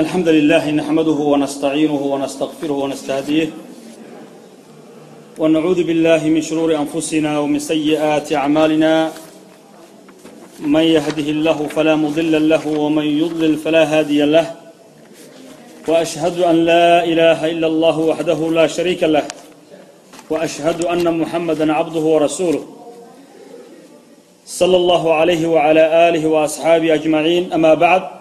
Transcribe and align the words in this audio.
الحمد 0.00 0.28
لله 0.28 0.70
نحمده 0.70 1.18
ونستعينه 1.32 2.02
ونستغفره 2.12 2.72
ونستهديه 2.72 3.48
ونعوذ 5.38 5.82
بالله 5.88 6.28
من 6.28 6.40
شرور 6.42 6.70
أنفسنا 6.76 7.38
ومن 7.38 7.58
سيئات 7.58 8.32
أعمالنا 8.32 9.12
من 10.60 10.80
يهده 10.96 11.28
الله 11.36 11.66
فلا 11.76 11.94
مضل 11.96 12.48
له 12.48 12.64
ومن 12.68 13.04
يضلل 13.04 13.56
فلا 13.56 13.84
هادي 13.98 14.22
له 14.24 14.46
وأشهد 15.88 16.40
أن 16.40 16.56
لا 16.70 17.04
إله 17.04 17.50
إلا 17.50 17.66
الله 17.66 17.98
وحده 17.98 18.50
لا 18.58 18.66
شريك 18.66 19.02
له 19.02 19.24
وأشهد 20.30 20.84
أن 20.84 21.18
محمدا 21.20 21.72
عبده 21.72 22.00
ورسوله 22.00 22.64
صلى 24.46 24.76
الله 24.76 25.14
عليه 25.14 25.46
وعلى 25.46 26.08
آله 26.08 26.26
وأصحابه 26.28 26.94
أجمعين 26.94 27.52
أما 27.52 27.74
بعد 27.74 28.19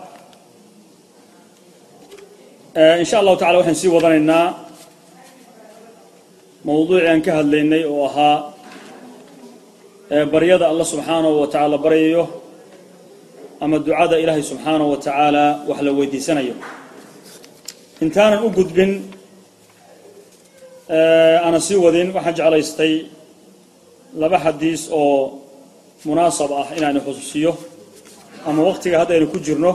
in 2.75 3.05
sha 3.05 3.20
allahu 3.20 3.38
tacala 3.38 3.57
waxaan 3.59 3.75
sii 3.75 3.89
wadanaynaa 3.96 4.46
mowduucii 6.65 7.07
aan 7.07 7.21
ka 7.21 7.32
hadlaynay 7.39 7.83
oo 7.86 8.05
ahaa 8.05 8.54
baryada 10.33 10.65
alla 10.71 10.86
subxaanahu 10.86 11.42
wa 11.42 11.47
tacaala 11.47 11.78
baryayo 11.78 12.23
ama 13.61 13.79
ducada 13.79 14.19
ilaahay 14.19 14.43
subxaanahu 14.43 14.92
wa 14.93 14.97
tacaala 14.97 15.65
wax 15.68 15.79
la 15.82 15.92
weydiisanayo. 15.92 16.55
Intaanan 18.01 18.43
u 18.45 18.50
gudbin 18.50 18.92
aanan 20.89 21.61
sii 21.61 21.75
wadin 21.86 22.14
waxaan 22.15 22.36
jeclaystay 22.37 22.93
laba 24.21 24.37
xadiis 24.45 24.89
oo 24.92 25.42
munaasab 26.06 26.51
ah 26.54 26.67
inaanu 26.78 27.00
xusuusiyo 27.06 27.51
ama 28.45 28.61
waqtiga 28.70 29.00
hadda 29.01 29.25
ku 29.33 29.37
jirno 29.45 29.71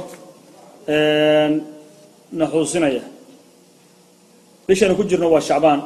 naxuusinaya 2.40 3.02
bishaynu 4.66 4.94
ku 4.98 5.02
jirno 5.10 5.26
waa 5.34 5.40
shacbaan. 5.48 5.80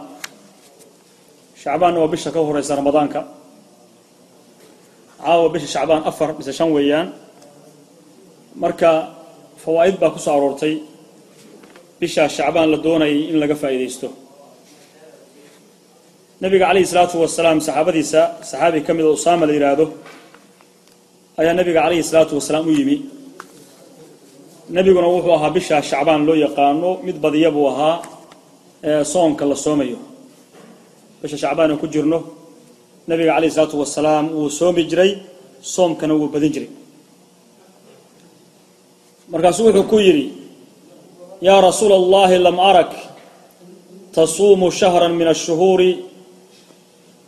Shacbaanna 1.63 1.99
waa 2.03 2.13
bisha 2.15 2.31
ka 2.35 2.41
horeysa 2.47 2.73
ramadaanka. 2.79 3.21
Caawa 5.21 5.49
bisha 5.55 5.69
shacbaan 5.75 6.03
afar 6.11 6.29
mise 6.39 6.53
shan 6.59 6.71
weeyaan. 6.77 7.09
Marka 8.63 8.91
fawaa'id 9.63 9.97
baa 10.03 10.11
ku 10.15 10.19
soo 10.25 10.35
aroortay. 10.37 10.75
Bishaa 12.01 12.29
shacbaan 12.37 12.69
la 12.73 12.79
doonayay 12.85 13.19
in 13.31 13.37
laga 13.43 13.55
faa'iidaysto. 13.63 14.09
Nabiga 16.43 16.65
calayhi 16.71 16.87
salaatu 16.93 17.17
wasalaam 17.25 17.59
saxaabadiisa 17.67 18.21
saxaabi 18.51 18.79
ka 18.87 18.93
mid 18.97 19.05
oo 19.09 19.15
usaama 19.19 19.45
la 19.49 19.53
yidhaahdo 19.57 19.85
ayaa 21.41 21.55
nabiga 21.59 21.81
calayhi 21.85 22.05
salaatu 22.11 22.33
wasalaam 22.39 22.65
u 22.71 22.73
yimi 22.79 22.97
nebiguna 24.75 25.09
wuxuu 25.15 25.33
ahaa 25.37 25.51
bishaa 25.57 25.83
shacbaan 25.91 26.23
loo 26.27 26.37
yaqaano 26.45 26.91
mid 27.07 27.17
badiya 27.25 27.51
buu 27.55 27.67
ahaa 27.73 27.97
soonka 29.13 29.45
la 29.51 29.57
soomayo. 29.65 29.99
Bisha 31.23 31.37
shacbaan 31.43 31.71
aan 31.73 31.79
ku 31.83 31.87
jirno 31.95 32.19
nebiga 33.09 33.33
calayhi 33.35 33.53
isalaatu 33.53 33.77
wasalaam 33.83 34.25
wuu 34.37 34.51
soomi 34.51 34.83
jiray 34.91 35.13
soomkana 35.75 36.15
wuu 36.19 36.29
badin 36.35 36.53
jiray. 36.55 36.71
Markaasuu 39.33 39.65
wuxuu 39.69 39.89
ku 39.91 39.97
yidhi 40.07 40.27
yaa 41.47 41.61
rasuula 41.69 41.95
allahi 42.03 42.37
lam 42.47 42.57
arak 42.71 42.93
tasuumu 44.17 44.67
shahran 44.81 45.13
min 45.21 45.29
ashuhuuri 45.35 45.91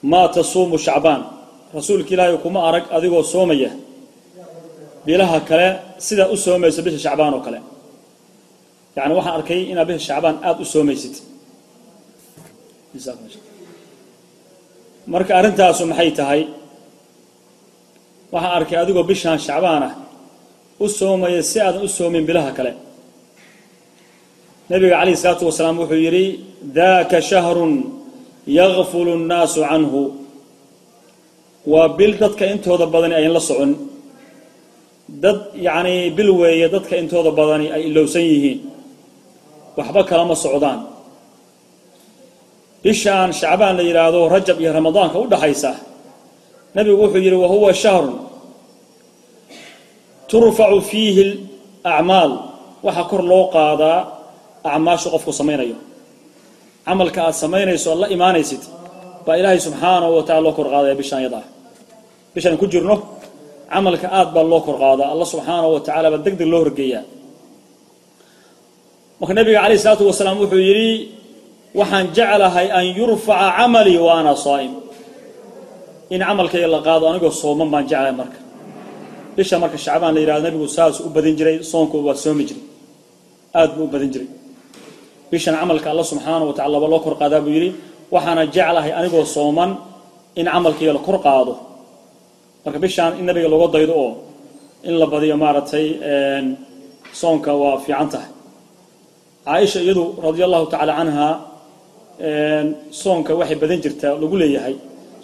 maa 0.03 0.29
tasuumu 0.29 0.77
shacbaan. 0.87 1.23
Rasuulka 1.77 2.11
ilaahay 2.15 2.37
kuma 2.45 2.61
arag 2.69 2.85
adigoo 2.97 3.23
soomaya 3.23 3.71
bilaha 5.07 5.39
kale 5.49 5.69
sidaa 6.07 6.29
u 6.35 6.37
soomayso 6.45 6.81
bisha 6.87 6.99
shacbaan 7.07 7.35
oo 7.37 7.43
kale. 7.47 7.61
Yani 8.97 9.13
waxaan 9.19 9.35
arkay 9.39 9.61
inaad 9.73 9.87
bisha 9.89 10.05
shacbaan 10.09 10.37
aada 10.47 10.61
u 10.65 10.67
soomaysid. 10.75 11.15
Marka 15.13 15.33
arrintaasu 15.39 15.83
maxay 15.91 16.11
tahay? 16.19 16.43
Waxaan 18.33 18.53
arkay 18.59 18.79
adigoo 18.83 19.05
bishaan 19.11 19.39
shacbaan 19.47 19.83
ah 19.89 19.95
u 20.85 20.87
soomaya 20.99 21.43
si 21.51 21.59
aadan 21.61 21.83
u 21.87 21.89
soomin 21.99 22.25
bilaha 22.29 22.51
kale. 22.59 22.73
Nabiga 24.71 24.95
calayhi 25.01 25.17
isalaatu 25.19 25.45
wasalaam 25.51 25.77
wuxuu 25.83 26.01
yidhi 26.07 26.25
daaka 26.79 27.17
shahrun 27.31 27.73
yakfulu 28.59 29.13
nnaasu 29.23 29.61
canhu. 29.71 30.03
Waa 31.73 31.89
bil 31.99 32.13
dadka 32.23 32.45
intooda 32.53 32.87
badani 32.95 33.15
ayn 33.21 33.33
la 33.37 33.43
socon 33.49 33.73
dad 35.23 35.39
yacnii 35.67 36.11
bil 36.17 36.31
weeye 36.41 36.69
dadka 36.69 36.95
intooda 36.97 37.31
badani 37.31 37.67
ay 37.75 37.83
ilowsan 37.91 38.23
yihiin. 38.23 38.61
Waxba 39.77 40.01
kalama 40.05 40.35
socdaan. 40.35 40.81
Bishaan 42.83 43.31
shacbaan 43.33 43.77
la 43.77 43.83
yidhaahdo 43.83 44.29
rajab 44.29 44.57
iyo 44.61 44.73
ramadaanka 44.73 45.17
u 45.19 45.27
dhaxaysa 45.33 45.73
nebigu 46.75 46.97
wuxuu 47.03 47.21
yidhi 47.27 47.37
wahuwa 47.37 47.75
shahrun 47.75 48.17
turfacu 50.31 50.81
fiihi 50.91 51.25
acmaal 51.85 52.31
waxaa 52.87 53.05
kor 53.11 53.23
loo 53.31 53.45
qaadaa 53.57 53.99
acmaashu 54.65 55.09
qofku 55.15 55.33
samaynayo. 55.41 55.77
Camalka 56.87 57.21
aad 57.27 57.37
samaynayso 57.45 57.87
aad 57.93 58.01
la 58.05 58.09
imaanaysid 58.17 58.63
baa 59.27 59.37
ilaahay 59.41 59.61
subxaanahu 59.67 60.13
wa 60.17 60.23
tacala 60.23 60.41
loo 60.47 60.55
kor 60.59 60.67
qaadaya 60.73 60.95
bishaan 60.95 61.23
yada. 61.27 61.41
Ah 61.45 61.47
bishaan 62.35 62.57
ku 62.57 62.67
jirno 62.67 63.20
camalka 63.73 64.07
aada 64.19 64.31
baa 64.37 64.45
loo 64.53 64.61
kor 64.67 64.77
qaadaa. 64.83 65.09
Alla 65.13 65.25
subxaanahu 65.33 65.73
wa 65.77 65.81
tacala 65.87 66.09
baa 66.15 66.23
deg 66.27 66.35
deg 66.41 66.49
loo 66.53 66.61
horgeeyaa. 66.65 67.03
Marka 69.21 69.33
nabiga 69.39 69.59
calayh 69.63 69.77
isalaatu 69.81 70.05
wasalaam 70.11 70.37
wuxuu 70.43 70.63
yidhi 70.69 70.91
waxaan 71.79 72.07
jeclahay 72.17 72.67
an 72.79 72.85
yurfaca 72.99 73.47
camalii 73.59 73.99
wa 74.07 74.13
ana 74.19 74.33
saa'im. 74.47 74.73
In 76.15 76.21
camalkayga 76.29 76.69
la 76.75 76.81
qaado 76.87 77.05
anigoo 77.11 77.33
sooman 77.43 77.69
baan 77.73 77.85
jeclahay 77.91 78.15
marka. 78.21 78.39
Bisha 79.37 79.57
marka 79.63 79.79
shacbaan 79.85 80.13
la 80.17 80.21
yidhahdo 80.23 80.43
nabigu 80.49 80.67
saas 80.77 80.97
u 81.07 81.09
badin 81.15 81.35
jiray 81.39 81.57
soonku 81.73 81.97
waa 82.07 82.17
soomi 82.25 82.45
jiray. 82.49 82.65
Aada 83.59 83.73
buu 83.77 83.85
u 83.85 83.91
badin 83.95 84.11
jiray. 84.15 84.29
Bishan 85.31 85.55
camalka 85.61 85.87
alla 85.93 86.05
subxaanahu 86.11 86.47
wa 86.51 86.55
tacala 86.57 86.73
laba 86.77 86.87
loo 86.93 87.01
kor 87.05 87.15
qaadaa 87.21 87.41
buu 87.45 87.53
yidhi 87.57 87.71
waxaana 88.15 88.43
jeclahay 88.55 88.93
anigoo 88.99 89.25
sooman 89.37 89.71
in 90.41 90.47
camalkayga 90.55 90.93
la 90.97 91.01
kor 91.07 91.19
qaado 91.27 91.53
marka 92.65 92.79
bishaan 92.85 93.13
in 93.21 93.25
nabiga 93.29 93.49
looga 93.53 93.69
daydo 93.75 93.95
oo 94.05 94.11
in 94.89 94.95
la 95.01 95.07
badiyo 95.13 95.37
maaragtay 95.43 95.87
soonka 97.21 97.51
waa 97.63 97.77
fiican 97.85 98.09
tahay. 98.13 98.31
Caaisha 99.47 99.79
iyadu 99.87 100.05
radia 100.25 100.45
allahu 100.49 100.67
tacaala 100.73 100.93
canha 100.99 101.29
soonka 103.03 103.33
waxay 103.41 103.57
badan 103.63 103.79
jirtaa 103.85 104.15
lagu 104.23 104.37
leeyahay. 104.43 104.75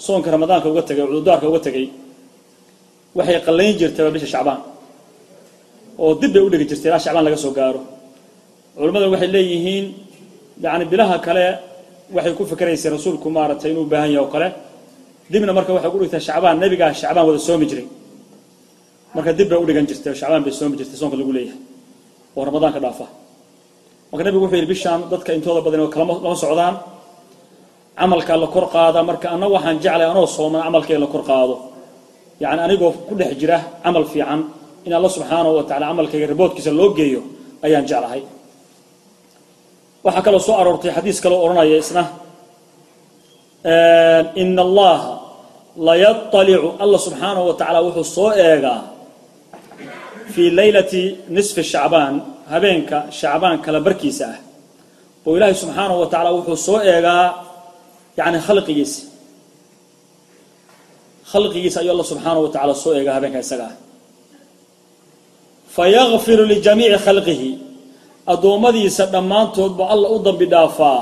Soonka 0.04 0.28
ramadaanka 0.34 0.66
uga 0.72 0.82
tegay 0.88 1.04
cududaarka 1.10 1.46
uga 1.50 1.60
tegay 1.66 1.86
waxay 3.16 3.36
qallayn 3.46 3.74
jirtaba 3.80 4.10
bisha 4.14 4.28
shacbaan. 4.34 4.60
Oo 6.02 6.12
dib 6.20 6.30
bay 6.34 6.42
u 6.46 6.48
dhigi 6.52 6.66
jirtay 6.70 6.88
ilaa 6.90 7.02
shacbaan 7.04 7.24
laga 7.28 7.38
soo 7.44 7.52
gaaro. 7.58 7.80
Culimmada 8.76 9.06
waxay 9.14 9.28
leeyihiin 9.36 9.84
yani 10.64 10.84
bilaha 10.92 11.16
kale 11.26 11.44
waxay 12.16 12.32
ku 12.38 12.42
fikeraysay 12.50 12.90
rasuulku 12.96 13.28
maaragtay 13.36 13.70
inuu 13.72 13.86
baahan 13.92 14.10
yahay 14.14 14.24
oo 14.24 14.30
kale 14.34 14.48
dibna 15.32 15.52
marka 15.58 15.70
waxay 15.76 15.90
ku 15.92 15.98
dhigtaa 16.02 16.22
shacbaan 16.28 16.56
nebigaa 16.62 16.92
shacbaan 17.00 17.24
wada 17.28 17.40
soomi 17.48 17.66
jiray. 17.70 17.86
Marka 19.14 19.30
dib 19.38 19.48
bay 19.50 19.58
udhigan 19.62 19.84
jirtay 19.88 20.14
shacbaan 20.20 20.42
bay 20.46 20.52
soomi 20.60 20.74
jirtay 20.78 20.96
soonka 21.00 21.16
lagu 21.20 21.32
leeyahay. 21.36 21.60
Oo 22.36 22.42
ramadaanka 22.48 22.80
dhaafa. 22.84 23.06
Marka 24.10 24.22
nebigu 24.26 24.42
wuxuu 24.44 24.58
yidhi 24.60 24.70
bishaan 24.72 25.00
dadka 25.12 25.30
intooda 25.36 25.60
badan 25.66 25.80
oo 25.84 25.90
kalama 25.94 26.14
lama 26.24 26.36
socdaan. 26.44 26.74
Camalkaa 27.98 28.36
la 28.42 28.46
kor 28.54 28.66
qaada 28.74 29.00
marka 29.08 29.26
anna 29.34 29.46
waxaan 29.54 29.76
jeclay 29.84 30.06
anoo 30.12 30.26
sooman 30.36 30.60
camalkay 30.66 30.96
la 31.04 31.08
kor 31.14 31.22
qaado. 31.30 31.56
Yacni 32.42 32.60
anigoo 32.66 32.92
ku 33.08 33.14
dhex 33.18 33.32
jira 33.40 33.58
camal 33.84 34.04
fiican 34.12 34.40
in 34.86 34.92
alla 34.92 35.08
subxaanahu 35.16 35.56
wa 35.58 35.62
tacala 35.68 35.86
camalkayga 35.90 36.26
riboodkiisa 36.32 36.70
loo 36.78 36.88
geeyo 36.98 37.20
ayaan 37.66 37.84
jeclahay. 37.90 38.22
Waxaa 40.04 40.22
kaloo 40.26 40.42
soo 40.46 40.54
aroortay 40.60 40.92
xadiis 40.96 41.18
kaloo 41.24 41.40
odhanaya 41.44 41.76
isna 41.82 42.02
in 44.42 44.58
allaha 44.66 45.12
layaطalicu 45.78 46.68
alla 46.78 46.98
subxaanahu 46.98 47.48
wa 47.48 47.54
tacaala 47.54 47.80
wuxuu 47.86 48.04
soo 48.04 48.30
eegaa 48.32 48.82
fii 50.34 50.50
leylati 50.50 51.02
nisfi 51.28 51.62
shacbaan 51.64 52.22
habeenka 52.52 53.06
shacbaan 53.10 53.58
kala 53.64 53.80
barkiisa 53.80 54.24
ah. 54.34 54.38
Oo 55.26 55.36
ilaahay 55.36 55.54
subxaanahu 55.54 56.00
wa 56.00 56.06
tacaala 56.06 56.30
wuxuu 56.38 56.56
soo 56.56 56.80
eegaa 56.80 57.24
yani 58.16 58.38
khalqigiisa 58.46 59.02
khalqigiisa 61.32 61.80
ayuu 61.80 61.92
alla 61.96 62.04
subxaanahu 62.04 62.42
wa 62.46 62.50
tacala 62.54 62.74
soo 62.74 62.94
eegaa 62.98 63.14
habeenka 63.18 63.38
isaga 63.38 63.66
ah 63.70 63.76
fayakfiru 65.76 66.42
lijamiici 66.52 66.98
khalqihi. 67.06 67.66
Addoommadiisa 68.26 69.06
dhammaantood 69.06 69.76
ba 69.78 69.84
alla 69.94 70.08
u 70.10 70.18
dambi 70.18 70.46
dhaafaa 70.50 71.00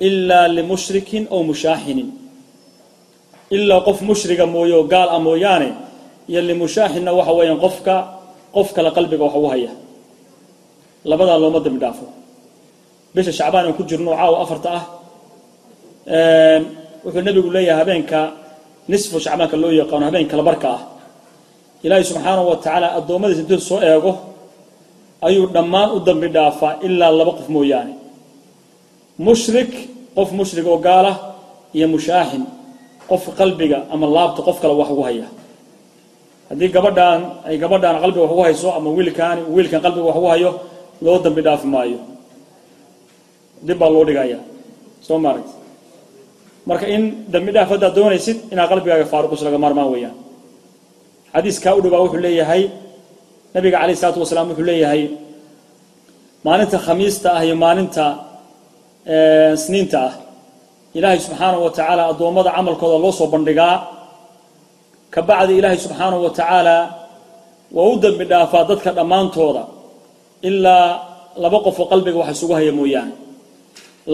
ilaa 0.00 0.46
limushrikin 0.48 1.26
ow 1.30 1.42
mushaaxinin 1.42 2.21
ilaa 3.56 3.80
qof 3.86 3.98
mushriga 4.08 4.44
mooye 4.54 4.74
oo 4.78 4.84
gaal 4.92 5.08
ah 5.16 5.20
mooyaane 5.26 5.68
iyo 6.30 6.40
limushaaxinna 6.48 7.10
waxa 7.18 7.32
weeyaan 7.38 7.58
qofka 7.64 7.94
qof 8.54 8.68
kale 8.76 8.90
qalbiga 8.96 9.22
wax 9.26 9.34
ugu 9.38 9.48
haya. 9.54 9.72
Labadaa 11.10 11.38
looma 11.42 11.58
dambi 11.64 11.80
dhaafo. 11.84 12.06
Bisha 13.14 13.32
shacbaan 13.38 13.64
aan 13.66 13.74
ku 13.78 13.82
jirno 13.90 14.10
caawa 14.18 14.36
afarta 14.44 14.68
ah 14.78 14.84
wuxuu 17.04 17.22
nebigu 17.26 17.48
leeyahay 17.56 17.78
habeenka 17.82 18.18
nisfu 18.90 19.16
shacbaanka 19.24 19.56
loo 19.62 19.72
yaqaano 19.80 20.04
habeenka 20.08 20.34
labarka 20.40 20.68
ah. 20.76 20.82
Ilaahay 21.84 22.04
subxaanahu 22.10 22.46
wa 22.50 22.56
tacaala 22.62 22.86
addoommadiis 22.98 23.38
intuu 23.42 23.60
soo 23.70 23.80
eego 23.90 24.12
ayuu 25.26 25.46
dhammaan 25.54 25.88
u 25.96 25.98
dambi 26.06 26.28
dhaafaa 26.36 26.72
ilaa 26.86 27.10
laba 27.18 27.32
qof 27.38 27.48
mooyaane. 27.54 27.92
Mushrik 29.26 29.72
qof 30.16 30.28
mushrig 30.38 30.66
oo 30.72 30.78
gaala 30.86 31.12
iyo 31.76 31.86
mushaaxin 31.94 32.42
qof 33.12 33.24
qalbiga 33.40 33.78
ama 33.94 34.06
laabta 34.16 34.40
qof 34.48 34.56
kale 34.62 34.74
wax 34.80 34.88
ugu 34.94 35.02
haya. 35.08 35.26
Haddii 36.48 36.70
gabadhaan 36.76 37.20
ay 37.48 37.54
gabadhaan 37.62 37.96
qalbiga 38.02 38.22
wax 38.24 38.32
ugu 38.34 38.42
hayso 38.48 38.68
ama 38.78 38.88
wiilkaani 38.96 39.42
wiilkan 39.54 39.80
qalbiga 39.84 40.04
wax 40.08 40.16
ugu 40.20 40.28
hayo 40.34 40.50
loo 41.04 41.16
dambi 41.24 41.40
dhaafi 41.46 41.66
maayo. 41.74 41.98
Dib 43.66 43.76
baa 43.80 43.90
loo 43.94 44.04
dhigaya 44.08 44.38
soo 45.06 45.18
maaragt 45.24 45.50
marka 46.68 46.86
in 46.94 47.02
dambi 47.32 47.50
dhaaf 47.54 47.68
haddaad 47.74 47.94
doonaysid 47.98 48.38
inaad 48.52 48.68
qalbigaaga 48.72 49.06
faaruqus 49.12 49.40
laga 49.46 49.58
maarmaan 49.64 49.88
weeyaan. 49.94 50.16
Xadiiskaa 51.34 51.72
u 51.78 51.80
dhowaa 51.84 52.02
wuxuu 52.04 52.20
leeyahay 52.26 52.62
nabiga 53.54 53.76
calayh 53.80 53.94
isalaatu 53.98 54.18
wasalaam 54.24 54.46
wuxuu 54.50 54.66
leeyahay 54.70 55.02
maalinta 56.46 56.76
khamiista 56.86 57.28
ah 57.38 57.42
iyo 57.46 57.56
maalinta 57.64 58.04
sniinta 59.64 59.98
ah 60.08 60.12
ilaahay 60.98 61.20
subxaanahu 61.26 61.62
wa 61.66 61.70
tacaala 61.76 62.02
addoommada 62.12 62.50
camalkooda 62.56 62.96
loo 63.04 63.12
soo 63.18 63.26
bandhigaa. 63.34 63.76
Ka 65.14 65.20
bacdi 65.28 65.52
ilaahay 65.60 65.78
subxaanahu 65.84 66.20
wa 66.26 66.30
tacaala 66.38 66.76
waa 67.76 67.88
u 67.92 67.96
dembi 68.02 68.24
dhaafaa 68.30 68.64
dadka 68.70 68.90
dhammaantooda. 68.98 69.62
Ilaa 70.48 70.86
laba 71.42 71.58
qofoo 71.66 71.86
qalbiga 71.92 72.18
wax 72.22 72.30
isugu 72.36 72.54
haya 72.58 72.72
mooyaane. 72.78 73.14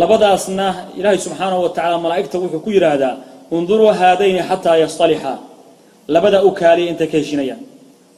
Labadaasna 0.00 0.66
ilaahay 0.98 1.18
subxaanahu 1.26 1.60
wa 1.66 1.70
tacala 1.76 1.96
malaa'igta 2.04 2.36
wuxuu 2.42 2.60
ku 2.64 2.70
yidhaahdaa 2.76 3.14
unduruu 3.56 3.90
haadayni 4.00 4.40
xataa 4.50 4.76
yastalixa 4.84 5.32
labadaa 6.14 6.42
u 6.48 6.50
kaaliya 6.60 6.88
intay 6.92 7.08
ka 7.12 7.16
heshinayaan 7.22 7.60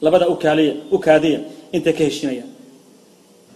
labadaa 0.05 0.29
u 0.29 0.37
kaaliya 0.45 0.75
u 0.91 0.99
kaadiya 1.07 1.39
intay 1.77 1.93
ka 1.99 2.03
heshinayaan 2.09 2.51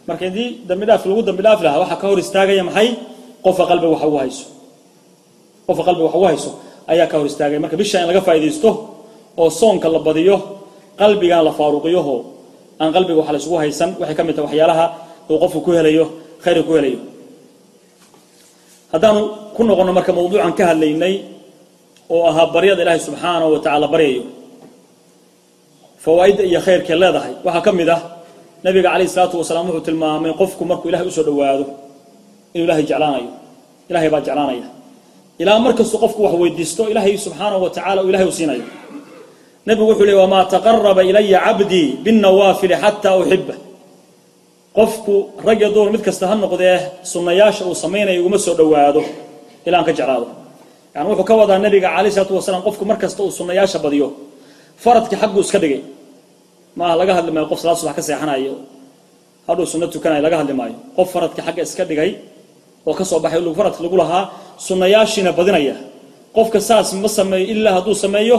marka 0.09 0.25
haddii 0.29 0.49
dambi 0.69 0.85
dhaaf 0.89 1.03
lagu 1.09 1.23
dambi 1.29 1.43
dhaafi 1.47 1.63
lahaa 1.67 1.81
waxaa 1.83 1.99
ka 2.03 2.07
hor 2.11 2.19
istaagaya 2.25 2.63
maxay? 2.69 2.89
Qofka 3.45 3.65
qalbiga 3.71 3.91
wax 3.95 4.03
ugu 4.09 4.19
hayso 4.23 4.45
qofka 5.67 5.83
qalbiga 5.89 6.05
wax 6.09 6.15
ugu 6.19 6.27
hayso 6.31 6.51
ayaa 6.93 7.07
ka 7.11 7.15
hor 7.19 7.27
istaagaya 7.31 7.61
marka 7.65 7.77
bisha 7.83 7.97
in 8.03 8.07
laga 8.11 8.21
faa'iidaysto 8.29 8.71
oo 9.41 9.49
soonka 9.61 9.87
la 9.95 9.99
badiyo 10.07 10.37
qalbigan 11.01 11.41
la 11.49 11.53
faaruqiyaho 11.59 12.15
aan 12.81 12.91
qalbiga 12.97 13.19
wax 13.21 13.29
la 13.35 13.39
isugu 13.43 13.57
haysan 13.63 13.91
waxay 14.01 14.15
ka 14.19 14.23
mid 14.27 14.35
tahay 14.37 14.47
waxyaalaha 14.49 14.85
uu 15.31 15.37
qofku 15.43 15.61
ku 15.67 15.71
helayo 15.79 16.05
khayr 16.45 16.59
ku 16.69 16.73
helayo. 16.79 16.99
Haddaanu 18.93 19.21
ku 19.57 19.61
noqono 19.69 19.91
marka 19.99 20.13
mawduucan 20.17 20.53
ka 20.59 20.65
hadlaynay 20.71 21.15
oo 22.15 22.23
ahaa 22.31 22.47
baryada 22.55 22.81
ilaahay 22.85 23.01
subxaanahu 23.07 23.51
wa 23.55 23.59
tacaala 23.65 23.87
baryayo 23.95 24.23
fawaa'idda 26.05 26.43
iyo 26.51 26.61
khayrkay 26.67 26.97
leedahay 27.03 27.33
waxaa 27.47 27.63
ka 27.67 27.71
mid 27.79 27.89
ah 27.97 28.01
nabiga 28.65 28.89
calayh 28.93 29.07
isalaatu 29.11 29.35
wasalaam 29.41 29.67
wuxuu 29.73 29.85
tilmaamay 29.89 30.33
qofku 30.41 30.63
markuu 30.71 30.89
ilahay 30.93 31.07
u 31.09 31.13
soo 31.17 31.25
dhowaado 31.29 31.65
inuu 32.55 32.65
ilahay 32.69 32.85
jeclaanayo. 32.91 33.31
Ilahay 33.91 34.09
baa 34.15 34.21
jeclaanaya 34.27 34.67
ilaa 35.43 35.59
markastuu 35.67 35.99
qofku 36.05 36.21
wax 36.27 36.35
weydiisto 36.43 36.83
ilaahay 36.93 37.15
subxaanahu 37.27 37.63
wa 37.67 37.71
tacala 37.77 38.01
uu 38.05 38.09
ilahay 38.13 38.27
u 38.29 38.33
siinayo. 38.39 38.65
Nebigu 39.67 39.87
wuxuu 39.91 40.07
leey 40.09 40.19
wamaa 40.23 40.45
taqaraba 40.55 41.03
ilaya 41.11 41.39
cabdii 41.47 41.87
binnawaafili 42.05 42.75
xataa 42.83 43.17
uxiba 43.23 43.55
qofku 44.79 45.15
rag 45.47 45.59
iyo 45.61 45.71
duur 45.75 45.89
mid 45.95 46.03
kasta 46.07 46.25
ha 46.31 46.35
noqdee 46.45 46.77
sunnayaasha 47.13 47.63
uu 47.69 47.75
samaynayo 47.85 48.19
iguma 48.21 48.39
soo 48.45 48.55
dhowaado 48.59 49.03
ilaa 49.67 49.79
aan 49.81 49.87
ka 49.89 49.93
jeclaado. 49.99 50.27
Yani 50.95 51.07
wuxuu 51.11 51.27
ka 51.29 51.35
wadaa 51.41 51.59
nabiga 51.65 51.89
calayh 51.95 52.11
isalaatu 52.13 52.35
wasalaam 52.39 52.63
qofku 52.69 52.85
mar 52.91 52.97
kasta 53.03 53.21
uu 53.25 53.31
sunnayaasha 53.39 53.79
badiyo 53.85 54.09
faradkii 54.85 55.19
xagguu 55.23 55.43
iska 55.47 55.59
dhigay. 55.63 55.83
Maaha 56.79 56.95
laga 57.01 57.13
hadli 57.19 57.31
maayo 57.35 57.47
qof 57.51 57.59
salaad 57.63 57.79
subax 57.81 57.95
ka 57.99 58.03
seexanayo 58.09 58.55
hadhuu 59.49 59.67
sunno 59.73 59.87
tukanayo 59.95 60.23
laga 60.27 60.37
hadli 60.41 60.55
maayo 60.61 60.77
qof 60.97 61.09
faradkii 61.15 61.43
xagga 61.47 61.63
iska 61.69 61.85
dhigay 61.91 62.11
oo 62.87 62.95
ka 62.99 63.05
soo 63.05 63.21
baxay 63.25 63.41
faradki 63.59 63.83
lagu 63.83 63.97
lahaa 64.03 64.25
sunnayaashiina 64.67 65.33
badinaya. 65.39 65.77
Qofka 66.35 66.61
saas 66.61 66.93
ma 67.03 67.09
sameeyo 67.09 67.47
ilaa 67.53 67.75
hadduu 67.79 67.95
sameeyo 67.95 68.39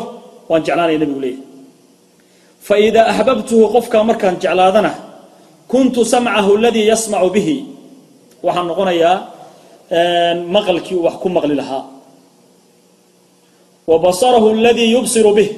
waan 0.50 0.62
jeclaanaya 0.66 1.00
nebigu 1.02 1.20
leeyahy 1.20 1.44
fa 2.68 2.76
idaa 2.88 3.06
axbabtuhu 3.12 3.64
qofkaa 3.76 4.04
markaan 4.10 4.36
jeclaadana 4.44 4.92
kuntu 5.72 6.06
samcahu 6.06 6.52
aladii 6.58 6.86
yasmacu 6.92 7.30
bihi. 7.36 7.56
Waxaan 8.46 8.68
noqonayaa 8.72 9.18
maqalkii 10.56 10.96
uu 10.98 11.04
wax 11.08 11.16
ku 11.24 11.30
maqli 11.30 11.56
lahaa. 11.62 11.84
Wa 13.90 13.96
basarahu 14.06 14.48
aladii 14.50 14.92
yubsiru 14.96 15.32
bih 15.38 15.50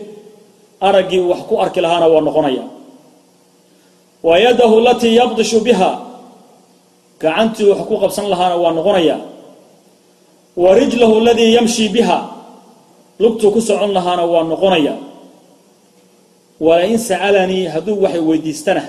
araggii 0.88 1.20
uu 1.20 1.30
wax 1.34 1.42
ku 1.50 1.54
arki 1.64 1.82
lahaana 1.82 2.08
waa 2.08 2.22
noqonaya 2.22 2.64
wa 4.24 4.40
yadahu 4.40 4.78
alatii 4.82 5.16
yabdishu 5.16 5.60
biha 5.66 6.07
gacantii 7.22 7.66
wax 7.72 7.82
ku 7.90 7.96
qabsan 8.04 8.26
lahaana 8.32 8.56
waa 8.64 8.74
noqonaya. 8.78 9.18
Wa 10.58 10.70
rijlahu 10.80 11.14
aladii 11.22 11.54
yamshi 11.58 11.90
biha. 11.90 12.20
Lugtuu 13.20 13.52
ku 13.56 13.60
socon 13.62 13.92
lahaana 13.98 14.24
waa 14.26 14.44
noqonaya. 14.52 14.94
Walain 16.60 16.98
sa'alanii 16.98 17.66
hadduu 17.74 18.02
waxay 18.02 18.22
weydiistana 18.30 18.84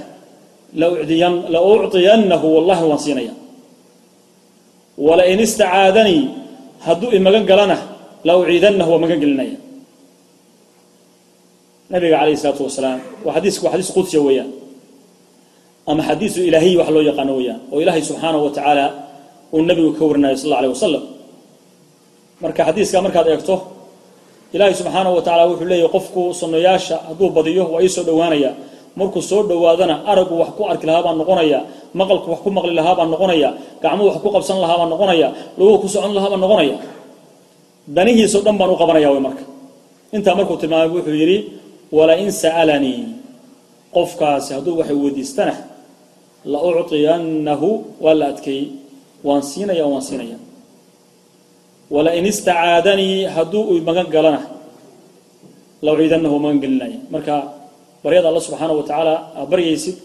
la 1.53 1.61
ucطiyannahu 1.73 2.47
wallahi 2.57 2.83
waan 2.91 3.01
siinaya. 3.01 3.35
Walain 4.99 5.41
istacaadanii 5.41 6.23
hadduu 6.87 7.11
imagan 7.19 7.45
galana 7.51 7.77
la 8.25 8.33
uciidannahu 8.41 8.89
waa 8.93 9.03
magan 9.05 9.21
gelinaya. 9.21 9.59
Nabiga 11.93 12.21
calayh 12.21 12.37
isalaatu 12.37 12.63
wasalaam 12.69 13.01
waa 13.25 13.35
xadiis 13.37 13.57
waa 13.65 13.73
xadiis 13.73 13.91
qudsiya 13.97 14.21
weeyaan 14.27 14.51
ama 15.91 16.03
xadiisu 16.09 16.39
ilaahiy 16.49 16.75
wax 16.81 16.89
loo 16.95 17.03
yaqaano 17.11 17.33
weeyaan 17.39 17.61
oo 17.73 17.79
ilaahay 17.83 18.03
subxaanahu 18.09 18.43
wa 18.47 18.51
tacaala 18.57 18.85
uu 19.55 19.63
nabigu 19.69 19.91
ka 19.99 20.03
warinayo 20.09 20.37
sal 20.43 20.47
alla 20.53 20.59
alيh 20.61 20.71
wasalam 20.77 21.03
marka 22.43 22.61
xadiiska 22.69 22.97
markaad 23.07 23.27
eegto 23.33 23.55
ilaahay 24.55 24.75
subxaanahu 24.81 25.15
wa 25.19 25.23
tacala 25.27 25.43
wuxuu 25.51 25.69
leeyahy 25.73 25.89
qofku 25.97 26.21
sunnayaasha 26.41 26.97
hadduu 27.09 27.29
badiyo 27.37 27.63
waa 27.73 27.81
ii 27.85 27.89
soo 27.97 28.05
dhowaanaya. 28.09 28.51
Markuu 28.99 29.23
soo 29.31 29.43
dhowaadana 29.51 29.95
aragu 30.11 30.35
wax 30.43 30.51
ku 30.59 30.63
arki 30.71 30.87
lahaa 30.89 31.03
baan 31.07 31.17
noqonaya 31.23 31.59
maqalku 32.01 32.27
wax 32.33 32.41
ku 32.45 32.51
maqli 32.57 32.75
lahaa 32.79 32.95
baan 32.99 33.11
noqonaya 33.15 33.49
gacmuhu 33.83 34.07
wax 34.11 34.17
ku 34.25 34.29
qabsan 34.35 34.59
lahaa 34.65 34.77
baan 34.81 34.91
noqonaya 34.95 35.29
luguhu 35.59 35.77
ku 35.83 35.89
socon 35.95 36.13
lahaa 36.17 36.31
baan 36.33 36.43
noqonaya. 36.45 36.77
Danihiisao 37.97 38.41
dhan 38.47 38.57
baan 38.61 38.71
u 38.71 38.77
qabanaya 38.83 39.09
wy 39.15 39.21
marka. 39.27 39.45
Intaa 40.17 40.35
markuu 40.39 40.57
tilmaamay 40.61 40.89
wuxuu 40.95 41.15
yidhi 41.23 41.39
walain 41.97 42.31
sa'alanii. 42.43 43.01
Qofkaasi 43.95 44.51
hadduu 44.57 44.75
waxay 44.81 44.97
weydiistana 45.03 45.55
la 46.45 46.59
ucطiyannahu 46.59 47.99
waa 48.01 48.15
la 48.15 48.27
adkeeyey. 48.33 48.73
waan 49.25 49.43
siinaya 49.43 49.87
waan 49.87 50.03
siinaya. 50.03 50.39
walain 51.91 52.27
istacaadanii 52.27 53.25
hadduu 53.25 53.63
u 53.75 53.81
magan 53.83 54.07
galana. 54.07 54.43
la 55.83 55.93
uciidannahu 55.93 56.39
magan 56.39 56.61
gelinaya. 56.61 56.99
Marka 57.11 57.35
baryada 58.05 58.29
alla 58.29 58.41
subxaana 58.41 58.73
wa 58.75 58.83
tacaala 58.83 59.15
aa 59.37 59.47
baryaysid 59.47 59.97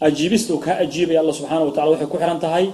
ajiibista 0.00 0.54
uu 0.54 0.62
kaa 0.62 0.78
ajiibaya 0.84 1.20
alla 1.20 1.32
subxaana 1.32 1.64
wa 1.64 1.72
tacala 1.74 1.90
waxay 1.90 2.06
ku 2.06 2.16
xihan 2.18 2.38
tahay 2.40 2.66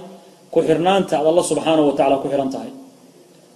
ku 0.51 0.59
xirnaanta 0.61 1.19
ad 1.19 1.25
alla 1.25 1.43
subxaana 1.43 1.81
wa 1.81 1.93
tacala 1.97 2.17
ku 2.21 2.27
xihan 2.29 2.49
tahay. 2.49 2.71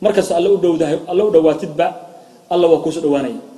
Markasta 0.02 0.42
dhowdahay 0.42 0.98
alla 1.08 1.22
u 1.26 1.30
dhowaatidba 1.30 1.88
alla 2.50 2.66
waa 2.68 2.82
kuusoo 2.82 3.02
dhowaanaya 3.06 3.52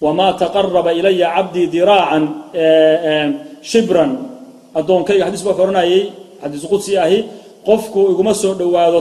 wamaa 0.00 0.32
taqaraba 0.36 0.92
ilaya 0.92 1.32
cabdii 1.34 1.66
diraacan 1.66 2.24
shibran 3.62 4.35
addoonkayga 4.78 5.24
xadiis 5.28 5.42
baa 5.46 5.54
ohanayay 5.56 6.02
xadiis 6.42 6.64
qudsi 6.72 6.92
ahi 7.04 7.18
qofku 7.68 8.00
iguma 8.12 8.32
soo 8.42 8.54
dhowaado 8.60 8.98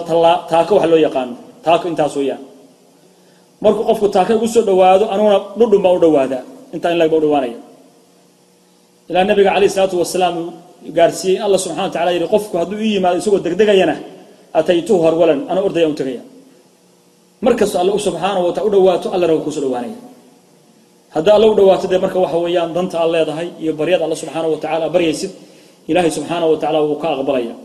taako 0.51 0.71
wax 0.77 0.85
loo 0.91 1.01
yaqaano 1.07 1.35
taako 1.65 1.85
intaas 1.91 2.15
weeyaan. 2.19 2.41
Markuu 3.63 3.83
qofku 3.89 4.05
taako 4.15 4.31
igu 4.37 4.47
soo 4.47 4.63
dhowaado 4.69 5.05
aniguna 5.13 5.37
dhudhun 5.59 5.81
baan 5.83 5.95
u 5.97 5.99
dhowaadaa 6.03 6.43
intaa 6.73 6.91
in 6.93 6.97
lag 7.01 7.11
u 7.13 7.19
dhawaanaya 7.23 7.57
ilaa 9.09 9.23
nabiga 9.29 9.49
calayh 9.55 9.69
isalaatu 9.71 9.95
wasalaam 10.01 10.35
gaarsiiyey 10.97 11.39
alla 11.45 11.57
subxana 11.63 11.83
wa 11.87 11.93
tacala 11.95 12.27
qofku 12.33 12.53
hadduu 12.61 12.79
ii 12.85 12.93
yimaado 12.95 13.17
isagoo 13.21 13.41
degdegayana 13.45 13.95
ataytuhu 14.59 15.01
harwalan 15.05 15.39
ana 15.51 15.59
ordayaan 15.67 15.91
u 15.93 15.97
tegaya. 16.01 16.23
Markastoo 17.45 17.79
alle 17.81 17.91
subxaana 17.99 18.39
wa 18.39 18.51
u 18.67 18.69
dhawaato 18.73 19.07
allana 19.15 19.33
waa 19.33 19.43
kuusoo 19.45 19.61
dhawaanaya 19.65 19.97
haddii 21.15 21.33
alla 21.37 21.47
u 21.51 21.55
dhawaato 21.55 21.87
dee 21.91 21.97
marka 22.05 22.19
waxa 22.19 22.37
weeyaan 22.37 22.73
danta 22.73 22.95
aad 23.01 23.11
leedahay 23.15 23.49
iyo 23.61 23.73
baryada 23.79 24.05
alla 24.05 24.15
subxaana 24.15 24.47
wa 24.47 24.89
baryaysid 24.89 25.31
ilaahay 25.89 26.11
subxaana 26.11 26.45
wa 26.45 26.57
tacala 26.57 26.79
wuu 26.81 26.97
ka 27.01 27.07
aqbalaya. 27.15 27.55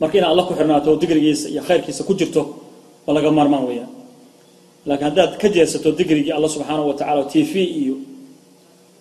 Marka 0.00 0.14
inaad 0.18 0.32
alla 0.32 0.42
ku 0.48 0.54
xirnaato 0.54 0.96
digrigiisa 0.96 1.48
iyo 1.52 1.62
khayrkiisa 1.68 2.02
ku 2.08 2.14
jirto 2.14 2.42
waa 3.06 3.14
laga 3.14 3.30
maarmaan 3.30 3.64
weeyaan 3.68 3.92
laakiin 4.86 5.06
haddaad 5.10 5.32
ka 5.36 5.48
jeesato 5.48 5.92
digrigii 5.92 6.32
alla 6.32 6.48
subxaana 6.48 6.82
wa 6.82 6.94
tacala 6.94 7.24
t 7.28 7.44
v 7.44 7.54
iyo 7.82 7.96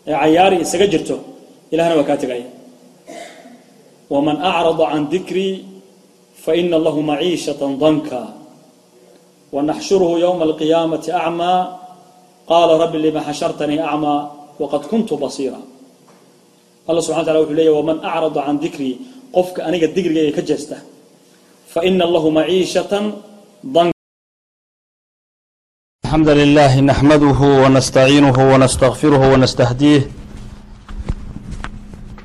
cayaari 0.06 0.60
isaga 0.66 0.88
jirto 0.88 1.16
ilahna 1.72 1.96
waa 2.00 2.08
kaa 2.10 2.18
tegaya 2.18 2.50
waman 4.12 4.38
acrada 4.50 4.86
can 4.92 5.04
dikrii 5.08 5.54
faina 6.44 6.78
lahu 6.80 7.00
maciishaة 7.04 7.62
danka. 7.80 8.39
Wanaxshuruhu 9.50 10.22
ywma 10.22 10.46
alqiyaamati 10.46 11.10
acmaa 11.10 11.60
qaala 12.46 12.78
rabbi 12.78 12.98
lima 13.01 13.22
xashartanii 13.28 13.82
acmaa 13.82 14.30
waqad 14.62 14.84
kuntu 14.92 15.18
basiira 15.18 15.58
alla 16.88 17.00
subxana 17.02 17.25
tala 17.26 17.40
wuxuu 17.43 17.57
leeyahy 17.59 17.76
waman 17.78 17.99
acrada 18.09 18.40
can 18.47 18.57
dikrii 18.64 18.95
qofka 19.37 19.61
aniga 19.69 19.87
digrigayga 19.97 20.33
ka 20.37 20.43
jeesta 20.49 20.76
faina 21.75 22.04
lahu 22.14 22.28
maciishatan 22.38 23.04
danka 23.75 23.93
الحمد 26.04 26.28
لله 26.28 26.73
نحمده 26.81 27.40
ونستعينه 27.62 28.37
ونستغفره 28.52 29.23
ونستهديه 29.33 30.02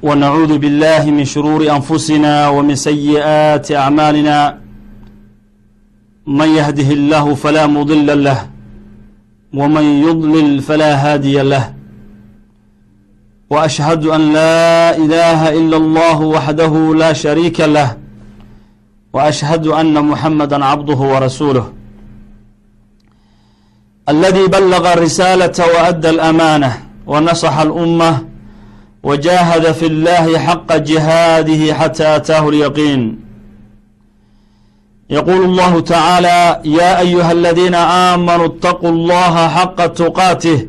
ونعوذ 0.03 0.51
بالله 0.57 1.03
من 1.11 1.25
شرور 1.25 1.61
أنفسنا 1.77 2.49
ومن 2.49 2.75
سيئات 2.75 3.71
أعمالنا 3.71 4.37
من 6.27 6.49
يهده 6.59 6.89
الله 6.99 7.25
فلا 7.35 7.67
مضل 7.67 8.23
له 8.23 8.39
ومن 9.53 9.85
يضلل 10.07 10.61
فلا 10.61 10.91
هادي 10.95 11.41
له 11.41 11.72
وأشهد 13.50 14.06
أن 14.06 14.32
لا 14.32 14.96
إله 14.96 15.48
إلا 15.58 15.76
الله 15.76 16.20
وحده 16.20 16.94
لا 16.94 17.12
شريك 17.12 17.60
له 17.60 17.96
وأشهد 19.12 19.66
أن 19.66 20.04
محمدا 20.04 20.64
عبده 20.64 20.94
ورسوله 21.12 21.72
الذي 24.08 24.46
بلغ 24.46 24.92
الرسالة 24.92 25.58
وأدى 25.74 26.10
الأمانة 26.10 26.72
ونصح 27.06 27.58
الأمة 27.58 28.24
وجاهد 29.02 29.72
في 29.72 29.86
الله 29.86 30.38
حق 30.38 30.76
جهاده 30.76 31.74
حتى 31.74 32.16
أتاه 32.16 32.48
اليقين 32.48 33.20
يقول 35.10 35.44
الله 35.44 35.80
تعالى 35.80 36.60
يا 36.64 37.00
أيها 37.00 37.32
الذين 37.32 37.74
آمنوا 37.74 38.46
اتقوا 38.46 38.90
الله 38.90 39.48
حق 39.48 39.86
تقاته 39.86 40.68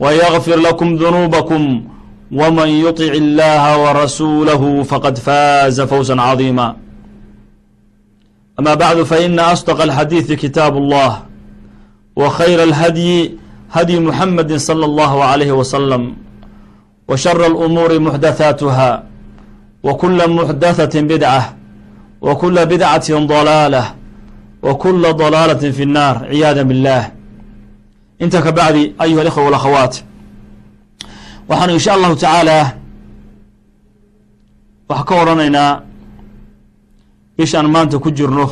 ويغفر 0.00 0.56
لكم 0.56 0.96
ذنوبكم 0.96 1.84
ومن 2.32 2.68
يطع 2.68 3.04
الله 3.24 3.78
ورسوله 3.84 4.82
فقد 4.82 5.18
فاز 5.18 5.80
فوزا 5.80 6.20
عظيما 6.20 6.76
أما 8.58 8.74
بعد 8.74 9.02
فإن 9.02 9.38
أصدق 9.38 9.82
الحديث 9.82 10.32
كتاب 10.32 10.76
الله 10.76 11.22
وخير 12.16 12.62
الهدي 12.62 13.32
هدي 13.72 14.00
محمد 14.00 14.56
صلى 14.56 14.84
الله 14.84 15.24
عليه 15.24 15.52
وسلم 15.52 16.16
وشر 17.08 17.46
الأمور 17.46 17.98
محدثاتها 18.00 19.02
وكل 19.82 20.30
محدثة 20.30 21.00
بدعة 21.00 21.56
وكل 22.20 22.66
بدعة 22.66 23.08
ضلالة 23.26 23.94
وكل 24.62 25.02
ضلالة 25.12 25.70
في 25.70 25.82
النار 25.82 26.24
عياذا 26.24 26.62
بالله 26.62 27.12
انت 28.22 28.36
كبعد 28.36 28.74
أيها 29.02 29.22
الإخوة 29.22 29.44
والأخوات 29.44 29.96
waxaanu 31.48 31.72
insha 31.76 31.92
allahu 31.96 32.14
tacaala 32.16 32.58
waxaa 34.88 35.04
ka 35.08 35.14
waranaynaa 35.18 35.70
bishaan 37.36 37.66
maanta 37.74 37.96
ku 38.04 38.08
jirno 38.18 38.46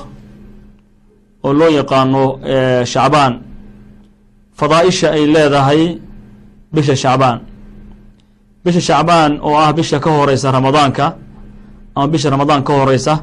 oo 1.44 1.52
loo 1.58 1.70
yaqaano 1.78 2.22
shacbaan 2.92 3.32
fadaaisha 4.58 5.06
ay 5.16 5.22
leedahay 5.34 5.82
bisha 6.74 6.94
shacbaan 7.02 7.38
bisha 8.64 8.80
shacbaan 8.88 9.32
oo 9.46 9.56
ah 9.64 9.72
bisha 9.78 9.96
ka 10.04 10.10
horeysa 10.16 10.48
ramadaanka 10.56 11.06
ama 11.96 12.06
bisha 12.12 12.28
ramadaan 12.34 12.62
ka 12.66 12.72
horeysa 12.78 13.14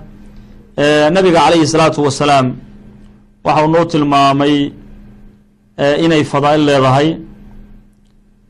nabiga 1.16 1.40
calayhi 1.46 1.68
salaatu 1.74 2.00
wasalaam 2.08 2.48
waxau 3.46 3.68
noo 3.74 3.86
tilmaamay 3.92 4.56
inay 5.79 6.23
fadaa'il 6.33 6.63
leedahay. 6.69 7.09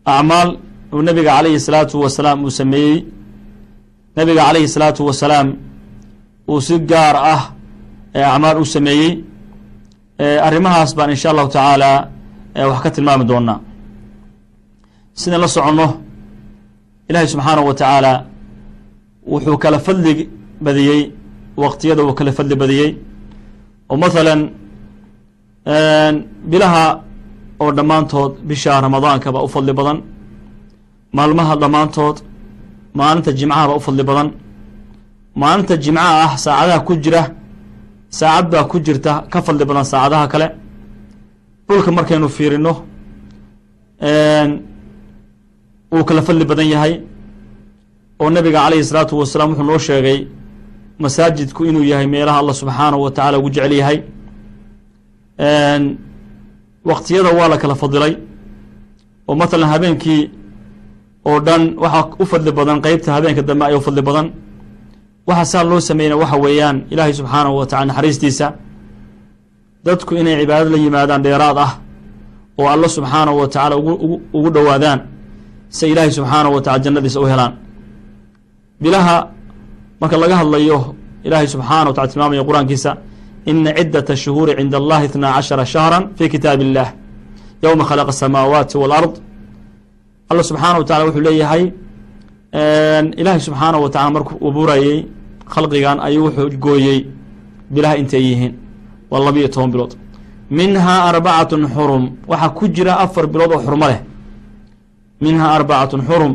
Acmaal 0.04 0.49
uu 0.93 1.02
nabiga 1.02 1.31
calayhi 1.37 1.61
salaatu 1.61 1.95
wasalaam 2.04 2.38
uu 2.45 2.50
sameeyey. 2.61 3.04
Nabiga 4.16 4.43
calayhi 4.47 4.69
salaatu 4.69 5.00
wasalaam 5.09 5.49
uu 6.49 6.61
si 6.61 6.75
gaar 6.90 7.16
ah 7.35 7.43
acmaal 8.33 8.57
u 8.62 8.64
sameeyey. 8.64 9.25
Arrimahaas 10.47 10.90
baan 10.97 11.11
insha 11.14 11.28
allahu 11.33 11.49
tacaala 11.49 11.90
wax 12.71 12.81
ka 12.85 12.90
tilmaami 12.95 13.25
doonaa. 13.31 13.61
Sidaan 15.21 15.40
la 15.45 15.49
soconno 15.49 15.87
ilaahay 17.09 17.28
subxaanahu 17.35 17.66
wa 17.71 17.75
tacaala 17.81 18.12
wuxuu 19.33 19.57
kala 19.62 19.78
fadli 19.87 20.12
badiyey 20.64 21.00
waqtiyada 21.62 22.02
uu 22.04 22.14
kala 22.19 22.33
fadli 22.38 22.54
badiyey. 22.62 22.90
Oo 23.90 23.97
mathalan 24.02 24.40
bilaha 26.50 26.85
oo 27.62 27.70
dhammaantood 27.76 28.32
bisha 28.49 28.80
ramadaanka 28.84 29.28
baa 29.34 29.44
u 29.46 29.49
fadli 29.54 29.73
badan 29.78 29.99
maalmaha 31.16 31.54
dhammaantood 31.62 32.16
maalinta 32.99 33.30
jimcaha 33.38 33.64
baa 33.70 33.78
u 33.80 33.84
fadli 33.87 34.04
badan. 34.11 34.28
Maalinta 35.42 35.75
jimcaha 35.84 36.12
ah 36.25 36.32
saacadaha 36.44 36.80
ku 36.88 36.92
jira 37.04 37.23
saacad 38.18 38.46
baa 38.52 38.64
ku 38.70 38.76
jirta 38.87 39.12
ka 39.32 39.38
fadli 39.46 39.64
badan 39.68 39.84
saacadaha 39.92 40.26
kale. 40.32 40.46
Dhulka 41.68 41.90
markaynu 41.96 42.28
fiirino 42.37 42.73
wuu 45.92 46.04
kala 46.08 46.23
fadli 46.26 46.44
badan 46.50 46.68
yahay 46.75 46.94
oo 48.20 48.30
nabiga 48.30 48.58
calayhi 48.64 48.84
salaatu 48.90 49.14
wasalaam 49.20 49.49
wuxuu 49.50 49.66
noo 49.70 49.78
sheegay 49.88 50.18
masaajidku 51.02 51.61
inuu 51.68 51.84
yahay 51.92 52.06
meelaha 52.14 52.38
allah 52.42 52.54
subxaanahu 52.62 53.02
wa 53.06 53.11
tacala 53.16 53.37
ugu 53.40 53.50
jecel 53.54 53.73
yahay 53.80 53.99
waqtiyada 56.88 57.31
waa 57.38 57.49
la 57.53 57.57
kala 57.62 57.75
fadilay. 57.83 58.12
Oo 59.29 59.35
mathalan 59.41 59.69
habeenkii 59.73 60.23
oo 61.29 61.38
dhan 61.47 61.62
waxaa 61.83 62.05
u 62.23 62.25
fadli 62.31 62.50
badan 62.59 62.79
qeybta 62.85 63.09
habeenka 63.17 63.43
dambe 63.49 63.64
ayaa 63.69 63.79
u 63.79 63.81
fadli 63.87 64.03
badan. 64.09 64.26
Waxa 65.29 65.45
saa 65.53 65.64
loo 65.71 65.81
sameynaya 65.88 66.17
waxa 66.23 66.37
weeyaan 66.45 66.76
ilaahay 66.93 67.12
subxaanahu 67.19 67.57
wa 67.61 67.67
tacala 67.67 67.87
naxariistiisa. 67.91 68.47
Dadku 69.85 70.12
inay 70.21 70.37
cibaadad 70.41 70.69
la 70.75 70.79
yimaadaan 70.85 71.23
dheeraad 71.25 71.59
ah 71.67 71.73
oo 72.59 72.67
alla 72.75 72.88
subxaanahu 72.97 73.37
wa 73.41 73.47
tacaala 73.49 73.76
ugu 73.81 74.21
ugu 74.37 74.49
dhowaadaan 74.57 75.00
si 75.76 75.85
ilaahay 75.93 76.11
subxaanahu 76.19 76.55
wa 76.57 76.61
tacala 76.64 76.83
jannadiisa 76.85 77.21
u 77.21 77.26
helaan. 77.33 77.53
Bilaha 78.83 79.17
marka 80.00 80.17
laga 80.23 80.37
hadlayo 80.41 80.79
ilaahay 81.26 81.49
subxaana 81.55 81.87
wa 81.91 81.95
tacala 81.97 82.09
tilmaamaya 82.12 82.43
qur'aankiisa 82.49 82.91
ina 83.50 83.70
ciddata 83.78 84.12
shuhuuri 84.22 84.52
cinda 84.58 84.76
allahi 84.82 85.04
itnaa 85.08 85.32
cashara 85.36 85.64
shahra 85.74 85.98
fi 86.16 86.24
kitaab 86.32 86.60
illah 86.66 86.88
yowma 87.64 87.84
khalaqa 87.88 88.10
asamaawaati 88.16 88.76
walard 88.82 89.14
alla 90.30 90.42
subxaana 90.50 90.76
wa 90.80 90.84
tacala 90.88 91.04
wuxuu 91.08 91.24
leeyahay 91.28 91.64
ilaahay 93.20 93.40
subxaana 93.48 93.76
wa 93.84 93.88
tacala 93.94 94.10
markuu 94.16 94.36
abuurayey 94.48 94.98
khalqigan 95.54 95.98
ayuu 96.06 96.24
wuxuu 96.26 96.48
gooyey 96.64 96.98
bilaha 97.74 97.94
intay 98.00 98.22
yihiin 98.28 98.52
waa 99.10 99.20
labiyo 99.26 99.48
toban 99.54 99.70
bilood 99.74 99.92
minhaa 100.58 101.00
arbacatun 101.10 101.62
xurum 101.74 102.04
waxaa 102.30 102.50
ku 102.58 102.64
jira 102.74 102.92
afar 103.04 103.26
bilood 103.32 103.50
oo 103.56 103.60
xurmo 103.66 103.86
leh 103.90 104.00
minhaa 105.24 105.50
arbacatun 105.58 106.00
xurum 106.08 106.32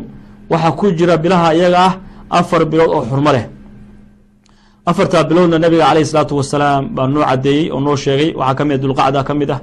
waxaa 0.52 0.72
ku 0.78 0.86
jira 0.98 1.14
bilaha 1.24 1.48
iyaga 1.58 1.78
ah 1.88 1.92
afar 2.38 2.62
bilood 2.70 2.90
oo 2.96 3.02
xurmo 3.10 3.30
leh 3.36 3.44
afartaa 4.86 5.24
biloodna 5.28 5.58
nabiga 5.64 5.84
caleyhi 5.88 6.06
salaatu 6.12 6.34
wasalaam 6.40 6.82
baa 6.96 7.06
noo 7.14 7.22
cadeeyey 7.30 7.70
oo 7.74 7.80
noo 7.86 7.96
sheegay 8.04 8.30
waxaa 8.40 8.54
ka 8.58 8.64
mid 8.68 8.76
a 8.78 8.82
dulqacda 8.84 9.20
ka 9.28 9.34
mid 9.40 9.50
ah 9.56 9.60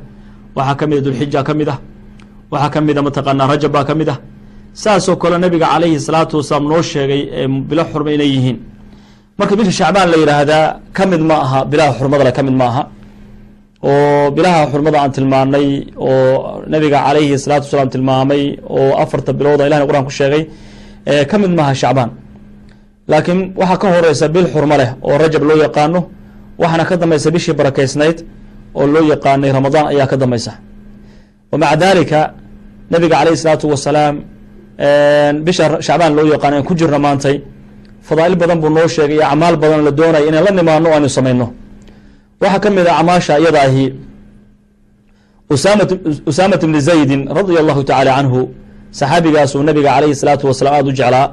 waxaa 0.58 0.76
ka 0.80 0.86
mid 0.90 0.98
a 0.98 1.02
dulxija 1.06 1.42
ka 1.48 1.54
mid 1.60 1.70
ah 1.74 1.78
waxaa 2.54 2.70
ka 2.74 2.80
mid 2.88 2.98
a 2.98 3.02
mataqaanaa 3.08 3.48
rajab 3.52 3.72
baa 3.76 3.86
ka 3.90 3.94
mid 4.00 4.10
ah. 4.14 4.18
Saasoo 4.82 5.16
kale 5.22 5.38
nabiga 5.44 5.68
calayhi 5.74 5.98
salaatu 6.08 6.34
wasalaam 6.40 6.66
noo 6.72 6.82
sheegay 6.92 7.22
ee 7.40 7.48
bilo 7.70 7.84
xurmo 7.92 8.10
inay 8.16 8.30
yihiin. 8.36 8.58
Marka 9.40 9.54
bisha 9.58 9.72
shacbaan 9.80 10.08
la 10.14 10.18
yidhaahdaa 10.22 10.64
ka 10.98 11.04
mid 11.12 11.22
ma 11.30 11.36
aha 11.46 11.60
bilaha 11.72 11.92
xurmada 12.00 12.24
le 12.28 12.32
ka 12.38 12.42
mid 12.48 12.56
ma 12.62 12.66
aha. 12.72 12.84
Oo 13.90 14.32
bilaha 14.36 14.60
xurmada 14.72 14.98
aan 15.04 15.12
tilmaanay 15.18 15.68
oo 16.10 16.62
nabiga 16.74 16.98
calayhi 17.08 17.36
salaatu 17.44 17.66
wasalaam 17.68 17.90
tilmaamay 17.96 18.42
oo 18.78 18.92
afarta 19.04 19.32
bilooda 19.40 19.64
ilahna 19.68 19.86
quraan 19.90 20.06
ku 20.10 20.14
sheegay 20.20 20.44
ka 21.30 21.36
mid 21.42 21.52
maaha 21.60 21.74
shacbaan 21.82 22.10
laakiin 23.12 23.40
waxaa 23.60 23.78
ka 23.82 23.88
horeysa 23.94 24.26
bil 24.36 24.48
xurmo 24.54 24.76
leh 24.82 24.90
oo 25.08 25.16
rajab 25.24 25.44
loo 25.50 25.58
yaqaano 25.66 26.00
waxaana 26.62 26.84
ka 26.90 26.96
dambaysa 27.02 27.30
bishii 27.36 27.54
barakeysnayd 27.60 28.18
oo 28.80 28.86
loo 28.94 29.04
yaqaanay 29.14 29.52
ramadaan 29.58 29.86
ayaa 29.92 30.08
ka 30.12 30.16
dambaysa. 30.22 30.52
Wa 31.52 31.58
maca 31.62 31.76
dalika 31.84 32.20
nabiga 32.92 33.16
calayh 33.20 33.34
isalaatu 33.38 33.66
wasalaam 33.74 34.16
bisha 35.46 35.66
shacbaan 35.88 36.14
loo 36.18 36.26
yaqaano 36.34 36.56
aan 36.58 36.66
ku 36.70 36.74
jirno 36.80 37.00
maantay 37.06 37.36
fadaa'il 38.08 38.36
badan 38.42 38.58
buu 38.62 38.70
noo 38.78 38.88
sheegay 38.96 39.16
iyo 39.18 39.26
acmaal 39.32 39.56
badan 39.64 39.82
la 39.88 39.92
doonaya 40.00 40.26
inaan 40.30 40.44
la 40.48 40.52
nimaano 40.60 40.88
o 40.90 40.94
aynu 40.98 41.10
samayno. 41.18 41.48
Waxaa 42.42 42.60
ka 42.64 42.70
mid 42.76 42.86
a 42.88 42.94
acmaasha 43.00 43.34
iyada 43.42 43.60
ahi 43.68 43.86
usaamat 46.30 46.62
bni 46.70 46.80
zaydin 46.88 47.22
radia 47.38 47.60
allahu 47.64 47.82
tacaala 47.90 48.12
canhu 48.18 48.42
saxaabigaasuu 49.00 49.64
nabiga 49.70 49.90
calayhi 49.96 50.16
salaatu 50.22 50.44
wasalaam 50.50 50.74
aada 50.78 50.90
u 50.90 50.94
jeclaa 51.00 51.26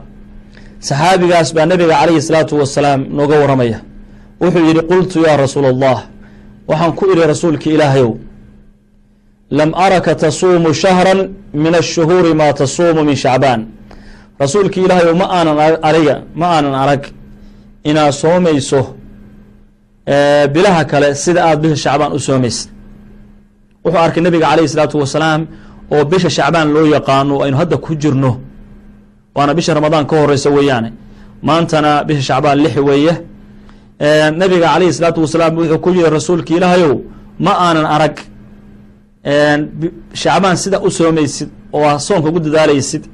saxaabigaas 0.89 1.49
baa 1.57 1.67
nabiga 1.71 1.95
calayhi 2.01 2.23
salaatu 2.29 2.55
wasalaam 2.63 3.01
nooga 3.19 3.37
waramaya. 3.43 3.79
Wuxuu 4.41 4.65
yihi 4.69 4.83
qultu 4.93 5.17
yaa 5.27 5.37
rasuula 5.45 5.69
allah 5.75 5.99
waxaan 6.71 6.93
ku 6.99 7.05
idhi 7.13 7.23
rasuulki 7.33 7.69
ilaahayow 7.77 8.11
lam 9.59 9.71
araka 9.87 10.13
tasuumu 10.25 10.71
shahra 10.83 11.15
min 11.65 11.73
ashuhuuri 11.83 12.33
maa 12.41 12.53
tasuumu 12.61 13.01
min 13.09 13.17
shacbaan. 13.25 13.61
Rasuulki 14.43 14.79
ilaahayow 14.87 15.15
ma 15.23 15.27
aanan 15.39 15.57
aniga 15.89 16.15
ma 16.41 16.47
aanan 16.55 16.75
arag 16.83 17.03
inaad 17.91 18.13
soomayso 18.23 18.81
bilaha 20.55 20.83
kale 20.91 21.09
sida 21.25 21.41
aada 21.49 21.61
bisha 21.63 21.77
shacbaan 21.85 22.13
u 22.17 22.21
soomaysa 22.29 22.69
wuxuu 23.85 24.01
arkay 24.07 24.23
nabiga 24.27 24.47
calayhi 24.51 24.69
salaatu 24.75 24.97
wasalaam 25.03 25.41
oo 25.95 26.05
bisha 26.11 26.29
shacbaan 26.37 26.69
loo 26.77 26.87
yaqaano 26.97 27.35
aynu 27.45 27.57
hadda 27.63 27.77
ku 27.85 27.93
jirno 28.03 28.31
waana 29.37 29.55
bisha 29.55 29.75
ramadaan 29.75 30.07
ka 30.07 30.17
horeysa 30.21 30.51
weeyaane. 30.51 30.91
Maantana 31.43 32.05
bisha 32.05 32.23
shacbaan 32.29 32.59
lix 32.65 32.77
weeye. 32.77 33.15
Nabiga 34.41 34.67
calayhi 34.73 34.93
salaatu 34.93 35.21
wasalaam 35.25 35.57
wuxuu 35.59 35.79
ku 35.85 35.91
yiri 35.91 36.11
rasuulki 36.11 36.53
ilaahayow 36.59 36.95
ma 37.45 37.53
aanan 37.67 37.87
arag 37.97 38.17
shacbaan 40.23 40.57
sida 40.57 40.81
u 40.87 40.91
soomaysid 40.91 41.49
oo 41.73 41.85
a 41.89 41.99
soonka 41.99 42.29
ugu 42.29 42.41
dadaalaysid. 42.41 43.05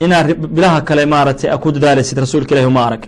Inaad 0.00 0.34
bilaha 0.54 0.80
kale 0.88 1.04
maaratay 1.06 1.50
ku 1.62 1.68
dadaalaysid 1.72 2.18
rasuulka 2.18 2.54
ilahi 2.54 2.70
ma 2.78 2.82
arag. 2.88 3.02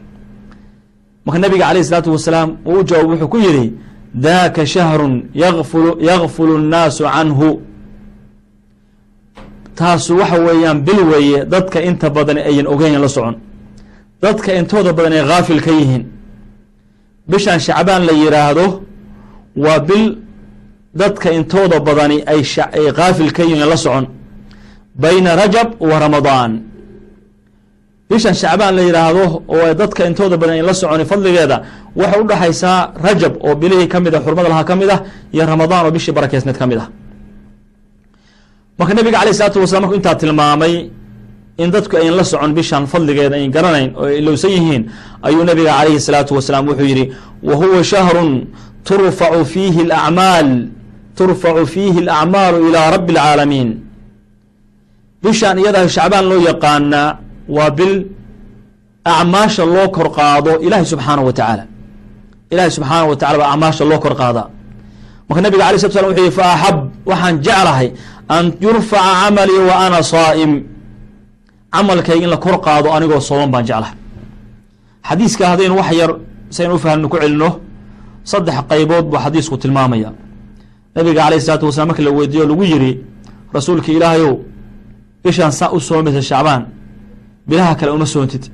Marka 1.27 1.39
nabiga 1.45 1.65
calayh 1.69 1.83
isalaatu 1.87 2.11
wasalaam 2.13 2.51
uu 2.67 2.79
u 2.81 2.85
jawaab 2.89 3.07
wuxuu 3.11 3.29
ku 3.29 3.39
yihi 3.39 3.73
daka 4.15 4.67
shahrun 4.67 5.15
yafulu 5.35 5.91
yakfulu 6.09 6.53
الnaasu 6.61 7.03
canhu 7.15 7.49
taasu 9.79 10.13
waxa 10.21 10.39
weeyaan 10.47 10.79
bil 10.87 11.01
weeye 11.11 11.41
dadka 11.55 11.79
inta 11.89 12.09
badan 12.17 12.39
ayan 12.51 12.67
ogeyn 12.75 12.95
la 13.05 13.09
socon. 13.17 13.35
Dadka 14.25 14.51
intooda 14.61 14.91
badan 14.99 15.13
ay 15.19 15.23
haafil 15.31 15.61
ka 15.67 15.71
yihiin. 15.79 16.03
Bishan 17.31 17.59
shacbaan 17.67 18.03
la 18.09 18.13
yiraahdo 18.23 18.67
waa 19.65 19.79
bil 19.89 20.05
dadka 21.01 21.29
intooda 21.39 21.77
badani 21.89 22.17
ay 22.33 22.41
haafil 22.99 23.31
ka 23.37 23.43
yihiin 23.49 23.69
la 23.73 23.77
socon. 23.85 24.07
Bayna 25.03 25.31
rajab 25.41 25.69
wa 25.91 25.97
ramadaan. 26.05 26.53
Bishan 28.11 28.35
shacbaan 28.43 28.75
la 28.79 28.83
yidhaahdo 28.89 29.25
oo 29.55 29.75
dadka 29.81 30.01
intooda 30.09 30.37
badan 30.41 30.55
ay 30.59 30.63
la 30.71 30.75
soconi 30.81 31.05
fadligeeda 31.11 31.57
waxay 32.01 32.21
udhaxaysaa 32.25 32.79
rajab 33.07 33.33
oo 33.47 33.55
bilihii 33.61 33.89
ka 33.93 33.99
mid 34.01 34.15
a 34.15 34.21
xurmada 34.25 34.49
lahaa 34.53 34.65
ka 34.71 34.75
mid 34.81 34.91
ah 34.97 35.01
iyo 35.35 35.45
ramadaan 35.53 35.83
oo 35.87 35.91
bishii 35.97 36.13
barakeysneed 36.19 36.57
ka 36.61 36.67
mid 36.67 36.79
ah 36.85 36.89
marka 38.79 38.93
nabiga 38.99 39.17
alay 39.23 39.33
isalaatu 39.35 39.59
wasalaam 39.65 39.83
markuu 39.85 39.99
intaa 40.01 40.15
tilmaamay 40.23 40.75
in 41.63 41.69
dadku 41.75 41.95
ayn 42.01 42.15
la 42.19 42.25
socon 42.33 42.53
bishaan 42.59 42.85
fadligeeda 42.93 43.37
ayn 43.41 43.51
garanayn 43.57 43.91
oo 44.01 44.07
ay 44.13 44.21
lowsan 44.27 44.51
yihiin 44.57 44.83
ayuu 45.27 45.43
nabiga 45.51 45.71
calayhi 45.79 46.01
salaatu 46.09 46.33
wasalaam 46.39 46.65
wuxuu 46.71 46.89
yidhi 46.93 47.05
wa 47.49 47.55
huwa 47.61 47.81
shahrun 47.93 48.31
turfacu 48.89 49.41
fiihi 49.53 49.81
alacmaal 49.89 50.49
turfacu 51.19 51.63
fiihi 51.75 51.99
alacmaalu 52.07 52.57
ilaa 52.69 52.87
rabbi 52.95 53.13
اlcaalamiin 53.17 53.69
bishaan 55.23 55.57
iyadaa 55.63 55.89
shacbaan 55.97 56.25
loo 56.31 56.41
yaqaanaa 56.51 57.09
waa 57.57 57.71
bil 57.79 57.95
acmaasha 59.15 59.65
loo 59.75 59.89
kor 59.97 60.09
qaado 60.19 60.53
ilaahay 60.67 60.87
subxaanahu 60.93 61.27
wa 61.29 61.35
tacaala 61.39 61.65
ilahay 62.53 62.71
subxaanahu 62.77 63.11
wa 63.13 63.17
tacala 63.21 63.37
baa 63.43 63.51
acmaasha 63.55 63.85
loo 63.91 63.99
kor 64.05 64.15
qaadaa 64.23 64.47
marka 65.29 65.41
nabiga 65.47 65.63
alay 65.69 65.79
slatu 65.83 65.95
slam 65.99 66.07
wuxuu 66.11 66.25
yihi 66.27 66.35
fa 66.39 66.45
axab 66.55 66.77
waxaan 67.11 67.35
jeclahay 67.47 67.89
an 68.37 68.45
yurfaca 68.65 69.13
camalii 69.21 69.63
wa 69.69 69.75
ana 69.87 70.03
saa'im. 70.03 70.53
Camalkayga 71.75 72.25
in 72.25 72.31
la 72.31 72.37
kor 72.45 72.57
qaado 72.67 72.89
anigoo 72.97 73.21
sooman 73.29 73.51
baan 73.55 73.65
jeclahay. 73.69 73.95
Xadiiska 75.09 75.45
haddaynu 75.51 75.75
wax 75.81 75.91
yar 76.01 76.11
saynu 76.57 76.75
u 76.75 76.79
fahmno 76.85 77.09
ku 77.13 77.17
celino 77.23 77.51
saddex 78.31 78.57
qaybood 78.71 79.05
buu 79.11 79.19
xadiisku 79.25 79.57
tilmaamaya 79.63 80.11
nabiga 80.95 81.21
alayh 81.27 81.39
isalaatu 81.43 81.65
wasalaam 81.69 81.89
marki 81.91 82.03
la 82.07 82.11
weydiiyo 82.19 82.45
lagu 82.51 82.65
yiri 82.73 82.91
rasuulka 83.57 83.91
ilaahayow 83.97 84.35
bishaan 85.25 85.53
saa 85.59 85.71
u 85.77 85.79
soomaysa 85.89 86.23
shacbaan 86.31 86.63
bilaha 87.49 87.75
kale 87.79 87.91
uma 87.97 88.07
soontid. 88.15 88.45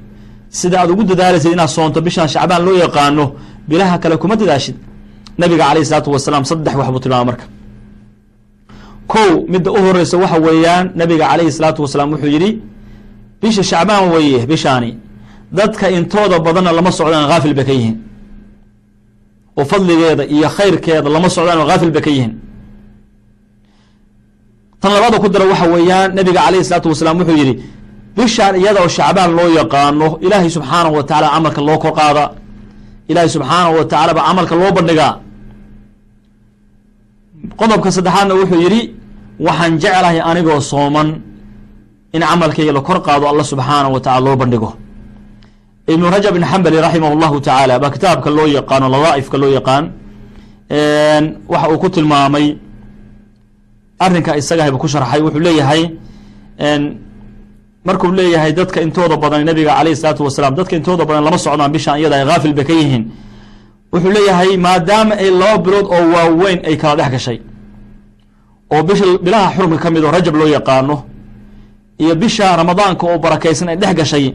Sida 0.58 0.76
aad 0.80 0.90
ugu 0.90 1.02
dadaalaysid 1.10 1.52
inaad 1.56 1.70
soonto 1.76 1.98
bishaan 2.06 2.28
shacbaan 2.34 2.62
loo 2.66 2.76
yaqaano 2.84 3.24
bilaha 3.68 3.96
kale 4.02 4.16
kuma 4.22 4.34
dadaashid. 4.40 4.76
Nabiga 5.40 5.64
alayh 5.70 5.82
isalaatu 5.86 6.10
wasalaam 6.14 6.44
saddex 6.50 6.74
wax 6.80 6.88
buu 6.94 7.02
tilmaama 7.04 7.24
marka 7.30 7.44
kow 9.12 9.30
midda 9.52 9.70
u 9.72 9.78
horeysa 9.86 10.16
waxa 10.22 10.38
weeyaan 10.46 10.84
nabiga 11.00 11.24
calayhi 11.30 11.52
salaatu 11.56 11.80
wasalaam 11.84 12.10
wuxuu 12.12 12.30
yidhi 12.36 12.50
bisha 13.40 13.62
shacbaan 13.70 14.04
weeye 14.12 14.46
bishaani. 14.50 14.90
Dadka 15.58 15.86
intooda 15.96 16.38
badanna 16.46 16.72
lama 16.78 16.90
socdaan 16.98 17.26
haafil 17.30 17.54
bay 17.58 17.64
ka 17.68 17.72
yihiin. 17.78 17.96
Oo 19.58 19.64
fadligeeda 19.70 20.24
iyo 20.34 20.48
khayrkeeda 20.56 21.08
lama 21.14 21.28
socdaan 21.36 21.58
oo 21.62 21.68
haafil 21.70 21.90
bay 21.94 22.02
ka 22.06 22.10
yihiin. 22.10 22.32
Tan 24.80 24.90
labada 24.92 25.18
ku 25.22 25.28
dara 25.28 25.44
waxa 25.52 25.66
weeyaan 25.74 26.10
nabiga 26.16 26.40
calayhi 26.46 26.64
salaatu 26.68 26.88
wasalaam 26.92 27.16
wuxuu 27.20 27.36
yidhi 27.40 27.54
bishaan 28.16 28.54
iyada 28.60 28.80
oo 28.84 28.88
shacbaan 28.96 29.30
loo 29.38 29.48
yaqaano 29.60 30.08
ilaahay 30.24 30.50
subxaanahu 30.56 30.94
wa 30.98 31.02
tacala 31.08 31.28
camalka 31.34 31.60
loo 31.68 31.78
kor 31.84 31.92
qaada. 31.98 32.24
Ilaahay 33.10 33.30
subxaanahu 33.36 33.74
wa 33.78 33.84
tacala 33.90 34.12
baa 34.16 34.24
camalka 34.28 34.54
loo 34.60 34.70
bandhigaa 34.76 35.12
qodobka 37.60 37.88
saddexaadna 37.96 38.34
wuxuu 38.40 38.60
yidhi 38.64 38.80
waxaan 39.46 39.72
jeclahay 39.82 40.18
anigoo 40.30 40.60
sooman 40.72 41.08
in 42.16 42.22
camalkayga 42.30 42.72
la 42.72 42.80
kor 42.80 42.98
qaado 43.06 43.24
alla 43.32 43.44
subxaanahu 43.52 43.92
wa 43.96 44.00
tacala 44.00 44.24
loo 44.26 44.36
bandhigo. 44.42 44.70
Ibnu 45.92 46.06
rajab 46.14 46.32
bin 46.36 46.44
xambali 46.50 46.76
raximah 46.86 47.10
llahu 47.22 47.36
tacaala 47.46 47.74
baa 47.82 47.90
kitaabka 47.94 48.30
loo 48.30 48.46
yaqaano 48.58 48.86
ladaaifka 48.94 49.36
loo 49.42 49.50
yaqaan 49.58 49.84
waxa 51.52 51.66
uu 51.72 51.78
ku 51.82 51.88
tilmaamay 51.94 52.46
arrinka 54.04 54.36
isagahayba 54.40 54.78
ku 54.82 54.88
sharxay 54.88 55.20
wuxuu 55.26 55.42
leeyahay 55.46 55.82
markuu 57.86 58.12
leeyahay 58.18 58.52
dadka 58.58 58.78
intooda 58.86 59.16
badan 59.22 59.44
nabiga 59.44 59.72
alayh 59.80 59.94
salaatu 60.00 60.22
wasalaam 60.26 60.54
dadka 60.58 60.74
intooda 60.78 61.04
badan 61.08 61.22
lama 61.26 61.38
socdaan 61.38 61.70
bishaan 61.74 61.98
iyada 62.00 62.16
ay 62.16 62.24
haafil 62.30 62.54
bay 62.58 62.64
ka 62.64 62.72
yihiin 62.80 63.04
wuxuu 63.94 64.10
leeyahay 64.16 64.56
maadaama 64.66 65.14
ay 65.22 65.30
laba 65.30 65.58
bilood 65.64 65.86
oo 65.96 66.04
waaweyn 66.14 66.58
ay 66.68 66.76
kala 66.76 66.96
dhex 67.02 67.10
gashay 67.14 67.38
oo 68.74 68.82
bisha 68.82 69.04
bilaha 69.24 69.46
xurumka 69.54 69.78
ka 69.82 69.90
mid 69.90 70.02
oo 70.04 70.10
rajab 70.10 70.34
loo 70.36 70.48
yaqaano 70.56 70.96
iyo 72.02 72.14
bisha 72.22 72.56
ramadaanka 72.56 73.06
oo 73.06 73.18
barakaysan 73.18 73.68
ay 73.68 73.76
dhex 73.76 73.94
gashay 74.00 74.26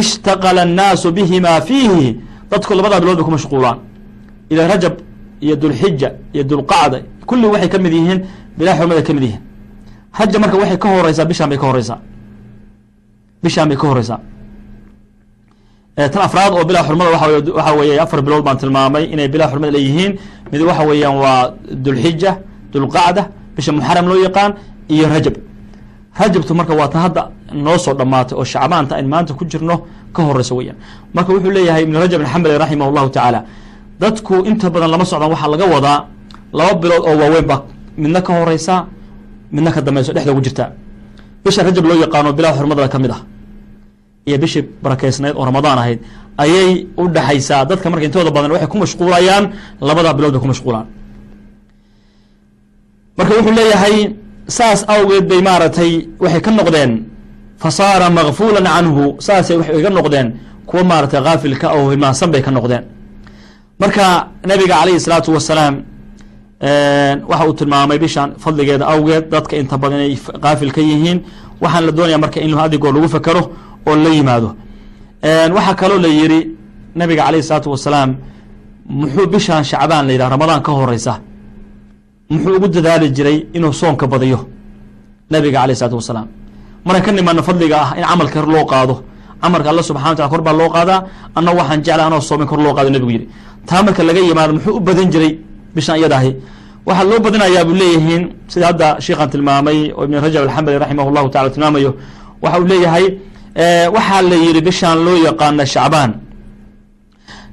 ishtaqala 0.00 0.62
annaasu 0.62 1.12
bihimaa 1.12 1.60
fiihi 1.60 2.08
dadku 2.50 2.74
labadaa 2.74 3.00
bilood 3.00 3.16
bay 3.18 3.24
ku 3.24 3.30
mashquulaan. 3.36 3.78
Ila 4.50 4.68
rajab 4.68 4.94
iyo 5.44 5.56
dulxija 5.56 6.08
iyo 6.34 6.44
dulqacda 6.44 6.98
kulli 7.28 7.46
waxay 7.52 7.68
ka 7.68 7.78
mid 7.78 7.92
yihiin 7.92 8.20
bilaha 8.58 8.76
xurmada 8.78 9.02
ka 9.02 9.12
mid 9.16 9.22
yihiin. 9.22 9.42
Rajab 10.18 10.40
marka 10.42 10.56
waxay 10.62 10.78
ka 10.78 10.88
horeysaa 10.88 11.24
bishaan 11.30 11.48
bay 11.50 11.58
ka 11.58 11.66
horeysaa. 11.66 11.98
Bishaan 13.42 13.68
bay 13.68 13.76
ka 13.76 13.86
horeysaa 13.90 14.20
tan 16.12 16.22
afraad 16.28 16.52
oo 16.54 16.64
bilaa 16.68 16.84
xurmada 16.86 17.10
waxa 17.10 17.72
weeye 17.78 17.98
afar 18.04 18.20
bilood 18.26 18.42
baan 18.46 18.56
tilmaamay 18.62 19.04
inay 19.12 19.28
bilaa 19.28 19.48
xurmada 19.50 19.72
leeyihiin. 19.76 20.12
Mid 20.52 20.60
waxa 20.68 20.82
weeyaan 20.90 21.16
waa 21.22 21.52
dulxija 21.84 22.30
dulqacda 22.72 23.22
bisha 23.56 23.72
muxaram 23.76 24.06
loo 24.10 24.18
yaqaan 24.26 24.50
iyo 24.94 25.06
rajab. 25.14 25.34
Rajabtu 26.20 26.52
marka 26.54 26.72
waa 26.80 26.88
tan 26.92 27.00
hadda 27.06 27.22
noo 27.64 27.78
soo 27.84 27.94
dhamaatay 27.98 28.34
oo 28.38 28.44
shacbaanta 28.52 28.92
ayn 28.98 29.06
maanta 29.12 29.34
ku 29.34 29.44
jirno 29.50 29.76
ka 30.14 30.20
horeysa 30.26 30.54
weyaan 30.58 30.76
marka 31.14 31.30
wuxuu 31.34 31.50
leeyahay 31.56 31.82
ibnu 31.86 31.96
rajab 32.02 32.18
bin 32.22 32.28
xambali 32.32 32.58
raximah 32.62 32.86
llahu 32.96 33.08
tacaala 33.14 33.40
dadku 34.00 34.34
inta 34.50 34.66
badan 34.74 34.90
lama 34.92 35.04
socdaan 35.10 35.30
waxaa 35.34 35.50
laga 35.54 35.66
wadaa 35.74 35.98
laba 36.58 36.72
bilood 36.82 37.02
oo 37.08 37.14
waaweyn 37.20 37.46
baa 37.50 37.60
midna 38.02 38.20
ka 38.26 38.32
horeysa 38.38 38.74
midna 39.54 39.70
ka 39.74 39.80
dambeyso 39.86 40.12
dhexda 40.14 40.30
ugu 40.32 40.42
jirta. 40.46 40.64
Bisha 41.44 41.62
rajab 41.66 41.84
loo 41.88 41.96
yaqaano 42.04 42.32
bilaa 42.38 42.52
xurmadada 42.56 42.88
ka 42.88 42.98
mid 43.02 43.10
ah 43.16 43.20
iyo 44.28 44.38
bishii 44.42 44.62
barakeysnayd 44.84 45.34
oo 45.38 45.44
ramadaan 45.50 45.78
ahayd 45.82 45.98
ayay 46.44 46.70
u 47.00 47.08
dhexaysaa 47.14 47.64
dadka 47.70 47.86
marka 47.92 48.04
intooda 48.08 48.30
badan 48.36 48.50
waxay 48.54 48.68
ku 48.72 48.76
mashquulayaan 48.82 49.44
labadaa 49.88 50.14
bilood 50.16 50.32
bay 50.34 50.40
ku 50.44 50.48
mashquulaan. 50.52 50.86
Marka 53.18 53.32
wuxuu 53.36 53.54
leeyahay 53.58 53.96
saas 54.56 54.80
awgeed 54.94 55.24
bay 55.30 55.40
maaragtay 55.48 55.92
waxay 56.22 56.40
ka 56.46 56.50
noqdeen 56.58 56.92
fa 57.62 57.70
saara 57.78 58.06
makfuulan 58.18 58.66
canhu 58.74 59.04
saasay 59.26 59.56
waxay 59.60 59.82
ka 59.86 59.90
noqdeen 59.98 60.26
kuwa 60.68 60.82
maaratay 60.90 61.20
haafilka 61.26 61.66
oo 61.76 61.90
hilmaansan 61.90 62.30
bay 62.32 62.42
ka 62.46 62.50
noqdeen. 62.56 62.84
Marka 63.80 64.04
nabiga 64.50 64.74
calayhi 64.80 65.00
salaatu 65.06 65.30
wasalaam 65.36 65.74
waxa 67.30 67.44
uu 67.48 67.54
tilmaamay 67.58 67.98
bishan 68.04 68.28
fadligeeda 68.42 68.84
awgeed 68.92 69.24
dadka 69.34 69.54
inta 69.60 69.76
badan 69.82 69.98
inay 70.06 70.18
kaafil 70.44 70.70
ka 70.76 70.80
yihiin 70.80 71.18
waxaan 71.62 71.84
la 71.86 71.92
doonaya 71.96 72.18
marka 72.24 72.38
in 72.40 72.54
adigoo 72.64 72.92
lagu 72.94 73.08
fekero 73.14 73.42
oo 73.86 73.96
la 74.04 74.10
yimaado. 74.16 74.48
Waxaa 75.56 75.74
kaloo 75.80 75.98
la 76.04 76.08
yidhi 76.08 76.40
nabiga 76.98 77.22
calayhi 77.26 77.42
salaatu 77.48 77.68
wasalaam 77.74 78.10
muxuu 79.00 79.26
bishan 79.32 79.62
shacbaan 79.70 80.04
la 80.08 80.12
yidhah 80.14 80.28
ramadaan 80.34 80.60
ka 80.66 80.72
horeysa. 80.78 81.14
Muxuu 82.30 82.56
ugu 82.56 82.68
dadaali 82.68 83.06
jiray 83.16 83.38
inuu 83.56 83.72
soonka 83.80 84.06
badiyo. 84.12 84.38
Nabiga 85.32 85.58
calayh 85.60 85.76
isalaatu 85.76 85.96
wasalaam. 86.00 86.26
Markan 86.86 87.02
ka 87.06 87.10
nimaano 87.12 87.42
fadliga 87.48 87.76
ah 87.84 87.90
in 87.98 88.04
camalka 88.10 88.34
kor 88.40 88.46
loo 88.54 88.64
qaado. 88.72 88.94
Camalka 89.42 89.68
alla 89.72 89.82
subxana 89.88 90.10
watala 90.14 90.28
kor 90.32 90.42
baa 90.46 90.56
loo 90.60 90.68
qaadaa 90.76 91.00
anna 91.36 91.50
waxaan 91.58 91.80
jecla 91.86 92.02
anoo 92.08 92.20
soomin 92.28 92.46
kor 92.50 92.58
loo 92.64 92.72
qaado 92.76 92.90
nebigu 92.94 93.10
yidhi 93.16 93.26
taa 93.68 93.82
marka 93.86 94.02
laga 94.08 94.20
yimaado 94.28 94.52
muxuu 94.56 94.74
u 94.78 94.80
badan 94.86 95.08
jiray 95.12 95.32
bishan 95.74 95.96
iyadahi 96.00 96.30
waxaa 96.88 97.06
loo 97.10 97.18
badinayaa 97.24 97.64
buu 97.68 97.76
leeyihiin 97.82 98.22
sida 98.52 98.66
hadda 98.70 98.86
sheikhan 99.04 99.28
tilmaamay 99.32 99.78
oo 99.98 100.02
ibn 100.06 100.14
rajab 100.24 100.42
alxambali 100.46 100.76
raximah 100.82 101.06
llahu 101.16 101.28
tacala 101.32 101.50
tilmaamayo. 101.54 101.90
Waxa 102.42 102.56
uu 102.60 102.66
leeyahay 102.72 103.04
waxaa 103.94 104.22
la 104.22 104.36
yidhi 104.36 104.60
bishaan 104.60 104.98
loo 105.04 105.16
yaqaana 105.16 105.66
shacbaan. 105.66 106.14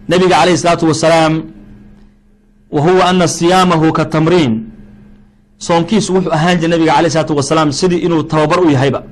Nabiga 0.07 0.35
calayh 0.39 0.53
isalaatu 0.53 0.87
wasalaam 0.87 1.43
wa 2.71 2.81
huwa 2.81 3.05
ana 3.09 3.27
siyaamahu 3.27 3.91
ka 3.93 4.05
tamriin. 4.05 4.53
Soonkiisu 5.57 6.13
wuxuu 6.13 6.31
ahaan 6.33 6.57
jiray 6.59 6.69
nabiga 6.69 6.93
alayh 6.95 7.09
isalaatu 7.09 7.35
wasalaam 7.37 7.71
sidii 7.71 7.97
inuu 8.05 8.23
tababar 8.23 8.59
u 8.59 8.69
yahayba 8.69 9.03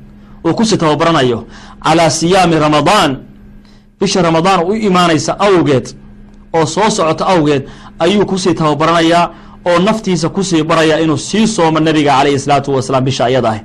uu 0.45 0.53
ku 0.53 0.65
sii 0.65 0.77
tababaranayo 0.77 1.45
calaa 1.83 2.09
siyaami 2.09 2.55
ramadaan. 2.59 3.17
Bisha 3.99 4.21
ramadaan 4.21 4.63
u 4.67 4.73
imaanaysa 4.75 5.39
awgeed 5.39 5.95
oo 6.53 6.65
soo 6.65 6.89
socota 6.89 7.25
awgeed 7.27 7.63
ayuu 7.99 8.25
ku 8.25 8.37
sii 8.37 8.53
tababaranayaa 8.53 9.29
oo 9.65 9.79
naftiisa 9.79 10.29
ku 10.29 10.43
sii 10.43 10.63
baraya 10.63 10.99
inuu 10.99 11.17
sii 11.17 11.47
soomo 11.47 11.79
nabiga 11.79 12.11
calayhi 12.17 12.39
salaatu 12.39 12.75
wasalaam 12.75 13.03
bisha 13.05 13.29
iyada 13.29 13.49
ah 13.49 13.59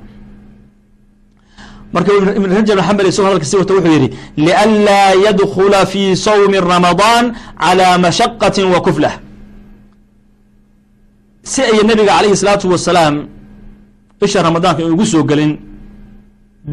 marka 1.93 2.11
ibn 2.13 2.49
rajab 2.57 2.77
axambal 2.79 3.07
isagoo 3.07 3.27
hadalka 3.29 3.45
sii 3.45 3.57
wata 3.57 3.73
wuxuu 3.73 3.93
yidhi 3.97 4.09
lianlaa 4.37 5.09
yadkula 5.25 5.85
fi 5.91 6.15
sawmi 6.15 6.57
ramadaan 6.73 7.33
calaa 7.57 7.97
mashaqati 7.97 8.63
wa 8.63 8.79
kuflah. 8.81 9.13
Si 11.43 11.61
ay 11.61 11.81
nabiga 11.89 12.13
calayhi 12.17 12.37
salaatu 12.37 12.69
wasalaam 12.69 13.15
bisha 14.21 14.43
ramadaanka 14.43 14.81
in 14.83 14.91
ugu 14.93 15.05
soo 15.05 15.23
gelin 15.23 15.57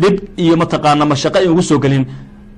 dhib 0.00 0.16
iyo 0.36 0.54
mataqaana 0.60 1.04
mashaqo 1.12 1.38
in 1.44 1.50
ugu 1.50 1.62
soo 1.62 1.78
gelin 1.78 2.04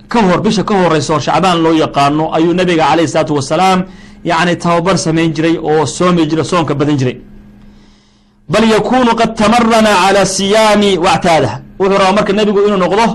ka 0.09 0.19
hor 0.27 0.41
bisha 0.43 0.63
ka 0.65 0.75
horeysa 0.75 1.15
oo 1.15 1.21
shacbaan 1.21 1.63
loo 1.63 1.75
yaqaano 1.85 2.35
ayuu 2.37 2.55
nabiga 2.55 2.85
calayhi 2.91 3.09
salaatu 3.09 3.35
wasalaam 3.39 3.85
yacni 4.25 4.57
tababar 4.57 4.99
samayn 4.99 5.31
jiray 5.37 5.57
oo 5.63 5.87
soomi 5.87 6.27
jiray 6.27 6.45
soonka 6.45 6.75
badan 6.75 6.97
jiray. 7.01 7.17
Bal 8.49 8.65
yakunu 8.65 9.13
qad 9.15 9.31
tamarana 9.37 9.93
calى 10.03 10.23
siyaami 10.27 10.91
wactaadah 10.99 11.68
wuxuu 11.79 11.99
rabaa 11.99 12.13
marka 12.19 12.33
nebigu 12.33 12.61
inuu 12.67 12.77
noqdo 12.85 13.07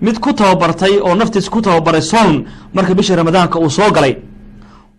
mid 0.00 0.16
ku 0.20 0.32
tababartay 0.32 0.98
oo 1.06 1.14
naftiisa 1.14 1.50
ku 1.50 1.60
tababaray 1.62 2.02
soon 2.02 2.44
marka 2.74 2.94
bisha 2.94 3.16
ramadaanka 3.16 3.58
uu 3.58 3.70
soo 3.70 3.90
galay. 3.90 4.16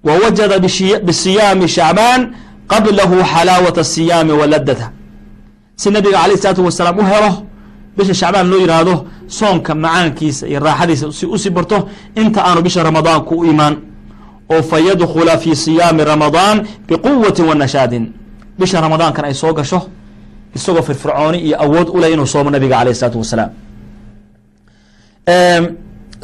Wa 0.03 0.13
wajada 0.23 0.59
bisiyaami 1.07 1.67
shacbaan 1.67 2.21
qablahu 2.71 3.15
xalaawata 3.33 3.83
siyaami 3.83 4.31
wa 4.31 4.47
ladata 4.47 4.91
si 5.75 5.89
nabiga 5.91 6.19
alayh 6.23 6.35
isalaatu 6.39 6.63
wasalaam 6.65 6.97
u 6.99 7.03
helo 7.11 7.31
bisha 7.97 8.13
shacbaan 8.13 8.47
loo 8.51 8.59
yidhaahdo 8.63 8.95
soonka 9.27 9.75
macaankiisa 9.75 10.47
iyo 10.47 10.59
raaxadiisa 10.59 11.11
si 11.11 11.25
u 11.25 11.37
sii 11.37 11.49
barto 11.49 11.89
inta 12.15 12.39
aanu 12.47 12.61
bisha 12.61 12.83
ramadaanku 12.83 13.35
u 13.35 13.45
imaan 13.45 13.75
oo 14.53 14.61
fa 14.63 14.79
yadkula 14.79 15.37
fi 15.37 15.55
siyaami 15.55 16.03
ramadaan 16.03 16.57
biquwati 16.87 17.41
wa 17.41 17.55
nashaadin. 17.55 18.05
Bisha 18.59 18.81
ramadaankan 18.81 19.25
ay 19.25 19.33
soo 19.33 19.53
gasho 19.53 19.79
isagoo 20.57 20.83
firfircooni 20.89 21.37
iyo 21.47 21.55
awood 21.65 21.87
u 21.95 21.97
leh 22.01 22.09
inuu 22.15 22.27
soomo 22.33 22.49
nabiga 22.55 22.75
alayh 22.81 22.93
isalaatu 22.97 23.19
wasalaam 23.23 23.51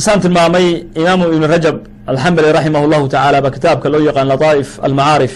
saan 0.05 0.19
tilmaamay 0.23 0.67
imaamu 1.01 1.23
ibn 1.35 1.43
rajab 1.53 1.75
alxambali 2.11 2.49
raximah 2.57 2.81
llahu 2.91 3.05
tacaala 3.13 3.37
ba 3.45 3.49
kitaabka 3.55 3.87
loo 3.93 4.01
yaqaan 4.09 4.27
lataaif 4.33 4.69
almacaarif 4.87 5.33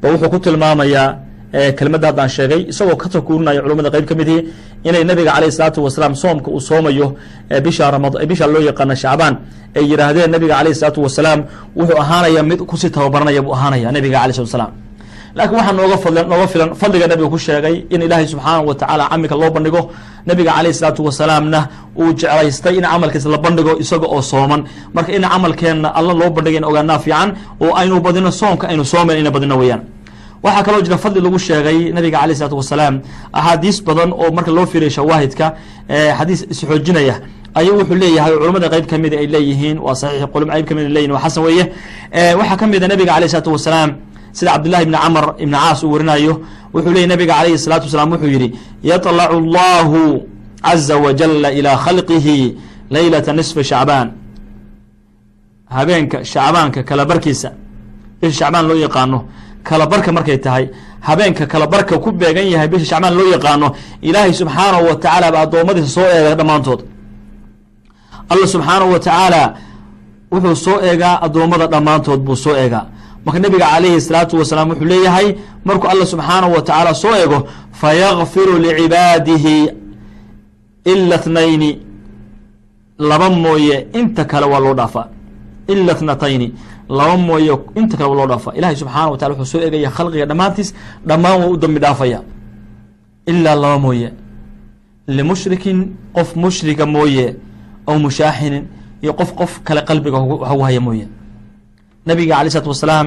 ba 0.00 0.06
wuxuu 0.12 0.30
ku 0.32 0.38
tilmaamayaa 0.46 1.06
kelmadda 1.78 2.06
haddaan 2.10 2.28
sheegay 2.36 2.60
isagoo 2.72 2.96
ka 3.02 3.06
takuurinaya 3.14 3.60
culumada 3.64 3.90
qeyb 3.94 4.06
ka 4.10 4.14
midii 4.20 4.40
inay 4.88 5.04
nabiga 5.10 5.30
calayh 5.36 5.48
isalaatu 5.54 5.78
wasalaam 5.86 6.14
soomka 6.22 6.48
uu 6.56 6.60
soomayo 6.68 7.06
bisha 7.64 8.46
loo 8.54 8.62
yaqaana 8.70 8.94
shacbaan 9.02 9.34
ay 9.78 9.84
yidhaahdeen 9.90 10.30
nabiga 10.34 10.54
calayh 10.58 10.72
isalaatu 10.76 10.98
wasalaam 11.06 11.40
wuxuu 11.78 11.98
ahaanaya 12.04 12.42
mid 12.50 12.60
ku 12.70 12.74
sii 12.80 12.90
tababaranaya 12.96 13.40
buu 13.46 13.54
ahaanaya 13.58 13.88
nabiga 13.96 14.16
alay 14.22 14.32
slat 14.38 14.48
slam 14.56 14.70
laakiin 15.36 15.58
waxaa 15.58 15.72
nooga 15.78 15.96
fadl 16.04 16.18
nooga 16.30 16.46
filan 16.52 16.68
fadliga 16.80 17.06
nabiga 17.10 17.28
ku 17.34 17.38
sheegay 17.46 17.76
in 17.94 18.00
ilaahay 18.06 18.26
subxaanahu 18.32 18.68
watacaala 18.70 19.04
camalka 19.10 19.36
loo 19.40 19.50
bandhigo. 19.56 19.82
Nabiga 20.28 20.50
calayh 20.56 20.70
isalaatu 20.74 21.00
wasalaamna 21.08 21.60
uu 22.00 22.12
jeclaystay 22.20 22.74
in 22.78 22.84
camalkiisa 22.92 23.28
la 23.34 23.38
bandhigo 23.44 23.72
isaga 23.82 24.06
oo 24.14 24.22
sooman. 24.22 24.60
Marka 24.94 25.12
in 25.16 25.22
camalkeenna 25.22 25.88
alla 25.98 26.12
loo 26.20 26.30
bandhiga 26.36 26.58
in 26.60 26.64
ogaanaa 26.70 26.98
fiican 27.04 27.28
oo 27.60 27.72
aynu 27.80 28.00
badino 28.06 28.30
soomka 28.40 28.64
aynu 28.70 28.84
soomen 28.92 29.18
ina 29.18 29.30
badino 29.30 29.56
weeyaan. 29.60 29.82
Waxaa 30.42 30.62
kaloo 30.66 30.82
jira 30.86 30.98
fadli 31.04 31.20
lagu 31.20 31.38
sheegay 31.38 31.78
nabiga 31.96 32.18
alayh 32.22 32.34
isalaatu 32.36 32.56
wasalaam 32.62 32.94
axaadiis 33.32 33.78
badan 33.86 34.10
oo 34.12 34.30
marka 34.36 34.50
loo 34.56 34.66
fiiriya 34.66 34.90
shawaahidka 34.96 35.46
xadiis 36.18 36.40
isxoojinaya 36.52 37.14
ayuu 37.58 37.74
wuxuu 37.80 37.94
leeyahay 38.02 38.32
culamada 38.40 38.68
qeyb 38.72 38.86
kamida 38.90 39.16
ay 39.22 39.26
leeyihiin 39.34 39.78
waa 39.86 39.94
saxiix 40.00 40.26
culum 40.32 40.48
qeyb 40.54 40.66
ka 40.68 40.74
mid 40.74 40.88
leyihin 40.96 41.12
waa 41.14 41.22
xasan 41.24 41.42
weeye. 41.46 41.64
Waxaa 42.38 42.56
ka 42.60 42.66
mid 42.72 42.82
a 42.84 42.88
nabiga 42.92 43.12
alayh 43.16 43.28
isalaatu 43.30 43.52
wasalaam 43.56 43.90
sida 44.36 44.50
cabdillahi 44.54 44.82
ibni 44.86 44.98
camr 45.04 45.24
ibni 45.42 45.56
caas 45.62 45.80
uu 45.84 45.90
warinayo 45.94 46.34
wuxuu 46.74 46.92
leeyay 46.94 47.08
nabiga 47.12 47.32
calayhi 47.38 47.58
salaatu 47.64 47.84
wasalaam 47.88 48.10
wuxuu 48.14 48.30
yidhi 48.34 48.48
yaطlacu 48.90 49.34
allahu 49.42 50.00
caza 50.66 50.94
wajala 51.04 51.48
ilaa 51.58 51.76
khalqihi 51.84 52.36
leylata 52.94 53.30
nisfi 53.38 53.62
shacbaan 53.70 54.08
habeenka 55.76 56.18
shacbaanka 56.32 56.80
kala 56.88 57.04
barkiisa 57.10 57.48
bisha 58.20 58.34
shacbaan 58.40 58.64
loo 58.68 58.76
yaqaano 58.86 59.18
kala 59.68 59.84
barka 59.92 60.10
markay 60.16 60.38
tahay 60.44 60.64
habeenka 61.06 61.44
kala 61.52 61.66
barka 61.66 61.94
ku 62.04 62.08
beegan 62.20 62.46
yahay 62.54 62.68
bisha 62.72 62.86
shacbaan 62.92 63.14
loo 63.18 63.28
yaqaano 63.34 63.68
ilaahay 64.08 64.32
subxaanahu 64.40 64.84
wa 64.88 64.94
tacaala 65.02 65.26
ba 65.34 65.38
addoommadiisa 65.44 65.88
soo 65.96 66.06
eega 66.16 66.34
dhammaantood. 66.38 66.80
Alla 68.32 68.46
subxaanahu 68.54 68.90
wa 68.94 68.98
tacaala 69.06 69.42
wuxuu 70.32 70.56
soo 70.66 70.78
eegaa 70.88 71.14
addoommada 71.26 71.66
dhammaantood 71.72 72.20
buu 72.26 72.36
soo 72.44 72.54
eegaa 72.62 72.84
marka 73.26 73.38
nabiga 73.44 73.66
calayhi 73.72 74.00
salaatu 74.06 74.34
wasalaam 74.40 74.68
wuxuu 74.70 74.88
leeyahay 74.92 75.28
markuu 75.64 75.88
alla 75.92 76.06
subxaanahu 76.12 76.52
wa 76.56 76.62
tacaala 76.62 76.94
soo 76.94 77.14
eego 77.22 77.38
fayakfiru 77.80 78.54
licibaadihi 78.64 79.56
ila 80.92 81.18
tnayni 81.18 81.70
laba 82.98 83.28
mooye 83.30 83.76
inta 83.98 84.24
kale 84.24 84.46
waa 84.52 84.60
loo 84.64 84.74
dhaafaa 84.74 85.06
ila 85.72 85.94
tnatayni 85.94 86.48
laba 86.88 87.16
mooye 87.16 87.52
inta 87.80 87.96
kale 87.96 88.08
waa 88.10 88.16
loo 88.20 88.26
dhaafaa 88.32 88.52
ilahay 88.58 88.76
subxaana 88.76 89.10
wa 89.10 89.18
tala 89.18 89.34
wuxuu 89.34 89.50
soo 89.52 89.60
eegaya 89.66 89.90
khalqiga 89.96 90.26
dhammaantiis 90.30 90.74
dhammaan 91.08 91.40
waa 91.40 91.48
u 91.50 91.56
dambi 91.56 91.80
dhaafaya 91.84 92.20
ilaa 93.26 93.54
laba 93.54 93.78
mooye 93.78 94.08
limushrikin 95.16 95.78
qof 96.16 96.36
mushrika 96.36 96.86
mooye 96.86 97.26
aw 97.86 97.98
mushaaxinin 97.98 98.64
iyo 99.02 99.12
qof 99.12 99.30
qof 99.34 99.60
kale 99.66 99.80
qalbiga 99.88 100.18
waxugu 100.18 100.62
haya 100.64 100.80
mooye 100.80 101.06
nabiga 102.06 102.34
alay 102.38 102.48
isalaatu 102.50 102.68
wasalaam 102.74 103.06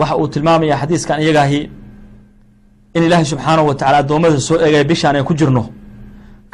waxa 0.00 0.14
uu 0.20 0.28
tilmaamaya 0.32 0.76
xadiiskan 0.82 1.16
iyagaahi 1.24 1.60
in 2.96 3.02
ilaahay 3.06 3.24
subxaanahu 3.32 3.66
wa 3.70 3.74
tacala 3.74 3.96
addoommada 4.02 4.40
soo 4.48 4.56
eegaya 4.64 4.84
bishaan 4.90 5.16
ay 5.16 5.22
ku 5.28 5.34
jirno 5.34 5.62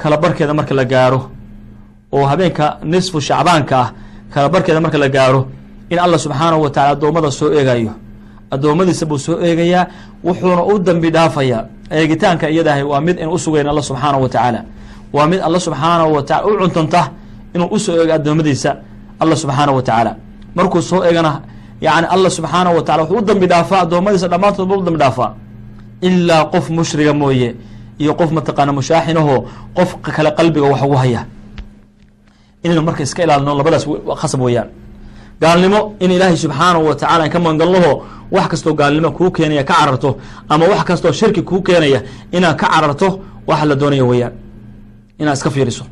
kala 0.00 0.16
barkeeda 0.22 0.54
marka 0.58 0.74
la 0.74 0.84
gaaro 0.92 1.20
oo 2.12 2.24
habeenka 2.30 2.66
nisfu 2.92 3.18
shacbaanka 3.28 3.76
ah 3.82 3.88
kala 4.32 4.48
barkeeda 4.54 4.80
marka 4.84 4.98
la 5.04 5.08
gaaro 5.16 5.40
in 5.92 5.98
allah 5.98 6.18
subxaanahu 6.24 6.62
wa 6.64 6.70
tacala 6.70 6.90
addoommada 6.96 7.30
soo 7.38 7.48
eegayo 7.58 7.92
addoommadiisa 8.54 9.04
buu 9.10 9.18
soo 9.26 9.36
eegayaa 9.46 9.82
wuxuuna 10.24 10.62
u 10.72 10.78
dambi 10.86 11.08
dhaafayaa 11.16 11.62
eegitaanka 11.90 12.46
iyadahay 12.54 12.82
waa 12.92 13.00
mid 13.06 13.16
in 13.22 13.28
usugayn 13.36 13.66
alla 13.72 13.82
subxaanahu 13.88 14.22
wa 14.24 14.28
tacaala 14.34 14.60
waa 15.12 15.26
mid 15.30 15.40
alla 15.46 15.58
subxaanahu 15.66 16.10
wa 16.16 16.22
tacala 16.22 16.46
u 16.52 16.58
cuntanta 16.62 17.02
inuu 17.54 17.68
u 17.74 17.78
soo 17.84 17.94
eego 18.00 18.12
addoommadiisa 18.18 18.70
alla 19.22 19.34
subxaanahu 19.42 19.76
wa 19.78 19.82
tacaala 19.88 20.12
markuu 20.54 20.82
soo 20.82 21.04
eegana 21.04 21.40
yani 21.80 22.06
allah 22.14 22.30
subxaanahu 22.30 22.76
wa 22.76 22.82
tacala 22.82 23.02
wuxuu 23.02 23.18
u 23.18 23.22
dambi 23.28 23.46
dhaafaa 23.46 23.80
addoommadiisa 23.84 24.28
dhammaantood 24.28 24.70
u 24.72 24.82
dambi 24.82 24.98
dhaafaa. 24.98 25.34
Ilaa 26.00 26.44
qof 26.52 26.70
mushriga 26.70 27.12
mooye 27.14 27.54
iyo 27.98 28.14
qof 28.14 28.30
mataqaana 28.32 28.72
mushaaxinahoo 28.72 29.38
qof 29.76 29.90
kale 30.16 30.30
qalbiga 30.38 30.66
wax 30.72 30.82
ugu 30.82 30.94
haya. 31.02 31.24
Inaynu 32.64 32.82
marka 32.82 33.02
iska 33.02 33.22
ilaalino 33.24 33.54
labadaas 33.58 33.84
khasab 34.20 34.40
weeyaan. 34.40 34.68
Gaalnimo 35.40 35.80
in 36.00 36.10
ilaahay 36.10 36.36
subxaanahu 36.36 36.84
wa 36.88 36.94
tacala 36.94 37.24
an 37.24 37.30
ka 37.30 37.38
magangalnaho 37.38 37.92
wax 38.30 38.46
kastoo 38.48 38.74
gaalnimo 38.74 39.10
kuu 39.10 39.30
keenaya 39.30 39.64
ka 39.64 39.74
cararto 39.74 40.16
ama 40.48 40.64
wax 40.68 40.84
kastoo 40.84 41.12
shirki 41.12 41.42
kuu 41.42 41.62
keenaya 41.62 42.02
inaad 42.32 42.56
ka 42.56 42.66
cararto 42.68 43.20
waxa 43.46 43.64
la 43.66 43.74
doonaya 43.74 44.04
weeyaan. 44.04 44.32
Inaad 45.18 45.36
iska 45.36 45.50
fiiriso. 45.50 45.84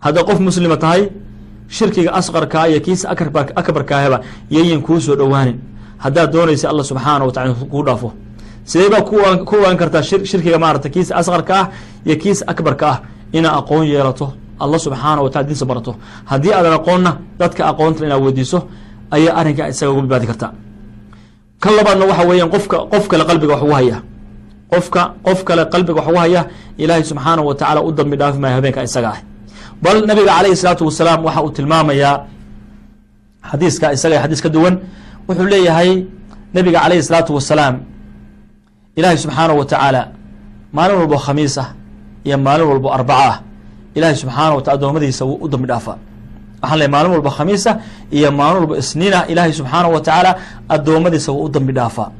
Hadday 0.00 0.24
qof 0.24 0.40
muslima 0.40 0.76
tahay 0.76 1.08
shirkiga 1.68 2.10
asqarkaa 2.18 2.66
iyo 2.68 2.80
kiisa 2.80 3.08
akbarkaahaba 3.60 4.20
yayin 4.50 4.82
kuu 4.82 5.00
soo 5.00 5.16
dhowaanin. 5.16 5.56
Haddaad 5.98 6.32
doonaysa 6.32 6.68
alla 6.70 6.84
subxaana 6.84 7.24
wa 7.24 7.32
tacala 7.32 7.54
kuu 7.54 7.82
dhaafo. 7.86 8.12
Sidee 8.64 8.88
baa 8.90 9.02
ku 9.02 9.16
ogaan 9.56 9.76
kartaa 9.76 10.02
shirkiga 10.02 10.58
maarata 10.58 10.88
kiisa 10.88 11.16
asqarka 11.16 11.54
ah 11.60 11.66
iyo 12.06 12.16
kiisa 12.16 12.44
akbarka 12.46 12.86
ah 12.92 12.98
inaa 13.32 13.58
aqoon 13.60 13.84
yeelato 13.86 14.32
alla 14.60 14.78
subxaana 14.78 15.22
wa 15.22 15.30
tacala 15.30 15.46
diinsa 15.48 15.64
barato. 15.66 15.92
Haddii 16.24 16.52
aadan 16.52 16.72
aqoonna 16.78 17.10
dadka 17.38 17.62
aqoonta 17.70 18.06
inaad 18.06 18.22
weydiiso 18.22 18.58
ayaa 19.10 19.34
arrinkaa 19.40 19.68
isaga 19.72 19.90
uga 19.92 20.00
badbaadi 20.02 20.26
karta. 20.26 20.48
Kan 21.62 21.72
labaadna 21.76 22.04
waxa 22.10 22.24
weeyaan 22.30 22.50
qofka 22.54 22.76
qof 22.92 23.08
kale 23.08 23.24
qalbiga 23.24 23.52
wax 23.54 23.62
ugu 23.62 23.72
haya. 23.78 23.96
Qofka 24.72 25.02
qof 25.26 25.44
kale 25.44 25.62
qalbiga 25.72 25.98
wax 26.00 26.08
ugu 26.08 26.18
haya 26.18 26.42
ilaahay 26.78 27.04
subxaana 27.04 27.42
wa 27.42 27.54
tacala 27.54 27.80
u 27.82 27.92
dambi 27.92 28.16
dhaafi 28.16 28.38
maayo 28.38 28.54
habeenka 28.56 28.82
isaga 28.82 29.08
ah 29.14 29.18
bal 29.82 30.06
nabiga 30.06 30.32
calayhi 30.36 30.56
salaatu 30.56 30.84
wasalaam 30.88 31.24
waxa 31.24 31.40
uu 31.44 31.50
tilmaamayaa 31.50 32.16
xadiiska 33.50 33.92
isaga 33.92 34.22
xadiis 34.22 34.40
ka 34.42 34.48
duwan 34.48 34.74
wuxuu 35.28 35.46
leeyahay 35.46 36.04
nabiga 36.54 36.78
calayhi 36.84 37.02
salaatu 37.02 37.34
wasalaam 37.38 37.74
ilaahay 38.96 39.18
subxaana 39.18 39.52
wa 39.54 39.64
tacaala 39.64 40.02
maalin 40.72 40.96
walbo 41.00 41.16
khamiis 41.16 41.58
ah 41.58 41.68
iyo 42.24 42.36
maalin 42.38 42.66
walbo 42.66 42.88
arbaco 42.92 43.22
ah. 43.32 43.36
Ilaahay 43.94 44.16
subxaana 44.16 44.62
taala 44.62 44.78
adoomadiisa 44.78 45.24
wuu 45.24 45.38
u 45.44 45.48
dambi 45.48 45.66
dhaafaa 45.68 45.96
waxaan 46.62 46.78
leey 46.78 46.88
maalin 46.88 47.10
walba 47.12 47.30
khamiisa 47.30 47.70
iyo 48.10 48.30
maalin 48.32 48.58
walba 48.62 48.76
isniin 48.82 49.14
ah 49.14 49.24
ilaahay 49.28 49.52
subxaana 49.52 49.88
wa 49.88 50.00
tacaala 50.00 50.30
addoommadiisa 50.68 51.32
wuu 51.32 51.44
u 51.44 51.48
dambi 51.48 51.72
dhaafaa 51.72 52.10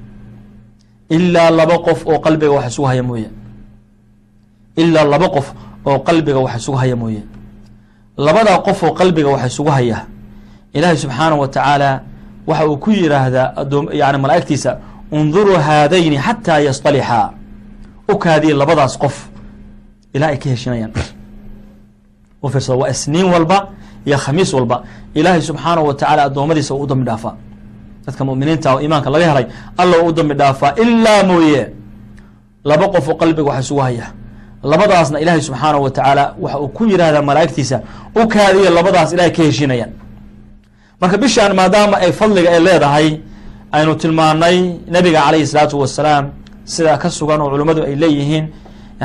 ilaa 1.11 1.51
laba 1.51 1.79
qof 1.79 2.07
oo 2.07 2.19
qalbiga 2.19 2.53
wax 2.53 2.67
isugu 2.73 2.87
haya 2.89 3.03
mooye. 3.03 3.31
Ilaa 4.77 5.05
laba 5.05 5.29
qof 5.29 5.47
oo 5.87 5.99
qalbiga 5.99 6.39
wax 6.39 6.57
isugu 6.57 6.79
haya 6.79 6.97
mooye 6.97 7.23
labadaa 8.27 8.59
qof 8.67 8.83
oo 8.83 8.93
qalbiga 8.99 9.29
wax 9.35 9.45
isugu 9.53 9.71
haya 9.71 9.99
ilaahay 10.77 10.97
subxaana 11.03 11.35
wa 11.37 11.49
tacaala 11.49 11.91
waxa 12.47 12.65
uu 12.69 12.77
ku 12.85 12.91
yiraahdaa 12.91 13.47
adoom 13.63 13.85
yani 14.01 14.19
malaa'igtiisa 14.25 14.71
unduruu 15.13 15.57
haadayni 15.67 16.19
xataa 16.27 16.59
yastalixaa 16.69 17.31
u 18.13 18.15
kaadiya 18.19 18.55
labadaas 18.57 18.95
qof. 19.03 19.17
Ilaa 20.15 20.29
ay 20.33 20.39
ka 20.43 20.49
heshinayaan. 20.51 20.93
U 22.43 22.49
fiirsada 22.49 22.79
waa 22.81 22.89
isniin 22.95 23.25
walba 23.35 23.69
iyo 24.07 24.17
khamiis 24.19 24.53
walba. 24.57 24.77
Ilaahay 25.15 25.43
subxaana 25.43 25.81
wa 25.83 25.95
tacala 25.95 26.23
addoommadiisa 26.29 26.75
uu 26.75 26.83
u 26.83 26.87
dambi 26.87 27.05
dhaafaa. 27.05 27.35
Dadka 28.07 28.25
muminiinta 28.25 28.75
oo 28.75 28.81
iimaanka 28.81 29.11
laga 29.11 29.27
helay 29.31 29.47
alla 29.77 29.97
u 30.07 30.13
dambi 30.13 30.35
dhaafaa 30.35 30.73
ilaa 30.83 31.23
mooye 31.29 31.63
laba 32.65 32.89
qof 32.89 33.09
oo 33.09 33.15
qalbiga 33.21 33.49
wax 33.51 33.65
isugu 33.65 33.81
haya 33.81 34.07
labadaasna 34.63 35.21
ilaahay 35.21 35.41
subxaana 35.43 35.79
wa 35.79 35.91
tacaala 35.91 36.35
waxa 36.41 36.59
uu 36.61 36.69
ku 36.69 36.85
yihahdaa 36.85 37.23
malaa'igtiisa 37.23 37.81
u 38.17 38.29
kaadiya 38.29 38.71
labadaas 38.71 39.13
ilahay 39.13 39.31
ka 39.33 39.43
heshinayaan 39.43 39.91
marka 41.01 41.17
bishaan 41.19 41.53
maadaama 41.57 41.97
ay 42.05 42.13
fadliga 42.13 42.51
ay 42.51 42.61
leedahay 42.61 43.09
aynu 43.73 43.95
tilmaanay 43.95 44.57
nabiga 44.95 45.21
calayhi 45.27 45.47
salaatu 45.47 45.79
wasalaam 45.81 46.25
sidaa 46.65 46.97
ka 47.03 47.11
sugan 47.11 47.41
oo 47.41 47.51
culimmadu 47.51 47.83
ay 47.83 47.95
leeyihiin. 47.97 48.47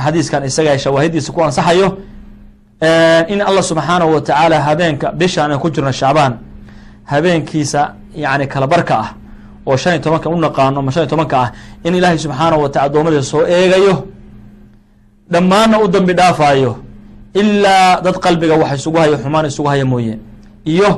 Xadiiskan 0.05 0.43
isaga 0.49 0.77
shawaahidiisa 0.77 1.31
ku 1.31 1.39
ansaxayo 1.43 1.87
in 3.33 3.39
allah 3.41 3.63
subxaanahu 3.63 4.13
wa 4.15 4.21
tacaala 4.21 4.57
habeenka 4.67 5.11
bishaan 5.11 5.51
aan 5.51 5.59
ku 5.59 5.69
jirno 5.69 5.91
shacbaan 5.91 6.33
habeenkiisa 7.05 7.93
yani 8.15 8.47
kalabarka 8.47 8.95
ah 8.99 9.09
oo 9.67 9.77
shan 9.77 9.93
iyo 9.93 10.01
tobanka 10.03 10.29
u 10.29 10.37
naqaano 10.37 10.79
ama 10.79 10.91
shan 10.91 11.03
iyo 11.03 11.09
tobanka 11.09 11.37
ah 11.41 11.49
in 11.83 11.95
ilaahay 11.95 12.17
subxaanahu 12.17 12.61
wa 12.63 12.69
tacala 12.69 12.85
adoomadiisa 12.89 13.23
soo 13.31 13.45
eegayo 13.47 14.07
dhammaanna 15.33 15.75
u 15.83 15.87
dambi 15.93 16.13
dhaafaayo 16.19 16.71
ilaa 17.41 18.01
dad 18.05 18.15
qalbiga 18.25 18.55
wax 18.61 18.71
isugu 18.79 18.97
hayo 19.01 19.15
xumaan 19.23 19.45
isugu 19.51 19.67
haya 19.71 19.85
mooye 19.91 20.15
iyo 20.73 20.89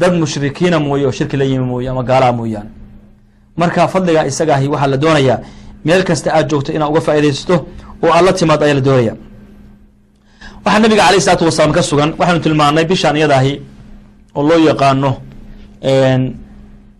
dad 0.00 0.12
mushrikiina 0.22 0.78
mooye 0.86 1.04
oo 1.06 1.12
shirki 1.18 1.36
la 1.40 1.44
yimi 1.44 1.64
mooye 1.70 1.88
ama 1.92 2.02
gaalaha 2.08 2.32
mooyaane 2.38 2.70
marka 3.60 3.88
fadliga 3.92 4.26
isagaahi 4.30 4.66
waxaa 4.72 4.86
la 4.92 4.96
doonayaa 5.04 5.38
meel 5.86 6.02
kasta 6.08 6.28
aad 6.36 6.46
joogto 6.50 6.70
inaad 6.76 6.90
uga 6.92 7.00
faaidaysato 7.06 7.56
oo 8.04 8.10
aad 8.16 8.24
la 8.26 8.32
timaad 8.38 8.62
ayaa 8.62 8.74
la 8.74 8.80
doonaya. 8.88 9.14
Waxaa 10.64 10.80
nabiga 10.84 11.02
alayh 11.08 11.18
isalaatu 11.22 11.44
wasalaam 11.48 11.72
ka 11.76 11.82
sugan 11.88 12.10
waxaynu 12.18 12.40
tilmaanay 12.44 12.84
bishaan 12.90 13.16
iyadaahi 13.20 13.52
oo 14.36 14.42
loo 14.48 14.58
yaqaano 14.68 15.10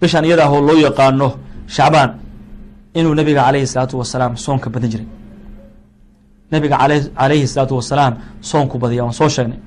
bishaan 0.01 0.25
iyadaah 0.29 0.51
oo 0.55 0.61
loo 0.69 0.79
yaqaano 0.87 1.29
shacbaan 1.77 2.11
inuu 2.99 3.15
nabiga 3.19 3.41
alayhi 3.49 3.67
salaatu 3.73 3.95
wasalaam 4.01 4.33
soonka 4.45 4.69
badin 4.75 4.91
jiray 4.93 5.07
nabiga 6.53 6.77
alayhi 7.25 7.47
salaatu 7.53 7.75
wasalaam 7.81 8.13
soonku 8.51 8.77
badiya 8.83 9.03
waan 9.07 9.13
soo 9.21 9.29
sheegnay. 9.37 9.59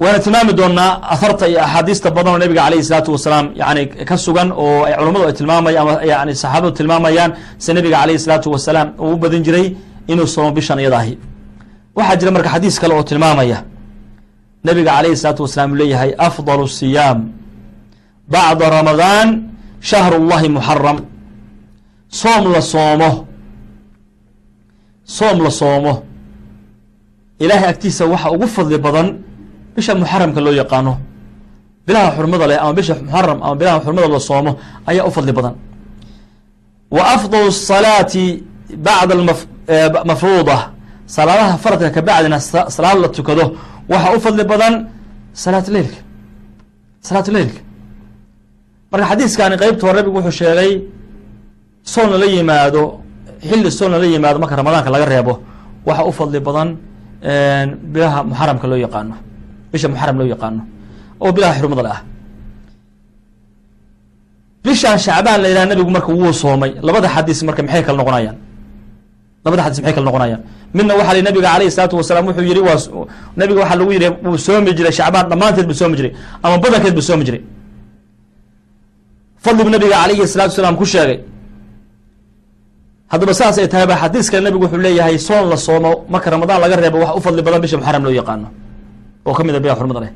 Waana 0.00 0.18
tilmaami 0.24 0.52
doonaa 0.58 0.90
aharta 1.14 1.44
iyo 1.50 1.60
axaadiista 1.66 2.08
badan 2.16 2.32
oo 2.34 2.38
nabiga 2.44 2.62
alayhi 2.68 2.84
salaatu 2.88 3.10
wasalaam 3.16 3.46
yani 3.60 3.82
ka 4.08 4.16
sugan 4.24 4.48
oo 4.64 4.84
ay 4.88 4.92
culammadu 4.98 5.24
ay 5.28 5.32
tilmaamaya 5.38 5.80
ama 5.82 5.92
yani 6.12 6.32
saxaabadu 6.42 6.70
tilmaamayaan 6.78 7.30
se 7.64 7.70
nabiga 7.76 7.96
alayhi 8.04 8.18
salaatu 8.24 8.48
wasalaam 8.54 8.88
uu 9.04 9.12
u 9.14 9.16
badin 9.22 9.42
jiray 9.46 9.66
inuu 10.12 10.26
soomo 10.34 10.50
bishan 10.56 10.78
iyadaahi. 10.82 11.14
Waxaa 11.96 12.16
jira 12.20 12.30
marka 12.36 12.48
xadiis 12.54 12.76
kale 12.80 12.94
oo 12.98 13.02
tilmaamaya. 13.10 13.58
Nabiga 14.68 14.90
alayhi 14.98 15.16
salaatu 15.22 15.42
wasalaam 15.46 15.70
uu 15.72 15.76
leeyahay 15.80 16.10
afdal 16.28 16.62
siyaam 16.78 17.18
bacda 18.32 18.66
ramadaan 18.76 19.28
shahru 19.88 20.18
llahi 20.30 20.48
muxaram 20.56 20.98
soom 22.20 22.44
la 22.54 22.60
soomo 22.72 23.10
soom 25.16 25.38
la 25.44 25.50
soomo. 25.60 25.94
Ilaahay 27.42 27.68
agtiisa 27.74 28.04
waxa 28.12 28.28
ugu 28.34 28.46
fadli 28.56 28.78
badan 28.86 29.08
bisha 29.74 29.92
muxaramka 29.94 30.40
loo 30.46 30.54
yaqaano. 30.62 30.94
Bilaha 31.86 32.08
xurmada 32.16 32.46
leh 32.50 32.58
ama 32.62 32.72
bisha 32.78 32.94
muxaram 33.06 33.38
ama 33.44 33.54
bilaha 33.60 33.78
xurmada 33.84 34.08
la 34.14 34.20
soomo 34.28 34.52
ayaa 34.90 35.06
u 35.08 35.10
fadli 35.16 35.32
badan. 35.38 35.54
Wa 36.96 37.02
afdal 37.14 37.46
salaati 37.70 38.24
bacda 38.86 39.14
mafruuda. 40.10 40.58
Salaadaha 41.16 41.54
faradka 41.64 41.90
kabacdina 41.96 42.38
salaad 42.76 42.98
la 43.04 43.08
tukado 43.16 43.44
waxaa 43.92 44.16
u 44.16 44.20
fadli 44.24 44.44
badan 44.52 44.74
salaat 45.42 45.66
leilka 45.74 45.98
salaatu 47.06 47.30
leilka 47.36 47.60
marka 48.90 49.06
xadiiskani 49.10 49.56
qeybta 49.62 49.82
hore 49.86 49.96
nabigu 49.98 50.16
wuxuu 50.18 50.36
sheegay 50.40 50.70
soon 51.92 52.08
lala 52.12 52.26
yimaado 52.34 52.82
xilli 53.50 53.70
soon 53.78 53.90
lala 53.92 54.06
yimaado 54.06 54.38
marka 54.42 54.54
ramadaanka 54.60 54.90
laga 54.94 55.06
reebo 55.12 55.32
waxa 55.88 56.02
u 56.10 56.12
fadli 56.18 56.38
badan 56.48 56.68
bilaha 57.92 58.18
muxaramka 58.30 58.66
loo 58.70 58.78
yaqaano. 58.86 59.14
Bisha 59.72 59.88
muxaram 59.92 60.16
loo 60.20 60.28
yaqaano. 60.34 60.62
Oo 61.22 61.30
bilaha 61.36 61.52
xurmada 61.58 61.82
le 61.86 61.90
ah. 61.96 62.00
Bishaan 64.64 64.98
shacbaan 65.06 65.38
la 65.42 65.48
yidhaha 65.50 65.66
nabigu 65.70 65.90
marka 65.96 66.10
wuu 66.20 66.32
soomay. 66.42 66.70
Labada 66.86 67.08
xadiis 67.14 67.40
marka 67.48 67.62
maxay 67.66 67.82
kala 67.86 67.98
noqonayaan? 68.02 68.36
Labada 69.44 69.62
xadiis 69.64 69.80
maxay 69.82 69.94
kala 69.96 70.06
noqonayaan? 70.10 70.40
Midna 70.76 70.92
waxaa 70.98 71.14
li 71.16 71.22
nabiga 71.28 71.48
alayhi 71.56 71.70
salaatu 71.76 71.94
wasalaam 72.00 72.24
wuxuu 72.28 72.44
yihi 72.50 72.62
waa 72.68 72.78
nabiga 73.40 73.58
waxaa 73.62 73.78
lagu 73.80 73.90
yihi 73.96 74.08
wuu 74.26 74.38
soomi 74.46 74.70
jiray 74.78 74.92
shacbaan 74.98 75.24
dhammaanteed 75.30 75.66
buu 75.70 75.78
soomi 75.80 75.96
jiray. 75.98 76.12
Ama 76.44 76.56
badankeed 76.64 76.94
buu 76.98 77.06
soomi 77.08 77.24
jiray. 77.28 77.42
Fadlibu 79.44 79.70
nabiga 79.76 79.96
alayhi 80.04 80.26
salatu 80.34 80.50
wasalaam 80.54 80.76
ku 80.80 80.84
sheegay 80.92 81.18
haddaba 83.12 83.32
saas 83.40 83.56
ay 83.62 83.68
tahay 83.72 83.86
ba 83.90 83.94
xadiis 84.02 84.26
kale 84.32 84.42
nabigu 84.46 84.64
wuxuu 84.66 84.80
leeyahay 84.86 85.16
soon 85.28 85.44
la 85.52 85.56
soomo 85.66 85.92
marka 86.12 86.28
ramadaan 86.34 86.58
laga 86.64 86.76
reebo 86.82 86.98
wax 87.04 87.12
u 87.18 87.20
fadli 87.26 87.42
badan 87.46 87.60
bisha 87.64 87.76
muxaram 87.80 88.02
loo 88.06 88.14
yaqaano. 88.20 88.48
Oo 89.26 89.34
ka 89.36 89.42
mid 89.46 89.54
a 89.54 89.60
bila 89.64 89.74
xurmada 89.78 90.00
leh. 90.04 90.12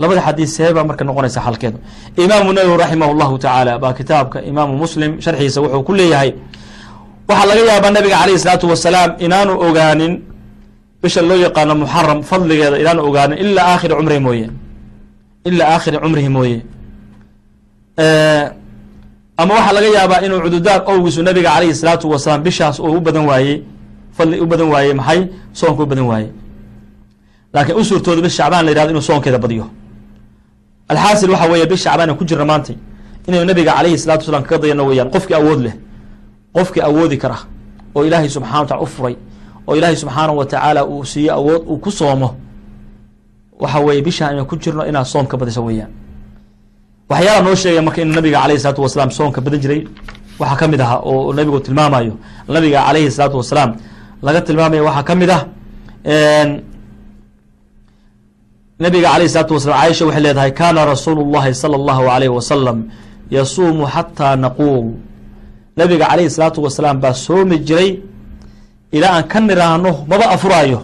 Labada 0.00 0.20
xadiis 0.26 0.50
seebaa 0.56 0.84
marka 0.90 1.02
noqonaysa 1.08 1.40
xalkeedu. 1.46 1.78
Imaamu 2.24 2.50
nawowi 2.56 2.76
raximah 2.82 3.08
llahu 3.20 3.34
tacaala 3.44 3.72
baa 3.82 3.92
kitaabka 3.98 4.38
imaamu 4.50 4.72
muslim 4.82 5.10
sharxiisa 5.24 5.58
wuxuu 5.64 5.82
ku 5.86 5.92
leeyahay 5.98 6.30
waxaa 7.28 7.46
laga 7.50 7.62
yaabaa 7.70 7.92
nabiga 7.96 8.16
alayhi 8.22 8.38
salaatu 8.44 8.66
wasalaam 8.72 9.10
inaanu 9.24 9.52
ogaanin 9.66 10.12
bisha 11.02 11.20
loo 11.28 11.38
yaqaano 11.46 11.74
muxaram 11.82 12.18
fadligeeda 12.30 12.76
inaanu 12.82 13.00
ogaanin 13.08 13.36
ilaa 13.44 13.66
aakhiri 13.72 13.94
cumrihi 13.98 14.20
mooye. 14.26 14.46
Ilaa 15.48 15.68
aakhiri 15.74 15.96
cumrihi 16.04 16.30
mooye 16.36 16.58
ama 19.40 19.52
waxaa 19.56 19.72
laga 19.76 19.86
yaabaa 19.96 20.20
inuu 20.26 20.40
cududaar 20.44 20.80
owgiisu 20.92 21.20
nabiga 21.28 21.50
alayhi 21.56 21.74
salaatu 21.80 22.06
wasalaam 22.12 22.42
bishaas 22.46 22.76
uu 22.80 22.92
u 22.98 23.00
badan 23.06 23.24
waayey 23.30 23.56
fadli 24.16 24.36
u 24.40 24.46
badan 24.46 24.68
waayey 24.72 24.94
maxay? 25.00 25.20
Soonka 25.58 25.82
u 25.82 25.86
badan 25.90 26.06
waayey. 26.10 26.28
Laakiin 27.54 27.76
u 27.80 27.84
suurtooda 27.88 28.22
bis 28.22 28.34
shacbaan 28.38 28.64
la 28.66 28.70
yihahdo 28.72 28.90
inuu 28.92 29.02
soonkeeda 29.08 29.38
badiyo. 29.44 29.66
Alxaasil 30.88 31.30
waxa 31.30 31.46
weeye 31.52 31.66
bis 31.66 31.80
shacbaan 31.84 32.16
ku 32.18 32.24
jirna 32.28 32.44
maantay 32.44 32.76
inaynu 33.28 33.46
nabiga 33.50 33.72
alayhi 33.80 33.98
salatu 33.98 34.20
wasalaam 34.22 34.44
kaga 34.44 34.58
dayano 34.62 34.84
weyaan 34.88 35.10
qofkii 35.14 35.34
awood 35.40 35.60
leh 35.66 35.74
qofkii 36.56 36.82
awoodi 36.88 37.16
kara 37.22 37.36
oo 37.94 38.04
ilaahay 38.06 38.28
subxana 38.28 38.58
wa 38.60 38.66
tacala 38.66 38.82
u 38.82 38.86
furay 38.86 39.16
oo 39.68 39.74
ilaahay 39.76 39.96
subxaanahu 39.96 40.38
wa 40.38 40.44
tacaala 40.46 40.84
uu 40.86 41.04
siiyo 41.04 41.32
awood 41.34 41.62
uu 41.70 41.78
ku 41.78 41.90
soomo. 41.90 42.28
Waxa 43.60 43.78
weeye 43.80 44.02
bishaan 44.02 44.32
inaan 44.32 44.46
ku 44.46 44.56
jirno 44.56 44.82
inaad 44.90 45.06
soom 45.06 45.26
ka 45.26 45.36
badiso 45.36 45.62
weeyaan 45.64 45.90
waxyaala 47.10 47.42
noo 47.46 47.54
sheegaya 47.62 47.82
marka 47.86 48.00
inuu 48.02 48.14
nabiga 48.18 48.38
alayhi 48.44 48.60
salaatu 48.62 48.82
wasalaam 48.86 49.10
soonka 49.18 49.40
badan 49.44 49.60
jiray 49.64 49.80
waxaa 50.40 50.56
ka 50.60 50.66
mid 50.72 50.80
aha 50.84 50.96
oo 51.10 51.32
nabigu 51.36 51.58
tilmaamayo. 51.66 52.14
Nabiga 52.54 52.78
alayhi 52.88 53.10
salaatu 53.16 53.36
wasalaam 53.42 53.70
laga 54.26 54.40
tilmaamayo 54.46 54.82
waxaa 54.88 55.04
ka 55.08 55.14
mid 55.20 55.30
ah 55.36 55.42
nabiga 58.84 59.08
alayh 59.14 59.26
isalaatu 59.30 59.52
wasalam 59.56 59.76
caaisha 59.80 60.04
waxay 60.08 60.22
leedahay 60.26 60.52
kaana 60.60 60.80
rasuulu 60.92 61.20
llahi 61.34 61.52
sala 61.62 61.76
allahu 61.80 62.04
alayh 62.14 62.30
wasalam 62.38 62.78
yasuumu 63.36 63.84
xataa 63.94 64.36
naquum. 64.44 64.84
Nabiga 65.76 66.04
calayhi 66.10 66.30
salaatu 66.36 66.58
wasalaam 66.66 66.96
baa 67.02 67.14
soomi 67.26 67.56
jiray 67.68 67.90
ilaa 68.96 69.12
aan 69.20 69.24
ka 69.32 69.38
niraahno 69.40 69.92
maba 70.10 70.26
afuraayo 70.36 70.78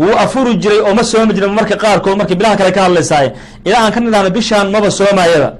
wuu 0.00 0.14
afuri 0.24 0.54
jiray 0.62 0.80
oo 0.86 0.94
ma 0.98 1.04
soomi 1.04 1.32
jirin 1.36 1.52
marka 1.58 1.76
qaarkood 1.82 2.16
markay 2.20 2.36
bilaha 2.40 2.56
kale 2.60 2.72
ka 2.76 2.82
hadlaysaay 2.86 3.26
ilaa 3.66 3.80
aan 3.84 3.92
ka 3.94 4.00
nidhahno 4.00 4.30
bishaan 4.36 4.66
maba 4.74 4.90
soomayaba. 4.90 5.50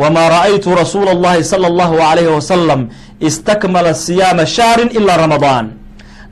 Wamaa 0.00 0.28
ra'aytu 0.36 0.68
rasuula 0.82 1.10
allahi 1.16 1.44
sala 1.44 1.66
allahu 1.72 1.96
alayhi 2.10 2.30
wasalam 2.38 2.80
istakmala 3.28 3.94
siyaama 3.94 4.44
shahrin 4.56 4.88
ilaa 4.98 5.16
ramadaan. 5.24 5.66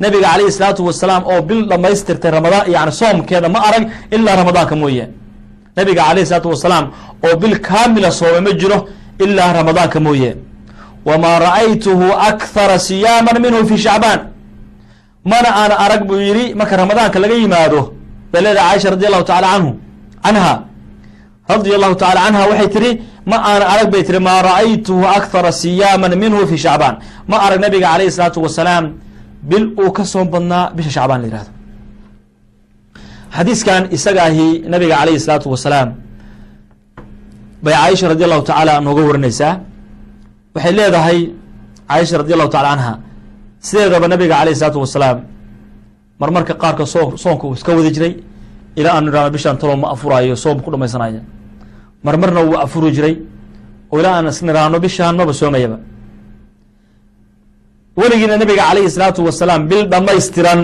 Nabiga 0.00 0.28
calayhi 0.32 0.52
salaatu 0.58 0.82
wasalaam 0.88 1.22
oo 1.32 1.40
bil 1.48 1.62
dhammaystirtay 1.70 2.30
ramadaan 2.38 2.64
yani 2.74 2.92
soomkeeda 3.00 3.48
ma 3.54 3.58
arag 3.68 3.84
ilaa 4.16 4.36
ramadaanka 4.40 4.76
mooye. 4.82 5.04
Nabiga 5.76 6.02
calayhi 6.08 6.26
salaatu 6.30 6.48
wasalaam 6.54 6.86
oo 7.26 7.34
bil 7.42 7.56
kaamila 7.68 8.10
soomay 8.20 8.40
ma 8.46 8.52
jiro 8.60 8.78
ilaa 9.24 9.52
ramadaanka 9.58 9.98
mooye. 10.06 10.30
Wamaa 11.08 11.36
ra'aytuhu 11.46 12.06
akthara 12.30 12.78
siyaaman 12.88 13.36
minhu 13.44 13.60
fi 13.68 13.76
shacbaan 13.86 14.20
mana 15.24 15.50
aan 15.60 15.72
arag 15.84 16.02
buu 16.08 16.20
yidhi 16.28 16.54
marka 16.54 16.74
ramadaanka 16.82 17.18
laga 17.24 17.34
yimaado 17.42 17.80
bay 18.32 18.40
leedahay 18.44 18.68
caaisha 18.70 18.88
radi 18.94 19.04
allahu 19.08 19.24
taala 19.30 19.48
anhu 19.56 19.70
canha 20.24 20.54
radia 21.48 21.74
allahu 21.78 21.94
taala 22.02 22.18
canha 22.26 22.42
waxay 22.50 22.68
tihi 22.74 22.90
ma 23.30 23.36
aan 23.50 23.62
arag 23.72 23.88
bay 23.94 24.02
tihi 24.08 24.20
maa 24.28 24.40
ra'aytuhu 24.48 25.02
akhara 25.18 25.50
siyaama 25.62 26.06
minhu 26.22 26.40
fi 26.50 26.56
shacbaan. 26.64 26.94
Ma 27.30 27.36
arag 27.46 27.58
nabiga 27.66 27.86
alayhi 27.94 28.12
salaatu 28.16 28.38
wasalaam 28.46 28.84
bil 29.50 29.66
uu 29.82 29.90
ka 29.96 30.04
soom 30.12 30.26
badnaa 30.32 30.64
bisha 30.76 30.90
shacbaan 30.96 31.20
la 31.22 31.26
yihahdo 31.30 31.50
xadiiskan 33.36 33.82
isagaahi 33.96 34.46
nabiga 34.72 34.94
alayhi 35.02 35.20
salaatu 35.26 35.46
wasalaam 35.54 35.88
bay 37.64 37.74
caaisha 37.80 38.04
radi 38.12 38.22
allahu 38.26 38.42
tacaala 38.48 38.74
nooga 38.86 39.02
warinaysaa. 39.08 39.52
Waxay 40.54 40.72
leedahay 40.78 41.18
caaisha 41.90 42.14
radi 42.20 42.32
allahu 42.36 42.50
taala 42.54 42.68
canha 42.72 42.92
sideedaba 43.66 44.06
nabiga 44.12 44.34
alayhi 44.42 44.56
salaatu 44.60 44.80
wasalaam 44.84 45.18
marmarka 46.20 46.54
qaarka 46.62 46.84
soo 46.94 47.06
soonka 47.22 47.44
uu 47.46 47.54
iska 47.58 47.70
wadi 47.78 47.90
jiray 47.96 48.12
ilaa 48.80 48.92
aanu 48.96 49.08
idhahno 49.10 49.30
bishaan 49.36 49.56
talo 49.60 49.74
ma 49.82 49.86
afuraayo 49.94 50.36
soom 50.44 50.58
ku 50.64 50.68
dhamaysanaya 50.72 51.20
marmarna 52.06 52.40
wuu 52.48 52.58
afuri 52.64 52.90
jiray 52.96 53.14
oo 53.92 53.98
ilaa 54.00 54.14
aan 54.18 54.26
is 54.32 54.38
niraahno 54.46 54.78
bishaan 54.84 55.14
maba 55.20 55.32
soomayaba 55.40 55.78
weligiina 57.98 58.36
nabiga 58.42 58.62
calayhi 58.68 58.90
salaatu 58.96 59.20
wasalaam 59.28 59.60
bil 59.70 59.82
dhamaystiran 59.92 60.60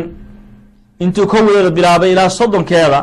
intuu 1.05 1.27
ka 1.31 1.37
wadeeda 1.47 1.71
bilaabay 1.79 2.11
ilaa 2.15 2.29
soddonkeeda 2.39 3.01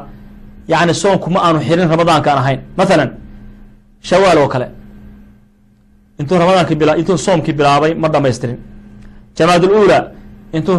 yani 0.73 0.93
soonku 1.03 1.27
ma 1.33 1.39
aanu 1.47 1.59
xirin 1.67 1.87
ramadaankaan 1.93 2.37
ahayn. 2.41 2.59
Mathalan 2.79 3.09
shawaal 4.09 4.37
oo 4.43 4.47
kale. 4.53 4.67
Intuu 6.19 6.37
ramadaanki 6.43 6.75
bila 6.81 6.91
intuu 7.01 7.17
soomkii 7.25 7.53
bilaabay 7.59 7.91
ma 8.01 8.07
dhamaystirin 8.13 8.57
jamaad 9.37 9.63
uluula 9.67 9.99
intuu 10.57 10.77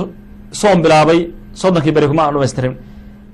soom 0.61 0.79
bilaabay 0.85 1.21
soddonkii 1.61 1.93
beri 1.97 2.07
kuma 2.11 2.23
aanu 2.25 2.35
dhamaystirin 2.37 2.75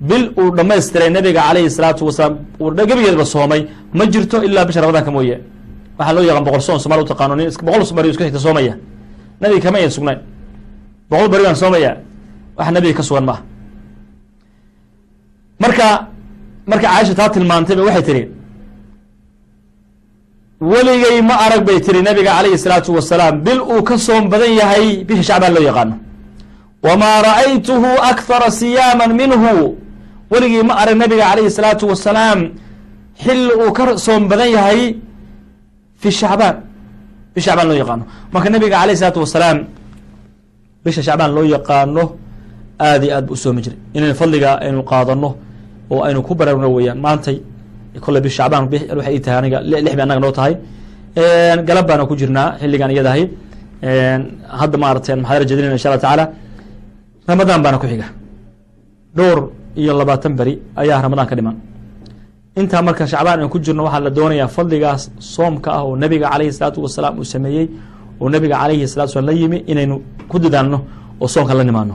bil 0.08 0.24
uu 0.40 0.48
dhamaystiray 0.58 1.10
nabiga 1.16 1.40
calayhi 1.48 1.70
salaatu 1.76 2.02
wasalaam 2.08 2.34
uu 2.60 2.70
gebigeedba 2.90 3.24
soomay 3.34 3.60
ma 3.98 4.04
jirto 4.12 4.36
ilaa 4.46 4.64
bisha 4.68 4.80
ramadaanka 4.84 5.10
mooye. 5.16 5.36
Waxaa 5.98 6.14
loo 6.16 6.24
yaqaan 6.28 6.44
boqol 6.46 6.62
soon 6.68 6.78
somaali 6.84 7.02
utaqaano 7.06 7.34
nin 7.38 7.48
boqol 7.66 7.82
beri 7.96 8.08
isku 8.12 8.22
xigta 8.26 8.40
soomaya. 8.46 8.74
Nabiga 9.40 9.60
kama 9.64 9.78
ayan 9.80 9.90
sugnayn. 9.96 10.18
Boqol 11.10 11.28
beri 11.32 11.42
baan 11.46 11.56
soomaya 11.62 11.92
wax 12.58 12.68
nabiga 12.76 12.94
ka 12.98 13.02
sugan 13.08 13.24
maaha 13.28 13.42
marka 15.62 15.86
marka 16.70 16.86
caaisha 16.88 17.14
taa 17.18 17.28
tilmaantayba 17.34 17.82
waxay 17.88 18.02
tihi 18.08 18.22
weligay 20.60 21.22
ma 21.22 21.34
arag 21.46 21.62
bay 21.66 21.78
tiri 21.80 22.02
nabiga 22.02 22.30
calayhi 22.36 22.58
salaatu 22.58 22.90
wasalaam 22.96 23.34
bil 23.46 23.60
uu 23.62 23.82
ka 23.82 23.94
soom 23.98 24.28
badan 24.32 24.52
yahay 24.60 25.04
bisha 25.06 25.22
shacbaan 25.28 25.52
loo 25.54 25.62
yaqaano 25.70 25.94
wamaa 26.82 27.22
ra'aytuhu 27.28 27.88
akhara 28.10 28.50
siyaama 28.50 29.06
minhu. 29.20 29.76
Weligii 30.30 30.62
ma 30.68 30.74
arag 30.82 30.96
nabiga 31.02 31.24
calayhi 31.30 31.50
salaatu 31.50 31.84
wasalaam 31.90 32.40
xilli 33.24 33.52
uu 33.62 33.70
ka 33.76 33.96
soom 33.96 34.22
badan 34.30 34.50
yahay 34.56 34.80
fi 36.00 36.08
shacbaan. 36.20 36.56
Bisha 37.34 37.46
shacbaan 37.50 37.66
loo 37.70 37.78
yaqaano. 37.82 38.04
Marka 38.32 38.48
nabiga 38.50 38.76
alayhi 38.82 38.98
salaatu 39.00 39.20
wasalaam 39.24 39.58
bisha 40.84 41.02
shacbaan 41.06 41.30
loo 41.36 41.44
yaqaano 41.54 42.02
aad 42.86 43.02
iyo 43.04 43.12
aad 43.16 43.24
bu 43.26 43.32
u 43.32 43.36
soomi 43.42 43.60
jiray. 43.64 43.78
Inaynu 43.96 44.14
fadliga 44.20 44.50
aynu 44.64 44.82
qaadano 44.90 45.28
oo 45.90 46.00
aynu 46.06 46.20
ku 46.26 46.34
baraarugno 46.38 46.68
weeyaan 46.76 46.98
maantay 47.06 47.36
kolley 48.04 48.20
bish 48.24 48.36
shacbaan 48.38 48.62
waxay 48.98 49.14
ii 49.16 49.22
tahay 49.24 49.38
aniga 49.40 49.58
lix 49.70 49.94
bay 49.98 50.04
annaga 50.06 50.20
noo 50.24 50.32
tahay. 50.38 50.54
Galab 51.68 51.84
baana 51.90 52.02
ku 52.10 52.14
jirnaa 52.20 52.48
xilligan 52.60 52.90
iyadahay. 52.94 53.22
Hadda 54.60 54.76
maaragtay 54.82 55.14
maxaadara 55.22 55.44
jedinayna 55.50 55.74
insha 55.78 55.88
allah 55.90 56.02
tacaala. 56.04 56.24
Ramadaan 57.30 57.60
baana 57.64 57.78
ku 57.82 57.86
xiga. 57.92 58.06
Dhowr 59.16 59.38
iyo 59.80 59.92
labaatan 60.00 60.32
beri 60.38 60.54
ayaa 60.82 60.98
ramadaan 61.06 61.26
ka 61.30 61.34
dhiman. 61.38 61.56
Intaa 62.60 62.82
marka 62.86 63.04
shacbaan 63.12 63.36
aynu 63.40 63.48
ku 63.54 63.58
jirno 63.64 63.82
waxaa 63.86 64.02
la 64.06 64.10
doonayaa 64.18 64.48
fadligaas 64.56 65.02
soomka 65.34 65.68
ah 65.78 65.82
oo 65.88 65.94
nabiga 66.02 66.26
calayhi 66.32 66.52
salaatu 66.58 66.78
wasalaam 66.86 67.14
uu 67.20 67.26
sameeyey 67.34 67.66
oo 68.20 68.26
nabiga 68.34 68.54
calayhi 68.62 68.86
salatu 68.92 69.08
wasalam 69.10 69.26
la 69.30 69.34
yimi 69.40 69.58
inaynu 69.72 69.96
ku 70.30 70.36
dadaalno 70.44 70.78
oo 71.22 71.28
soomka 71.34 71.52
la 71.58 71.64
nimaano 71.68 71.94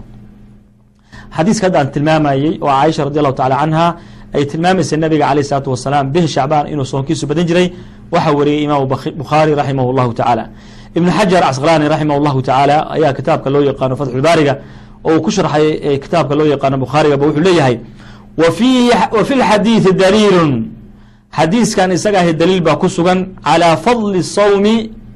xadiiska 1.36 1.66
hadda 1.68 1.78
aan 1.82 1.90
tilmaamayey 1.96 2.52
oo 2.64 2.70
caaisha 2.76 3.02
radi 3.08 3.18
allahu 3.22 3.36
tacala 3.40 3.56
canha 3.62 3.86
ay 4.36 4.44
tilmaamaysay 4.52 4.98
nabiga 5.04 5.26
alayh 5.32 5.44
isalaatu 5.46 5.70
wasalaam 5.74 6.06
bihi 6.14 6.28
shacbaan 6.36 6.66
inuu 6.74 6.86
soonkiisu 6.86 7.26
badan 7.30 7.46
jiray. 7.50 7.68
Waxaa 8.14 8.34
wariyey 8.40 8.64
imaamu 8.68 8.86
bukhaari 9.22 9.52
raximah 9.60 9.86
llahu 9.98 10.14
tacaala 10.20 10.46
ibn 10.98 11.08
xajar 11.18 11.42
casqlaani 11.48 11.86
raximah 11.94 12.18
llahu 12.26 12.40
tacaala 12.48 12.78
ayaa 12.96 13.14
kitaabka 13.18 13.50
loo 13.54 13.64
yaqaano 13.70 13.96
fatxulbaariga 14.00 14.54
oo 15.08 15.16
uu 15.16 15.22
ku 15.26 15.30
sharxay 15.36 15.98
kitaabka 16.04 16.34
loo 16.40 16.46
yaqaano 16.54 16.78
bukhaarigaba 16.84 17.24
wuxuu 17.28 17.44
leeyahay 17.48 17.76
wa 18.42 19.24
fi 19.28 19.34
lxadiidi 19.42 19.92
daliilun. 20.02 20.52
Xadiiskan 21.38 21.90
isaga 21.98 22.18
ahi 22.22 22.34
daliil 22.42 22.62
baa 22.68 22.78
ku 22.82 22.88
sugan 22.90 23.20
calaa 23.46 23.76
fadli 23.86 24.22
sawmi 24.38 24.76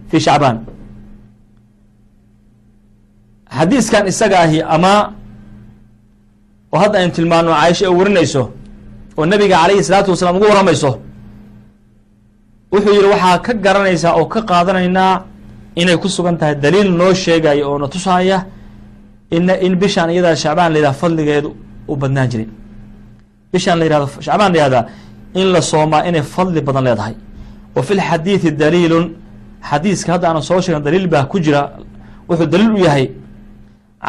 fi 0.10 0.18
shacbaan. 0.26 0.58
Xadiiskan 3.58 4.04
isaga 4.12 4.38
ahi 4.46 4.60
ama 4.76 4.94
oo 6.74 6.80
hadda 6.84 6.96
aynu 7.00 7.14
tilmaano 7.18 7.50
caaisha 7.54 7.86
ay 7.88 7.94
warinayso 8.00 8.44
oo 9.18 9.26
nabiga 9.32 9.56
calayhi 9.62 9.84
salaatu 9.88 10.10
wasalaam 10.14 10.36
ugu 10.38 10.46
warramayso 10.52 10.92
wuxuu 12.74 12.94
yihi 12.98 13.08
waxaa 13.14 13.38
ka 13.46 13.52
garanaysaa 13.66 14.14
oo 14.20 14.26
ka 14.34 14.40
qaadanaynaa 14.50 15.14
inay 15.82 15.98
ku 16.04 16.08
sugan 16.16 16.36
tahay 16.40 16.56
daliil 16.64 16.90
noo 17.00 17.14
sheegaya 17.24 17.64
oo 17.70 17.78
na 17.82 17.88
tusaya 17.94 18.40
in 19.36 19.44
in 19.66 19.74
bishaan 19.82 20.10
iyadaa 20.14 20.36
shacbaan 20.44 20.70
la 20.74 20.78
yihahda 20.80 21.00
fadligeedu 21.02 21.50
u 21.92 21.96
badnaan 22.02 22.28
jiray 22.32 22.48
bishaan 23.54 23.78
la 23.80 23.86
yihahdo 23.88 24.08
shacbaan 24.28 24.52
la 24.54 24.58
yihahdaa 24.60 24.84
in 25.40 25.48
la 25.56 25.62
soomaa 25.72 26.02
inay 26.10 26.22
fadli 26.36 26.60
badan 26.68 26.84
leedahay. 26.88 27.16
Wa 27.76 27.82
fi 27.88 27.94
lxadiidi 28.00 28.50
daliilun 28.62 29.06
xadiiska 29.70 30.10
hadda 30.14 30.26
aana 30.30 30.42
soo 30.50 30.60
sheegan 30.66 30.84
daliil 30.88 31.08
baa 31.14 31.26
ku 31.32 31.38
jira 31.46 31.62
wuxuu 32.30 32.48
daliil 32.54 32.72
u 32.78 32.80
yahay 32.88 33.06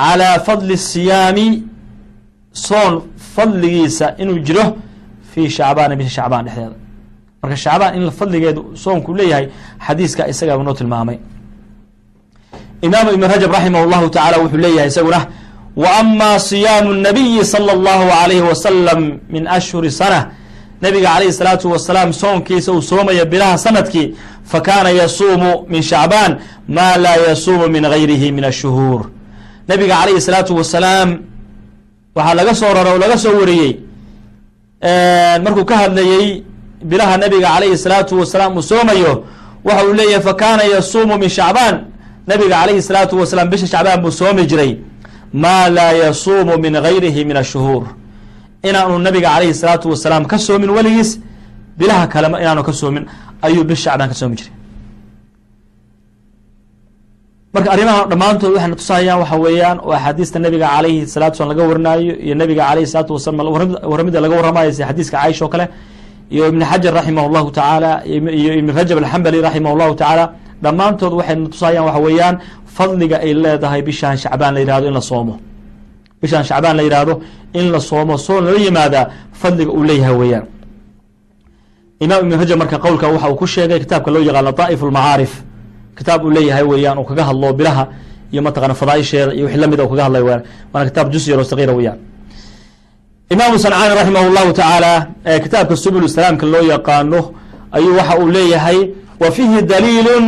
calaa 0.00 0.36
fadli 0.46 0.74
siyaami 0.92 1.46
soon 2.66 2.92
fadligiisa 3.34 4.06
inuu 4.22 4.38
jiro 4.46 4.64
fii 5.32 5.48
shacbaana 5.56 5.96
bisha 5.96 6.10
shacbaan 6.10 6.44
dhexdeeda. 6.46 6.76
Marka 7.42 7.56
shacbaan 7.56 7.94
in 7.96 8.10
fadligeedu 8.18 8.62
soonku 8.82 9.14
leeyahay 9.18 9.46
xadiiska 9.86 10.28
isagaaba 10.32 10.62
noo 10.64 10.74
tilmaamay. 10.74 11.18
Imaamu 12.82 13.10
ibn 13.12 13.22
rajab 13.32 13.50
raximah 13.52 13.86
llahu 13.86 14.06
tacaala 14.10 14.38
wuxuu 14.42 14.56
leeyahay 14.64 14.88
isaguna 14.88 15.20
wa 15.76 15.88
ama 16.00 16.38
siyaamu 16.38 16.92
nabiyi 16.94 17.44
sala 17.44 17.72
allahu 17.72 18.06
alayhi 18.22 18.42
wasalam 18.50 19.00
min 19.30 19.46
ashhuri 19.46 19.90
sana. 19.90 20.30
Nabiga 20.82 21.08
calayhi 21.14 21.32
salaatu 21.32 21.70
wasalaam 21.72 22.12
soonkiisa 22.12 22.72
uu 22.72 22.82
soomaya 22.82 23.24
bilaha 23.24 23.58
sannadkii 23.58 24.14
fakaana 24.44 24.90
yasuumu 24.90 25.66
min 25.68 25.82
shacbaan 25.82 26.38
maa 26.68 26.96
laa 26.96 27.16
yasuumu 27.28 27.68
min 27.68 27.82
gayrihi 27.82 28.32
min 28.32 28.44
ashuhuur. 28.44 29.10
Nabiga 29.68 29.94
calayhi 30.00 30.20
salaatu 30.20 30.56
wasalaam 30.56 31.18
waxaa 32.16 32.34
laga 32.34 32.54
soo 32.54 32.72
rara 32.74 32.90
oo 32.94 32.98
laga 32.98 33.16
soo 33.18 33.34
wariyey 33.40 33.72
markuu 34.82 35.64
ka 35.64 35.76
hadlayey 35.76 36.44
bilaha 36.82 37.16
nabiga 37.18 37.48
calayhi 37.48 37.78
salaatu 37.78 38.18
wasalaam 38.20 38.56
uu 38.56 38.62
soomayo 38.62 39.24
waxa 39.64 39.84
uu 39.86 39.92
leeyahay 39.92 40.22
fakaana 40.22 40.62
yasuumu 40.64 41.18
min 41.18 41.28
shacbaan. 41.28 41.84
Nabiga 42.26 42.54
calayhi 42.60 42.82
salaatu 42.82 43.18
wasalaam 43.20 43.50
bisha 43.50 43.66
shacbaan 43.66 44.02
buu 44.02 44.10
soomi 44.10 44.46
jiray. 44.46 44.78
Maa 45.32 45.68
laa 45.68 45.92
yasuumu 45.92 46.58
min 46.58 46.72
gayrihi 46.72 47.24
min 47.24 47.36
ashuhuur. 47.36 47.84
Inaanu 48.62 48.98
nabiga 48.98 49.28
calayhi 49.34 49.54
salaatu 49.54 49.90
wasalaam 49.90 50.24
ka 50.26 50.38
soomin 50.38 50.70
weligiis 50.70 51.18
bilaha 51.78 52.06
kalema 52.06 52.40
inaanu 52.40 52.62
ka 52.62 52.72
soomin 52.72 53.06
ayuu 53.42 53.64
bisha 53.64 53.90
shacbaan 53.90 54.08
ka 54.08 54.14
soomi 54.14 54.36
jiray 54.36 54.52
marka 57.54 57.68
arrimaha 57.74 58.00
dhammaantood 58.10 58.50
waxayna 58.56 58.76
tusayaan 58.80 59.18
waxa 59.22 59.36
weeyaan 59.44 59.78
oo 59.86 59.92
axaadiista 59.98 60.38
nabiga 60.44 60.66
calayhi 60.74 61.06
salatu 61.14 61.36
salam 61.38 61.50
laga 61.52 61.62
warinaayo 61.70 62.12
iyo 62.26 62.34
nabiga 62.42 62.62
calayhi 62.68 62.86
salaatu 62.92 63.12
wasalam 63.16 63.38
warramida 63.90 64.18
laga 64.24 64.34
warramayo 64.38 64.70
sida 64.76 64.86
xadiiska 64.90 65.16
caaisha 65.18 65.44
oo 65.44 65.50
kale 65.54 65.66
iyo 66.34 66.42
ibn 66.50 66.60
xajar 66.70 66.92
raximah 66.98 67.24
llahu 67.34 67.48
tacaala 67.58 67.90
iyo 68.40 68.52
ibn 68.60 68.68
rajab 68.78 68.96
alxambali 69.02 69.38
raximah 69.46 69.72
llahu 69.80 69.94
tacaala. 70.00 70.24
Dhammaantood 70.64 71.12
waxayna 71.18 71.48
tusayaan 71.54 71.84
waxa 71.88 72.00
weeyaan 72.06 72.34
fadliga 72.76 73.16
ay 73.24 73.32
leedahay 73.44 73.80
bishaan 73.88 74.16
shacbaan 74.22 74.52
la 74.54 74.60
yihahdo 74.60 74.86
in 74.90 74.94
la 74.98 75.00
soomo. 75.10 75.34
Bishaan 76.22 76.44
shacbaan 76.50 76.76
la 76.78 76.82
yihahdo 76.82 77.14
in 77.54 77.66
la 77.74 77.80
soomo 77.80 78.14
soon 78.26 78.44
lala 78.46 78.58
yimaadaa 78.66 79.04
fadliga 79.40 79.70
uu 79.72 79.84
leeyahay 79.90 80.16
weeyaan. 80.22 80.44
Imaam 82.04 82.20
ibn 82.26 82.32
rajab 82.42 82.58
marka 82.62 82.76
qowlka 82.84 83.06
waxa 83.14 83.28
uu 83.32 83.36
ku 83.40 83.46
sheegay 83.46 83.78
kitaabka 83.84 84.10
loo 84.14 84.22
yaqaano 84.28 84.52
daa'if 84.60 84.80
lmacaarif 84.88 85.32
kitaab 85.98 86.24
uu 86.24 86.30
leeyahay 86.36 86.64
weeyaan 86.72 86.98
uu 87.00 87.04
kaga 87.10 87.24
hadlo 87.30 87.52
bilaha 87.58 87.84
iyo 88.32 88.40
mataqana 88.46 88.74
fadaaisheeda 88.74 89.32
iyo 89.34 89.44
wixii 89.46 89.60
la 89.60 89.66
mid 89.72 89.80
u 89.80 89.88
kaga 89.88 90.02
hadlay 90.06 90.22
weyaan 90.26 90.42
waana 90.72 90.84
kitaab 90.90 91.06
jus 91.12 91.24
yar 91.28 91.38
oo 91.40 91.76
weeyaan. 91.78 91.98
Imaamu 93.30 93.58
sancaani 93.58 93.94
raximah 93.98 94.22
llahu 94.36 94.52
tacaala 94.52 94.92
kitaabka 95.44 95.76
subul 95.76 96.08
salaamka 96.08 96.46
loo 96.46 96.64
yaqaano 96.74 97.20
ayuu 97.76 97.96
waxa 97.98 98.14
uu 98.20 98.28
leeyahay 98.36 98.78
wa 99.20 99.30
fiihi 99.30 99.62
daliilun. 99.62 100.24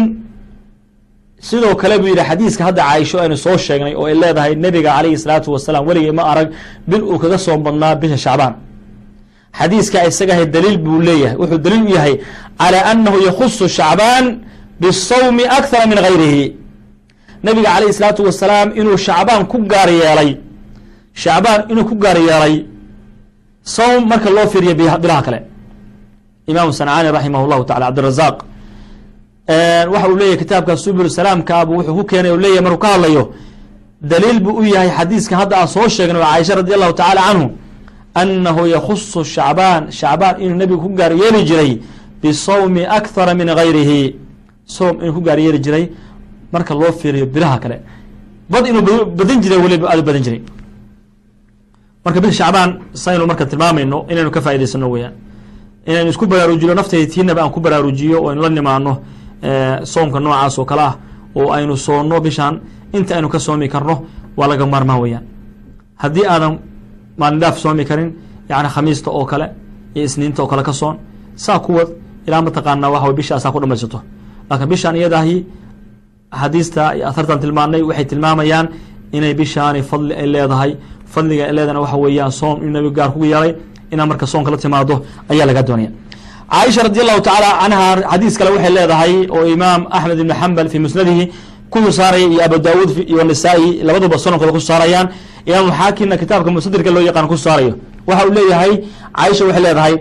Sidoo 1.41 1.75
kale 1.75 1.99
buu 1.99 2.09
yidhi 2.12 2.25
xadiiska 2.31 2.64
hadda 2.64 2.83
caaisho 2.83 3.16
aynu 3.21 3.37
soo 3.37 3.57
sheegnay 3.57 3.95
oo 3.95 4.07
ay 4.07 4.14
leedahay 4.23 4.55
nebiga 4.64 4.91
calayhi 4.97 5.18
salaatu 5.25 5.53
wasalaam 5.55 5.87
weligay 5.89 6.12
ma 6.12 6.23
arag 6.33 6.49
bil 6.91 7.03
uu 7.11 7.18
kaga 7.23 7.39
soo 7.39 7.57
badnaa 7.57 7.95
bisha 8.01 8.18
shacbaan. 8.25 8.55
Xadiiska 9.59 9.99
isagahay 10.09 10.47
daliil 10.55 10.79
buu 10.85 11.01
leeyahay 11.09 11.37
wuxuu 11.41 11.59
daliil 11.64 11.83
u 11.89 11.91
yahay 11.97 12.14
calى 12.61 12.79
anahu 12.93 13.18
yakhusu 13.29 13.64
shacbaan 13.79 14.25
bisawmi 14.81 15.45
akthara 15.59 15.85
min 15.93 15.99
gayrihi 16.07 16.45
nabiga 17.47 17.68
calayhi 17.74 17.93
salaatu 17.99 18.20
wasalaam 18.28 18.68
inuu 18.81 18.97
shacbaan 19.07 19.43
ku 19.53 19.59
gaar 19.72 19.89
yeelay. 20.01 20.31
Shacbaan 21.22 21.61
inuu 21.70 21.85
ku 21.91 21.95
gaar 22.03 22.18
yeelay. 22.28 22.55
Sawm 23.74 24.03
marka 24.11 24.28
loo 24.37 24.47
fiiriyo 24.53 24.74
bilaha 25.03 25.22
kale. 25.26 25.41
Imaamu 26.51 26.72
sancaani 26.78 27.09
raximah 27.16 27.41
llahu 27.51 27.62
tacala 27.68 27.87
cabdirazaq 27.87 28.37
waxa 29.93 30.09
uu 30.09 30.16
leeyahy 30.16 30.37
kitaabka 30.43 30.76
subul 30.76 31.09
salaamkaabu 31.18 31.72
wuxuu 31.78 31.95
ku 31.99 32.05
keenay 32.11 32.37
leeyahy 32.45 32.62
markuu 32.66 32.78
ka 32.85 32.89
hadlayo 32.95 33.24
daliil 34.11 34.39
buu 34.45 34.57
u 34.61 34.64
yahay 34.74 34.91
xadiiskan 34.99 35.39
hadda 35.41 35.55
aan 35.61 35.68
soo 35.74 35.89
sheegnay 35.89 36.22
oo 36.22 36.24
caaisha 36.24 36.55
radi 36.61 36.72
allahu 36.76 36.93
tacala 37.01 37.20
canhu 37.28 37.47
anahu 38.20 38.62
yakhusu 38.74 39.20
shacbaan 39.35 39.83
shacbaan 39.99 40.35
inuu 40.43 40.57
nebigu 40.62 40.81
ku 40.85 40.89
gaar 40.99 41.12
yeeli 41.22 41.41
jiray 41.49 41.72
bisawmi 42.22 42.83
akthara 42.99 43.33
min 43.41 43.49
gayrihi 43.61 44.01
soom 44.75 44.95
inuu 45.03 45.14
ku 45.16 45.21
gaar 45.27 45.39
yeeli 45.45 45.59
jiray 45.64 45.85
marka 46.53 46.73
loo 46.81 46.93
fiiriyo 47.01 47.27
bilaha 47.35 47.57
kale. 47.62 47.77
Bad 48.53 48.64
inuu 48.71 48.83
badan 49.18 49.39
jiray 49.43 49.59
weliba 49.64 49.87
aad 49.91 49.99
u 50.03 50.03
badan 50.09 50.23
jiray. 50.27 50.41
Marka 52.05 52.18
bisha 52.23 52.45
shacbaan 52.45 52.71
saynu 53.03 53.25
marka 53.31 53.45
tilmaamayno 53.51 53.99
inaynu 54.11 54.31
ka 54.35 54.41
faa'idaysano 54.45 54.87
weeyaan. 54.93 55.14
Inaynu 55.91 56.11
isku 56.12 56.25
baraarujiyo 56.27 56.75
naftaytiinaba 56.75 57.41
aan 57.43 57.51
ku 57.55 57.61
baraarujiyo 57.61 58.16
oo 58.23 58.29
aynu 58.31 58.43
la 58.43 58.49
nimaano 58.49 58.93
soomka 59.93 60.18
noocaas 60.21 60.59
oo 60.59 60.64
kale 60.71 60.83
ah 60.91 60.95
oo 61.39 61.49
aynu 61.57 61.77
soonno 61.77 62.21
bishaan 62.21 62.55
inta 62.97 63.12
aynu 63.16 63.29
ka 63.29 63.39
soomi 63.39 63.68
karno 63.68 63.95
waa 64.37 64.49
laga 64.51 64.66
maarmaan 64.66 65.01
weeyaan. 65.03 65.25
Haddii 66.03 66.27
aadan 66.33 66.55
maalin 67.18 67.41
dhaaf 67.41 67.57
soomi 67.59 67.85
karin 67.85 68.11
yani 68.49 68.68
khamiista 68.75 69.11
oo 69.11 69.25
kale 69.31 69.47
iyo 69.95 70.05
isniinta 70.05 70.43
oo 70.43 70.49
kale 70.49 70.62
ka 70.62 70.73
soon 70.73 70.97
saa 71.37 71.59
kuwad 71.59 71.89
ilaa 72.27 72.43
mataqaanaa 72.43 72.91
waxa 72.95 73.12
bishaasaa 73.18 73.53
ku 73.53 73.61
dhamaysato 73.61 73.99
laakiin 74.51 74.68
bishaan 74.72 74.96
iyadaahi 75.01 75.36
axaadiista 76.32 76.82
iyo 76.96 77.05
ahartan 77.11 77.38
tilmaanay 77.42 77.82
waxay 77.88 78.05
tilmaamayaan 78.11 78.66
inay 79.16 79.34
bishaani 79.40 79.80
fadli 79.90 80.14
ay 80.22 80.26
leedahay. 80.34 80.70
Fadliga 81.14 81.44
ay 81.48 81.53
leedahana 81.57 81.80
waxa 81.84 81.96
weeyaan 82.05 82.32
soom 82.40 82.57
inuu 82.62 82.72
nabigu 82.76 82.94
gaar 82.98 83.11
kugu 83.14 83.24
yeelay 83.32 83.53
inaad 83.92 84.09
marka 84.11 84.26
soonka 84.32 84.51
la 84.51 84.57
timaado 84.64 84.94
ayaa 85.32 85.46
laga 85.51 85.62
doonaya. 85.68 85.90
Caaisha 86.51 86.82
radi 86.86 87.01
allahu 87.05 87.20
tacaala 87.26 87.51
canha 87.61 88.03
xadiis 88.12 88.34
kale 88.38 88.51
waxay 88.57 88.72
leedahay 88.78 89.12
oo 89.34 89.44
imaam 89.55 89.80
axmed 89.96 90.18
ibn 90.22 90.32
xambal 90.40 90.68
fi 90.72 90.78
musnadihi 90.84 91.24
ku 91.72 91.78
soo 91.84 91.90
saaraya 91.98 92.26
iyo 92.32 92.40
abu 92.46 92.57
daawuud 92.66 92.90
iyo 93.12 93.22
nisaa-i 93.30 93.82
labaduba 93.86 94.16
sononkooda 94.24 94.53
ku 94.57 94.61
soo 94.61 94.70
saarayaan. 94.72 95.07
Imaamu 95.48 95.70
xaakimna 95.78 96.16
kitaabka 96.22 96.51
musadirka 96.57 96.90
loo 96.94 97.03
yaqaan 97.09 97.26
ku 97.30 97.36
soo 97.36 97.44
saarayo. 97.51 97.72
Waxa 98.09 98.22
uu 98.26 98.32
leeyahay 98.38 98.72
caaisha 99.16 99.42
waxay 99.48 99.62
leedahay 99.66 99.94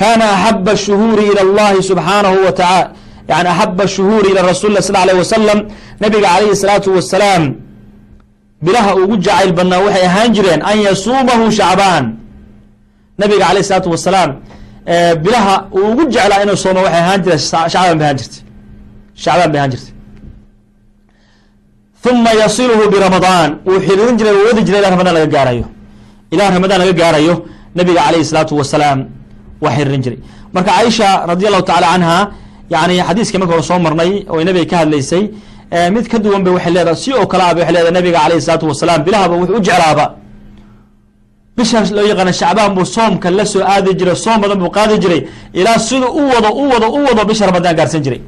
kana 0.00 0.26
axaba 0.34 0.72
shuhuuri 0.84 1.24
ilى 1.30 1.40
اllahi 1.46 1.78
subxaanahu 1.90 2.36
wa 2.46 2.52
taala 2.60 2.84
yani 3.31 3.49
axaba 3.53 3.85
shuhuuri 3.95 4.27
ilى 4.31 4.41
rasul 4.51 4.71
lah 4.75 4.81
sal 4.87 4.95
alيه 5.03 5.17
wasalam 5.23 5.59
nabiga 6.03 6.27
calayhi 6.33 6.51
الsalaatu 6.57 6.89
wasalaam 6.97 7.43
bilaha 8.65 8.91
ugu 9.03 9.15
jacayl 9.25 9.51
badnaa 9.57 9.79
waxay 9.85 10.03
ahaan 10.09 10.29
jireen 10.35 10.61
an 10.71 10.77
yasuumahu 10.87 11.43
shacbaan 11.59 12.03
nabiga 13.21 13.43
alayh 13.49 13.61
الsalaatu 13.65 13.89
wasalaam 13.95 14.29
bilaha 15.23 15.55
uu 15.77 15.85
ugu 15.91 16.03
jeclaa 16.15 16.39
inuu 16.43 16.57
sooma 16.63 16.79
waxay 16.85 17.01
ahaan 17.05 17.19
jireen 17.23 17.41
shacbaan 17.73 17.97
bay 17.99 18.05
ahaan 18.07 18.17
jirtay 18.19 18.41
shacbaan 19.23 19.49
bay 19.53 19.59
ahaan 19.61 19.71
jirtay 19.73 19.93
uma 22.11 22.31
yasilhu 22.41 22.83
biramadaan 22.93 23.49
wuu 23.67 23.79
xiriirin 23.87 24.15
jiray 24.19 24.33
wadi 24.47 24.61
jiray 24.67 24.79
ila 24.81 24.89
ramadaan 24.95 25.13
laga 25.17 25.29
gaarayo 25.35 25.65
ilaa 26.33 26.49
ramadaan 26.57 26.79
laga 26.83 26.93
gaarayo 27.01 27.33
nabiga 27.77 27.99
calayhi 28.05 28.23
الsalaatu 28.25 28.53
wasalaam 28.61 28.99
waa 29.63 29.73
xiriirin 29.77 30.01
jiray 30.05 30.19
marka 30.55 30.69
caaisha 30.77 31.07
radi 31.31 31.43
allahu 31.49 31.63
tacala 31.69 31.87
canha 31.93 32.17
yani 32.74 32.94
xadiiskii 33.08 33.38
marka 33.40 33.52
hore 33.54 33.62
soo 33.70 33.78
marnay 33.86 34.10
oo 34.30 34.40
nabiga 34.48 34.66
ka 34.70 34.76
hadlaysay 34.82 35.24
mid 35.94 36.06
ka 36.12 36.18
duwan 36.24 36.42
ba 36.46 36.50
waxay 36.56 36.72
leedahay 36.76 36.96
si 37.02 37.10
oo 37.12 37.26
kale 37.32 37.42
a 37.50 37.54
ba 37.54 37.60
waxay 37.60 37.74
leedahay 37.76 37.92
nabiga 37.98 38.18
calayhi 38.22 38.40
الsalaatu 38.42 38.66
wasalaam. 38.70 39.00
Bilahaba 39.06 39.34
wuxuu 39.40 39.56
u 39.58 39.62
jeclaaba. 39.68 40.06
Bishaas 41.56 41.90
loo 41.96 42.06
yaqaana 42.10 42.32
shacbaan 42.40 42.72
buu 42.76 42.84
soomka 42.96 43.28
la 43.30 43.44
soo 43.52 43.62
aadi 43.72 43.90
jiray 43.98 44.16
soom 44.24 44.38
badan 44.42 44.58
buu 44.62 44.70
qaadi 44.76 44.94
jiray 45.02 45.20
ilaa 45.60 45.78
siduu 45.88 46.10
u 46.20 46.22
wado 46.32 46.48
u 46.60 46.62
wado 46.72 46.86
u 46.98 47.00
wado 47.06 47.22
bisha 47.30 47.44
ramadaan 47.50 47.74
gaarsan 47.78 48.02
jiray. 48.06 48.20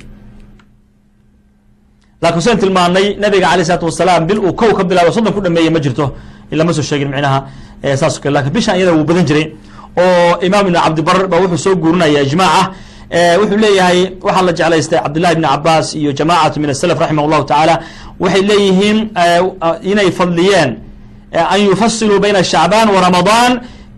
Laakiin 2.23 2.43
sen 2.47 2.59
tilmaanay 2.61 3.07
nabiga 3.23 3.47
alayh 3.53 3.65
isalaatu 3.67 3.87
wasalaam 3.91 4.23
bil 4.29 4.39
uu 4.47 4.53
kow 4.61 4.71
ka 4.79 4.83
bilaabo 4.85 5.11
soddon 5.17 5.33
ku 5.37 5.41
dhameeye 5.45 5.71
ma 5.71 5.81
jirto. 5.85 6.07
Lama 6.59 6.73
soo 6.73 6.83
sheegin 6.83 7.09
micnaha 7.13 7.39
saas 8.01 8.17
o 8.19 8.21
kale. 8.23 8.33
Lakin 8.37 8.53
bishan 8.57 8.75
iyada 8.79 8.93
wuu 8.97 9.05
badan 9.11 9.25
jiray 9.29 9.47
oo 10.03 10.33
imaam 10.47 10.67
ibn 10.67 10.77
cabdibar 10.85 11.19
ba 11.33 11.37
wuxuu 11.43 11.59
soo 11.65 11.75
guurinaya 11.83 12.21
ijmaaca 12.27 12.63
wuxuu 13.41 13.57
leeyahay 13.65 14.01
waxaa 14.27 14.43
la 14.49 14.53
jeclaystay 14.53 14.99
cabdillahi 15.05 15.33
ibn 15.37 15.45
cabaas 15.49 15.95
iyo 15.95 16.13
jamaacatu 16.13 16.61
min 16.61 16.71
asalaf 16.71 16.99
raximah 17.01 17.25
llahu 17.33 17.45
tacaala 17.51 17.75
waxay 18.21 18.43
leeyihiin 18.51 18.99
inay 19.91 20.11
fadliyeen 20.19 20.71
an 21.33 21.61
yufasiluu 21.69 22.19
bayna 22.21 22.43
shacbaan 22.53 22.89
wa 22.95 23.01
ramadaan 23.01 23.53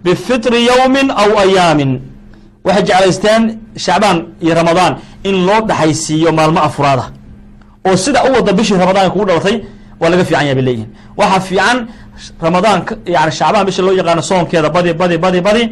bifitri 0.04 0.66
yowmin 0.70 1.10
aw 1.22 1.30
ayaamin. 1.44 2.00
Waxay 2.64 2.82
jeclaysteen 2.88 3.42
shacbaan 3.76 4.16
iyo 4.44 4.54
ramadaan 4.54 4.92
in 5.28 5.34
loo 5.46 5.60
dhaxaysiiyo 5.68 6.32
maalmo 6.32 6.60
afuraada. 6.68 7.04
Oo 7.86 7.96
sida 7.96 8.22
u 8.24 8.32
wada 8.34 8.52
bishii 8.52 8.76
ramadaan 8.84 9.10
kugu 9.10 9.24
dhalatay 9.28 9.56
waa 10.00 10.08
laga 10.12 10.24
fiican 10.24 10.42
yahay 10.46 10.54
bay 10.58 10.64
leeyihiin 10.68 10.88
waxaa 11.18 11.40
fiican 11.48 11.76
ramadaan 12.46 12.78
yani 13.14 13.32
shacbaan 13.38 13.64
bisha 13.66 13.82
loo 13.82 13.92
yaqaano 14.00 14.22
soonkeeda 14.30 14.68
badi 14.70 14.92
badi 15.00 15.16
badi 15.24 15.40
badi 15.46 15.62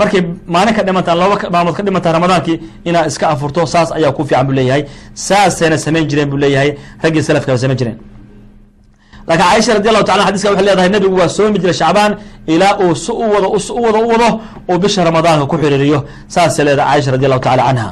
markay 0.00 0.20
maalin 0.54 0.74
ka 0.76 0.82
dhimantaan 0.86 1.16
laba 1.22 1.36
maalmood 1.54 1.74
ka 1.78 1.82
dhimantaan 1.86 2.14
ramadaankii 2.18 2.56
inaad 2.88 3.06
iska 3.10 3.26
afurto 3.34 3.60
saas 3.74 3.88
ayaa 3.98 4.12
ku 4.16 4.22
fiican 4.28 4.46
bu 4.48 4.52
leeyahay. 4.58 4.82
Saasayna 5.26 5.76
samayn 5.84 6.04
jireen 6.10 6.28
bu 6.32 6.36
leeyahay 6.42 6.70
raggii 7.02 7.22
salafka 7.28 7.50
ba 7.54 7.58
samayn 7.64 7.78
jireen. 7.80 7.98
Laakiin 9.28 9.46
caaisha 9.50 9.72
radi 9.76 9.88
allahu 9.90 10.06
taala 10.08 10.22
xadiska 10.28 10.48
waxay 10.52 10.66
leedahay 10.68 10.90
nabigu 10.96 11.16
waa 11.20 11.28
soomi 11.36 11.58
jiray 11.62 11.76
shacbaan 11.80 12.12
ilaa 12.54 12.74
uu 12.84 12.94
si 13.04 13.10
u 13.12 13.24
wado 13.34 13.48
si 13.66 13.72
u 13.72 13.80
wado 13.86 13.98
u 14.06 14.08
wado 14.12 14.28
uu 14.70 14.78
bisha 14.82 15.00
ramadaanka 15.08 15.44
ku 15.50 15.56
xiriiriyo 15.62 15.98
saasay 16.34 16.64
leedahay 16.68 16.90
caaisha 16.92 17.10
radi 17.14 17.24
allahu 17.26 17.42
tacala 17.46 17.62
canha 17.68 17.86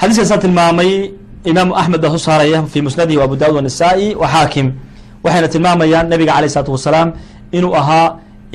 xadiiskaasaan 0.00 0.40
tilmaamay 0.44 0.90
imaamu 1.50 1.72
axmed 1.80 2.00
baa 2.02 2.10
soo 2.14 2.22
saaraya 2.28 2.58
fi 2.72 2.78
musnadihi 2.86 3.18
wa 3.20 3.24
abu 3.28 3.36
daawud 3.40 3.56
wanisaa-i 3.60 4.06
wa 4.22 4.26
xaakim 4.34 4.66
waxayna 5.24 5.48
tilmaamayaan 5.54 6.06
nabiga 6.12 6.32
alayh 6.36 6.48
isalaatu 6.50 6.72
wasalaam 6.76 7.08
inuu 7.56 7.72
ahaa 7.80 8.06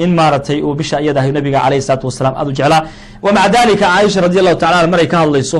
in 0.04 0.12
maaratay 0.20 0.60
uu 0.68 0.74
bisha 0.80 0.96
iyada 1.04 1.20
ahay 1.22 1.32
nabiga 1.38 1.60
alayh 1.66 1.78
isalaatu 1.84 2.06
wasalaam 2.10 2.36
aad 2.40 2.48
u 2.52 2.54
jeclaa. 2.60 2.82
Wa 3.26 3.30
maca 3.36 3.50
dalika 3.56 3.86
caaisha 3.92 4.20
radi 4.26 4.38
allahu 4.42 4.58
tacala 4.64 4.88
maray 4.94 5.08
ka 5.12 5.18
hadlayso 5.24 5.60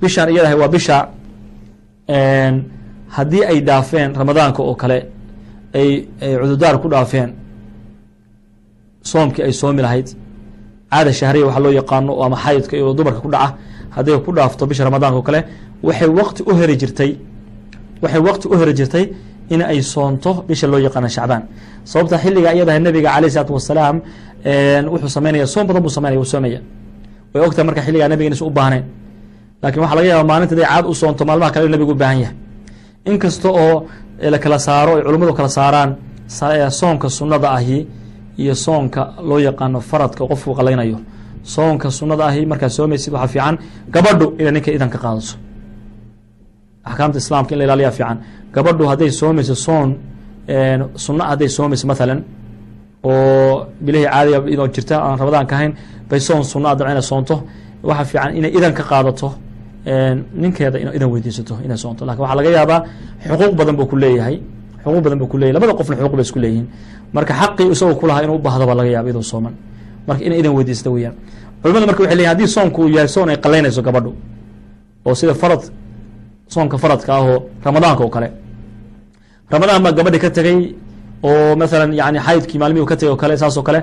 bishaan 0.00 0.28
iyada 0.32 0.46
ahay 0.48 0.58
waa 0.62 0.68
bisha 0.76 0.96
haddii 3.16 3.44
ay 3.50 3.58
dhaafeen 3.68 4.10
ramadaanka 4.20 4.60
oo 4.62 4.74
kale 4.82 4.98
ay 5.78 5.88
cududaar 6.40 6.76
ku 6.82 6.88
dhaafeen 6.94 7.30
soomkii 9.10 9.42
ay 9.46 9.52
soomi 9.60 9.82
lahayd 9.86 10.08
caada 10.92 11.12
shahriya 11.20 11.46
waxaa 11.48 11.62
loo 11.66 11.72
yaqaano 11.80 12.10
oo 12.18 12.22
ama 12.26 12.36
xayidka 12.44 12.74
iyo 12.76 12.94
dumarka 12.98 13.20
ku 13.24 13.28
dhaca 13.34 13.48
hadday 13.96 14.18
ku 14.26 14.30
dhaafto 14.36 14.62
bisha 14.70 14.84
ramadaanka 14.88 15.16
oo 15.20 15.22
kale 15.28 15.40
waxay 15.86 16.08
waqti 16.18 16.40
u 16.50 16.52
heri 16.60 16.76
jirtay 16.82 17.10
waxay 18.02 18.20
waqti 18.28 18.46
u 18.52 18.54
heri 18.60 18.72
jirtay 18.78 19.04
in 19.54 19.60
ay 19.62 19.80
soonto 19.92 20.30
bisha 20.48 20.66
loo 20.72 20.78
yaqaano 20.86 21.08
shacbaan 21.16 21.42
sababta 21.90 22.16
xilliga 22.22 22.50
iyadaha 22.56 22.78
nabiga 22.86 23.08
alayh 23.16 23.28
isalaatu 23.32 23.52
wasalaam 23.58 23.96
wuxuu 24.92 25.08
sameynaya 25.16 25.46
soom 25.54 25.66
badan 25.68 25.82
buu 25.84 25.92
sameynaya 25.96 26.20
uu 26.20 26.24
soomaya 26.32 26.60
way 27.32 27.40
ogtahay 27.46 27.66
marka 27.68 27.80
xilligaa 27.86 28.08
nabiga 28.12 28.26
inaysan 28.30 28.48
u 28.48 28.50
baahnayn. 28.58 28.84
Lakin 29.62 29.80
waxaa 29.82 29.96
laga 29.98 30.08
yaaba 30.12 30.24
maalinta 30.30 30.54
haday 30.54 30.66
caad 30.72 30.84
u 30.86 30.94
soonto 31.00 31.22
maalmaha 31.28 31.50
kale 31.54 31.68
nabigu 31.74 31.92
u 31.92 31.94
baahan 32.02 32.18
yahay. 32.24 32.36
In 33.08 33.16
oo 33.48 33.86
la 34.32 34.38
kala 34.38 34.58
saaro 34.58 34.92
ay 34.96 35.02
culummadu 35.06 35.32
kala 35.38 35.48
saaraan 35.48 35.90
soonka 36.80 37.08
sunnada 37.18 37.48
ahi 37.58 37.78
iyo 38.38 38.54
soonka 38.54 39.14
loo 39.28 39.38
yaqaano 39.38 39.80
faradka 39.90 40.22
qofku 40.30 40.50
qalaynayo 40.58 40.98
soonka 41.54 41.90
sunnada 41.98 42.24
ahi 42.30 42.46
markaad 42.46 42.70
soomaysid 42.78 43.12
waxaa 43.12 43.28
fiican 43.34 43.54
gabadhu 43.94 44.26
inay 44.40 44.52
ninka 44.56 44.70
idan 44.76 44.90
ka 44.94 44.98
qaadato. 45.04 45.34
Axkaamta 46.88 47.18
islaamka 47.18 47.50
in 47.54 47.58
la 47.58 47.64
ilaaliyaa 47.64 47.90
fiican. 47.98 48.16
Gabadhu 48.54 48.84
hadday 48.90 49.10
soomayso 49.20 49.54
soon 49.66 49.88
sunna 51.04 51.24
hadday 51.30 51.48
soomayso 51.48 51.86
mathalan 51.86 52.20
oo 53.04 53.66
bilihii 53.84 54.06
caadiga 54.12 54.38
idoo 54.54 54.68
jirta 54.74 54.94
aan 55.06 55.18
rabadaan 55.18 55.46
ka 55.46 55.54
ahayn 55.56 55.72
bay 56.10 56.20
soon 56.20 56.44
sunna 56.44 56.68
a 56.70 56.74
dabca 56.76 56.90
inay 56.92 57.02
soonto. 57.02 57.36
Waxaa 57.82 58.04
fiican 58.04 58.36
inay 58.38 58.50
idan 58.56 58.72
ka 58.78 58.82
qaadato 58.90 59.28
ninkeeda 60.34 60.78
in 60.78 60.88
idan 60.96 61.08
weydiisato 61.12 61.54
inay 61.64 61.76
soonto. 61.76 62.04
Lakin 62.06 62.20
waxaa 62.24 62.36
laga 62.36 62.50
yaabaa 62.50 62.80
xuquuq 63.28 63.54
badan 63.58 63.76
buu 63.76 63.86
ku 63.86 63.96
leeyahay. 63.96 64.36
Xuquuq 64.84 65.02
badan 65.04 65.18
buu 65.18 65.26
kuleyahy 65.32 65.52
labada 65.52 65.72
qofna 65.78 65.96
xuquuq 65.96 66.14
bay 66.18 66.22
isku 66.28 66.38
leeyihiin. 66.44 66.66
Marka 67.12 67.32
xaqii 67.40 67.70
isagoo 67.72 67.94
kulahaa 68.00 68.22
inuu 68.24 68.36
ubahdo 68.40 68.66
baa 68.66 68.74
laga 68.80 68.90
yaaba 68.96 69.08
iyadoo 69.08 69.22
sooman. 69.22 69.54
Marka 70.08 70.22
inay 70.24 70.38
idan 70.40 70.52
weydiisata 70.56 70.90
weyaan 70.90 71.14
culimada 71.62 71.86
marka 71.86 72.00
waxay 72.02 72.16
leyihin 72.16 72.30
haddii 72.32 72.48
soonku 72.56 72.78
uu 72.82 72.88
yahay 72.96 73.08
soon 73.08 73.28
ay 73.30 73.36
qalaynayso 73.44 73.82
gabadhu. 73.82 74.10
Oo 75.06 75.14
sida 75.14 75.34
farad 75.34 75.62
soonka 76.48 76.76
faradka 76.78 77.10
ah 77.16 77.22
oo 77.28 77.36
ramadaanka 77.64 78.02
oo 78.04 78.08
kale 78.16 78.28
ramadaan 79.52 79.82
baa 79.84 79.92
gabadhi 79.98 80.18
ka 80.24 80.30
tegey 80.36 80.58
oo 81.22 81.56
mathalan 81.60 81.92
yani 82.00 82.18
xaydkii 82.26 82.58
maalmihii 82.62 82.86
ka 82.90 82.96
tegay 82.96 83.12
o 83.12 83.16
kale 83.16 83.36
saas 83.36 83.56
oo 83.58 83.62
kale 83.68 83.80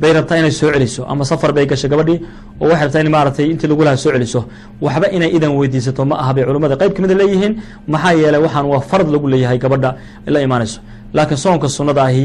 bay 0.00 0.12
rabtaa 0.16 0.38
inay 0.40 0.50
soo 0.50 0.70
celiso 0.74 1.02
ama 1.10 1.24
safar 1.24 1.52
bay 1.56 1.66
gashay 1.66 1.90
gabadhii 1.92 2.18
oo 2.60 2.66
waxay 2.70 2.84
rabtaa 2.86 3.00
in 3.04 3.10
maaratay 3.16 3.46
intii 3.52 3.68
lagu 3.70 3.82
lahaa 3.86 3.96
soo 4.04 4.12
celiso. 4.14 4.40
Waxba 4.84 5.06
inay 5.16 5.30
idan 5.36 5.52
weydiisato 5.58 6.04
ma 6.10 6.14
aha 6.22 6.32
bay 6.36 6.44
culimada 6.44 6.76
qayb 6.80 6.92
kamida 6.96 7.14
leeyihiin 7.20 7.52
maxaa 7.92 8.12
yeelay 8.20 8.40
waxaan 8.44 8.66
waa 8.72 8.80
farad 8.90 9.08
lagu 9.14 9.26
leeyahay 9.32 9.58
gabadha 9.64 9.90
la 10.34 10.38
imaanayso 10.46 10.78
laakiin 11.16 11.38
soonka 11.44 11.68
sunnada 11.68 12.02
ahi 12.08 12.24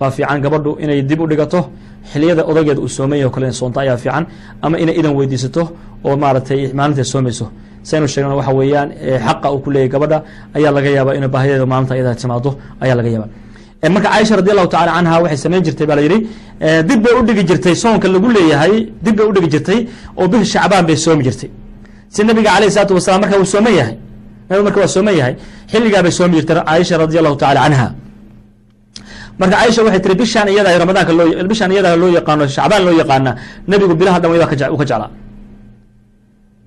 baa 0.00 0.10
fiican 0.16 0.40
gabadhu 0.44 0.70
inay 0.84 1.02
dib 1.02 1.20
u 1.20 1.26
dhigato 1.30 1.60
xiliyada 2.12 2.42
odageeda 2.50 2.80
uu 2.80 2.88
soomay 2.96 3.24
o 3.24 3.30
kale 3.34 3.52
soonto 3.60 3.78
ayaa 3.84 3.96
fiican 4.02 4.24
ama 4.64 4.76
inay 4.82 4.94
idan 5.00 5.12
weydiisato 5.18 5.62
oo 6.06 6.16
maaratay 6.22 6.60
maalinta 6.78 7.04
soomayso 7.12 7.46
saynu 7.88 8.06
sheegna 8.12 8.34
waxa 8.40 8.52
weeyaan 8.60 8.88
xaqa 9.26 9.46
uu 9.54 9.60
ku 9.64 9.68
leeyahy 9.74 9.88
gabadha 9.94 10.18
ayaa 10.56 10.72
laga 10.76 10.90
yaaba 10.96 11.10
ina 11.18 11.28
baahideeda 11.34 11.66
maalinta 11.72 11.94
iyada 11.98 12.14
timaado 12.22 12.50
ayaa 12.84 12.96
laga 13.00 13.10
yaaba 13.16 13.26
marka 13.94 14.08
caaisha 14.14 14.34
radi 14.40 14.50
allahu 14.54 14.68
tacala 14.74 14.92
canha 14.96 15.14
waxay 15.24 15.38
samayn 15.44 15.62
jirtay 15.66 15.86
baa 15.90 15.96
la 15.98 16.02
yidhi 16.06 16.18
dib 16.88 16.98
bay 17.04 17.14
udhigi 17.20 17.42
jirtay 17.50 17.74
soonka 17.82 18.06
lagu 18.14 18.28
leeyahay 18.36 18.74
dib 19.04 19.14
bay 19.18 19.26
udhigi 19.30 19.48
jirtay 19.54 19.78
oo 20.20 20.26
bisha 20.32 20.44
shacbaan 20.54 20.84
bay 20.88 20.96
soomi 21.04 21.22
jirtay. 21.26 21.50
Si 22.14 22.20
nabiga 22.28 22.50
alayh 22.56 22.68
isalaatu 22.72 22.94
wasalam 22.98 23.20
marka 23.24 23.36
uu 23.42 23.48
sooman 23.54 23.72
yahay 23.80 23.96
nabiga 24.48 24.64
marka 24.68 24.78
waa 24.82 24.90
sooman 24.96 25.14
yahay 25.20 25.34
xilligaa 25.72 26.02
bay 26.06 26.12
soomi 26.18 26.34
jirtay 26.38 26.56
caaisha 26.68 26.94
radi 27.02 27.16
allahu 27.20 27.36
tacala 27.42 27.60
canha 27.66 27.86
marka 29.40 29.54
caaisha 29.56 29.80
waxay 29.86 30.00
tiri 30.04 30.14
bishaan 30.20 30.48
iyada 30.54 30.70
ramadaanka 30.82 31.12
loo 31.18 31.26
bishaan 31.50 31.70
iyada 31.74 31.90
loo 32.02 32.10
yaqaano 32.18 32.44
shacbaan 32.56 32.82
loo 32.86 32.94
yaqaana 33.02 33.30
nabigu 33.70 33.94
bilaha 34.00 34.18
dhan 34.22 34.30
wayba 34.32 34.46
ka 34.50 34.56
jeclaa 34.60 35.08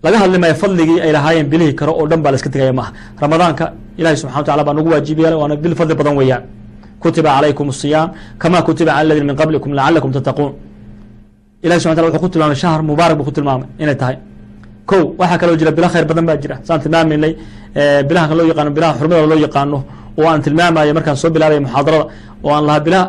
laga 0.05 0.17
hadlimaya 0.23 0.55
fadligii 0.61 0.99
ay 1.05 1.11
lahaayeen 1.17 1.47
bilihi 1.51 1.73
karo 1.79 1.91
oo 1.99 2.05
dhan 2.11 2.19
baa 2.23 2.31
la 2.33 2.37
iska 2.39 2.49
tegaya 2.53 2.73
maaha. 2.79 2.91
Ramadaanka 3.23 3.65
ilahi 3.99 4.15
subxana 4.21 4.39
watacala 4.41 4.63
baa 4.67 4.75
nagu 4.77 4.89
waajibiya 4.93 5.29
waana 5.41 5.55
bil 5.63 5.75
fadli 5.79 5.93
badan 5.99 6.15
weeyaan. 6.19 6.43
Kutiba 7.01 7.29
calaykum 7.35 7.67
asiyaam 7.73 8.07
kama 8.41 8.57
kutiba 8.67 8.91
cala 8.91 9.01
aladiina 9.01 9.27
min 9.29 9.35
qablikum 9.41 9.69
lacalakum 9.79 10.09
tattaquun. 10.15 10.51
Ilahi 11.65 11.79
subxana 11.81 11.95
tala 11.97 12.07
wuxuu 12.09 12.23
ku 12.25 12.29
tilmaamay 12.33 12.57
shahar 12.63 12.81
mubaarak 12.89 13.15
buu 13.17 13.25
ku 13.29 13.33
tilmaamay 13.37 13.67
inay 13.83 13.97
tahay. 14.01 14.17
Ko 14.89 14.97
waxaa 15.19 15.37
kaloo 15.41 15.57
jira 15.59 15.71
bilo 15.77 15.87
khayr 15.93 16.05
badan 16.09 16.25
baa 16.29 16.37
jira. 16.43 16.55
Saan 16.67 16.79
tilmaamaynay 16.83 17.31
eh, 17.79 18.01
bilaha 18.07 18.35
loo 18.39 18.45
yaqaano 18.51 18.71
bilaha 18.77 18.91
xurmada 18.99 19.25
loo 19.31 19.39
yaqaano 19.47 19.79
oo 20.19 20.27
aan 20.31 20.41
tilmaamayo 20.45 20.93
markaan 20.97 21.17
soo 21.21 21.29
bilaabay 21.35 21.59
muxaadarada 21.65 22.05
oo 22.45 22.51
aan 22.57 22.63
lahaa 22.67 22.79
bilaha 22.85 23.05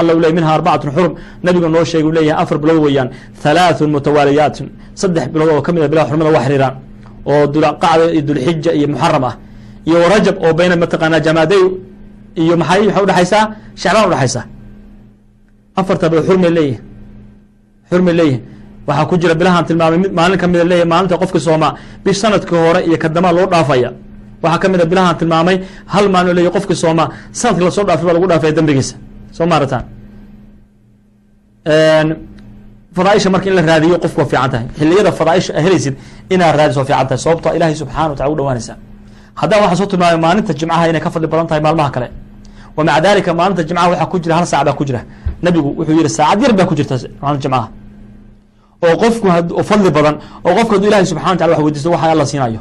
alla 0.00 0.12
u 0.16 0.20
ley 0.24 0.32
minha 0.36 0.50
arbacatun 0.56 0.90
xurum 0.96 1.12
nabigu 1.44 1.68
noo 1.74 1.84
sheegay 1.90 2.08
u 2.10 2.12
leeyahay 2.16 2.42
afar 2.42 2.58
bilood 2.62 2.80
weeyaan 2.86 3.08
halaaثun 3.44 3.90
mutawaaliyaatun 3.96 4.66
saddex 5.00 5.26
bilood 5.34 5.48
oo 5.54 5.62
ka 5.66 5.70
mid 5.74 5.82
a 5.86 5.88
bilaha 5.92 6.06
xurmada 6.10 6.30
wa 6.36 6.40
xiriiraan 6.46 6.74
oo 7.30 7.42
dulqacda 7.54 8.04
iyo 8.14 8.22
dulxija 8.28 8.70
iyo 8.78 8.86
muxaram 8.92 9.24
ah 9.30 9.34
iyo 9.88 9.96
rajab 10.14 10.36
oo 10.44 10.52
bayna 10.58 10.74
mataqaanaa 10.82 11.20
jamaaday 11.26 11.62
iyo 12.42 12.54
maxay 12.60 12.80
waxay 12.88 13.02
udhexaysaa 13.06 13.42
shacbaan 13.82 14.06
udhexaysaa 14.10 14.44
afarta 15.80 16.04
bilood 16.10 16.26
xurmay 16.28 16.50
leeyihiin 16.58 16.80
xurmay 17.90 18.14
leeyihiin 18.20 18.42
waxaa 18.88 19.06
ku 19.10 19.14
jira 19.22 19.34
bilahaan 19.40 19.64
tilmaamay 19.68 19.98
mid 20.04 20.12
maalin 20.18 20.38
kamida 20.42 20.64
leeyahy 20.70 20.88
maalinta 20.92 21.16
qofki 21.22 21.40
soomaa 21.46 21.70
bish 22.04 22.18
sannadkii 22.22 22.58
hore 22.66 22.80
iyo 22.88 22.96
kadamaa 23.04 23.32
loo 23.36 23.46
dhaafaya 23.52 23.90
waxaa 24.42 24.58
ka 24.62 24.66
mid 24.72 24.80
a 24.80 24.86
bilahaan 24.92 25.16
tilmaamay 25.20 25.56
hal 25.94 26.06
maalin 26.14 26.34
leeyahy 26.36 26.52
qofki 26.56 26.74
soomaa. 26.82 27.06
Sanadki 27.38 27.64
la 27.66 27.70
soo 27.76 27.84
dhaafay 27.88 28.04
baa 28.08 28.14
lagu 28.16 28.26
dhaafaya 28.30 28.52
dembigiisa 28.58 28.94
soo 29.36 29.46
maarataan 29.52 29.84
fadaaisha 32.96 33.30
marka 33.30 33.46
in 33.50 33.54
la 33.56 33.62
raadiyo 33.62 33.96
qofku 34.04 34.20
waa 34.20 34.26
fiican 34.32 34.50
tahay. 34.52 34.66
Xiliyada 34.78 35.12
fadaaisha 35.18 35.52
helaysid 35.64 35.94
inaad 36.34 36.56
raadiso 36.58 36.78
waa 36.80 36.86
fiican 36.88 37.06
tahay. 37.08 37.18
Sababto 37.24 37.48
ilahay 37.56 37.74
subxana 37.74 38.08
wa 38.10 38.16
tala 38.16 38.30
u 38.30 38.36
dhawaanaysa. 38.38 38.74
Haddana 39.40 39.62
waxaa 39.62 39.76
soo 39.80 39.86
tilmaamay 39.92 40.20
maalinta 40.24 40.52
jimcaha 40.60 40.88
inay 40.90 41.00
ka 41.04 41.10
fadli 41.14 41.26
badan 41.32 41.46
tahay 41.50 41.62
maalmaha 41.66 41.90
kale. 41.94 42.08
Wa 42.76 42.84
maca 42.84 43.00
dalika 43.04 43.30
maalinta 43.34 43.62
jimcaha 43.68 43.88
waxaa 43.92 44.06
ku 44.12 44.16
jira 44.22 44.34
hal 44.38 44.46
saac 44.46 44.64
baa 44.66 44.72
ku 44.78 44.84
jira. 44.88 45.00
Nabigu 45.42 45.68
wuxuu 45.78 45.94
yihi 45.98 46.08
saacad 46.18 46.42
yar 46.42 46.52
baa 46.58 46.66
ku 46.70 46.74
jirta 46.78 46.94
maalinta 47.22 47.42
jimcaha. 47.44 47.66
Oo 48.84 48.94
qofku 49.02 49.26
fadli 49.70 49.90
badan 49.96 50.14
oo 50.46 50.52
qofku 50.56 50.72
hadduu 50.74 50.88
ilahay 50.90 51.06
subxana 51.10 51.30
wa 51.30 51.36
tala 51.40 51.52
wax 51.54 51.62
weydiisto 51.66 51.90
waxa 51.94 52.06
alla 52.12 52.26
siinayo 52.30 52.60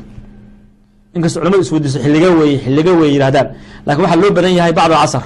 inkastoo 1.15 1.39
culamadu 1.41 1.61
is 1.65 1.71
weydiiso 1.71 1.99
xilliga 2.03 2.29
weeye 2.39 2.57
xilliga 2.65 2.91
wey 2.99 3.09
yidhahdaan 3.15 3.47
laakiin 3.85 4.03
waxaa 4.05 4.21
loo 4.21 4.31
badan 4.37 4.53
yahay 4.59 4.73
bacd 4.73 4.91
alcasr 4.93 5.23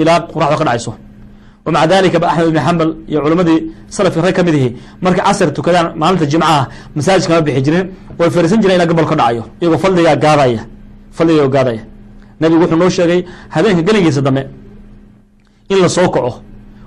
ilaa 0.00 0.20
qoraxda 0.32 0.56
ka 0.60 0.64
dhacayso. 0.64 0.92
Wa 1.64 1.72
maca 1.72 1.86
dalika 1.86 2.18
ba 2.18 2.26
axmed 2.30 2.48
ibni 2.48 2.60
xambal 2.66 2.90
iyo 3.08 3.20
culamadii 3.24 3.58
salafki 3.88 4.20
rag 4.20 4.34
ka 4.34 4.42
mid 4.42 4.54
ihi 4.54 4.68
markay 5.00 5.24
casr 5.24 5.48
tukadaan 5.56 5.86
maalinta 6.00 6.26
jimcaha 6.26 6.68
masaajid 6.96 7.26
kama 7.28 7.40
bixi 7.46 7.62
jirin 7.66 7.86
way 8.18 8.30
fariisan 8.30 8.60
jireen 8.62 8.76
ilaa 8.78 8.86
gobol 8.90 9.06
ka 9.06 9.14
dhacayo 9.20 9.44
iyagoo 9.60 9.78
fadligaa 9.78 10.16
gaadaya 10.16 10.62
fadliga 11.16 11.48
gaadaya 11.48 11.82
nabigu 12.40 12.60
wuxuu 12.62 12.76
noo 12.82 12.90
sheegay 12.90 13.20
habeenka 13.54 13.82
gelingiisa 13.86 14.20
dambe 14.20 14.42
in 15.70 15.78
la 15.82 15.88
soo 15.88 16.08
kaco 16.10 16.32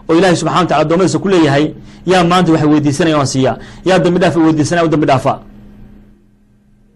oo 0.10 0.14
ilahay 0.18 0.36
subxana 0.36 0.60
wa 0.60 0.66
tala 0.68 0.82
adoomadiisa 0.82 1.20
ku 1.20 1.28
leeyahay 1.30 1.66
yaa 2.06 2.24
maanta 2.24 2.52
wax 2.52 2.64
weydiisanaya 2.64 3.16
aan 3.20 3.28
siiyaa 3.28 3.58
yaa 3.86 4.00
dambi 4.00 4.20
dhaaf 4.20 4.36
weydiisanaya 4.36 4.86
u 4.86 4.90
dambi 4.90 5.06
dhaafa 5.08 5.40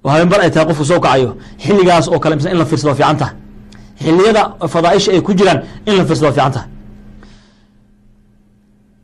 oo 0.05 0.09
habeen 0.13 0.29
bar 0.31 0.39
ay 0.45 0.49
tahay 0.53 0.65
qofku 0.69 0.85
soo 0.91 0.99
kacayo 1.05 1.31
xilligaas 1.63 2.05
oo 2.13 2.19
kale 2.23 2.35
mise 2.37 2.49
in 2.53 2.57
la 2.61 2.65
fiirsado 2.69 2.93
fiican 2.99 3.17
taha 3.21 3.31
xiliyada 4.03 4.41
fadaaisha 4.73 5.09
ay 5.15 5.21
ku 5.27 5.31
jiraan 5.39 5.59
in 5.89 5.93
la 5.99 6.03
fiirsado 6.09 6.31
fiican 6.37 6.51
taha 6.55 6.65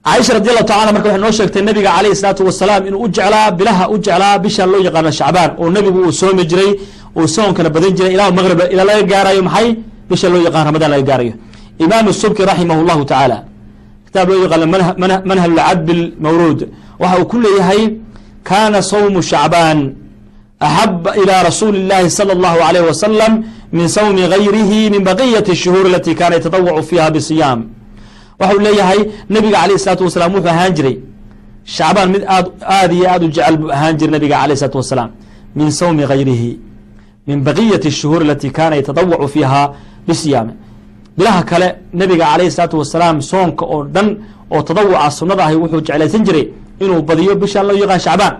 caaisha 0.06 0.34
radi 0.38 0.50
allahu 0.52 0.66
tacala 0.72 0.92
marka 0.96 1.08
waxay 1.10 1.22
noo 1.26 1.32
sheegtay 1.38 1.62
nabiga 1.70 1.90
alayhi 2.00 2.16
salaatu 2.22 2.42
wasalaam 2.50 2.82
inuu 2.88 3.02
u 3.06 3.08
jeclaa 3.16 3.48
bilaha 3.60 3.84
u 3.94 3.96
jeclaa 4.06 4.36
bisha 4.44 4.64
loo 4.72 4.82
yaqaano 4.88 5.12
shacbaan 5.20 5.52
oo 5.62 5.68
nabigu 5.76 6.00
uu 6.08 6.12
soomi 6.22 6.44
jiray 6.52 6.72
uu 7.20 7.28
soonkana 7.36 7.70
badan 7.76 7.92
jiray 7.98 8.12
ilaa 8.16 8.32
maqrib 8.38 8.60
ilaa 8.74 8.86
laga 8.90 9.04
gaarayo 9.12 9.42
maxay? 9.48 9.68
Bisha 10.10 10.28
loo 10.34 10.42
yaqaan 10.48 10.64
ramadaan 10.70 10.92
laga 10.94 11.06
gaarayo. 11.10 11.34
Imaam 11.84 12.06
subki 12.22 12.42
raximah 12.50 12.78
llahu 12.90 13.02
tacaala 13.12 13.38
kitaab 14.06 14.28
loo 14.30 14.40
yaqaano 14.46 14.66
manhal 15.30 15.52
lcadb 15.58 15.90
mawruud 16.26 16.60
waxa 17.02 17.16
uu 17.22 17.26
ku 17.32 17.38
leeyahay 17.46 17.82
kana 18.50 18.80
sawmu 18.92 19.20
shacbaan 19.32 19.80
axaba 20.67 21.11
ilى 21.21 21.37
rasuuli 21.49 21.79
اllahi 21.83 22.11
salى 22.19 22.33
اllahu 22.37 22.59
alayh 22.69 22.83
wasalam 22.91 23.33
min 23.73 23.87
sawmi 23.97 24.23
gayrihi 24.35 24.81
min 24.95 25.03
baqiyati 25.11 25.51
الshuhuur 25.57 25.85
alati 25.91 26.13
kana 26.21 26.35
yatadawacu 26.39 26.83
fiha 26.91 27.07
bisiyaam 27.17 27.61
waxau 28.41 28.59
leeyahay 28.67 29.01
nabiga 29.37 29.57
alayh 29.65 29.77
الsalaatu 29.79 30.05
wasalaam 30.09 30.33
wuxuu 30.37 30.53
ahaan 30.55 30.73
jiray 30.79 30.97
shacbaan 31.77 32.09
mid 32.15 32.23
aad 32.37 32.47
aad 32.79 32.91
iyo 32.97 33.07
aad 33.13 33.23
u 33.27 33.29
jecel 33.37 33.57
buu 33.61 33.71
ahaan 33.77 33.95
jiray 33.99 34.13
nabiga 34.17 34.37
alayh 34.43 34.55
الsalaatu 34.57 34.79
wasalaam 34.83 35.11
min 35.59 35.69
sawmi 35.81 36.03
gayrihi 36.13 36.51
min 37.29 37.39
baqiyati 37.49 37.87
الshuhuur 37.93 38.21
alati 38.27 38.49
kana 38.59 38.75
yatadawacu 38.81 39.27
fiiha 39.35 39.63
bisiyaam 40.09 40.49
bilaha 41.19 41.41
kale 41.51 41.69
nabiga 42.03 42.25
alayh 42.35 42.47
الsalaatu 42.53 42.77
wasalaam 42.83 43.17
soonka 43.31 43.65
oo 43.75 43.83
dhan 43.95 44.09
oo 44.55 44.63
tadawuca 44.69 45.09
sunada 45.19 45.43
ahi 45.49 45.57
wuxuu 45.63 45.81
jeclaysan 45.87 46.23
jiray 46.29 46.45
inuu 46.85 47.01
badiyo 47.09 47.33
bisha 47.43 47.61
loo 47.69 47.77
yaqaan 47.83 48.01
shacbaan 48.07 48.35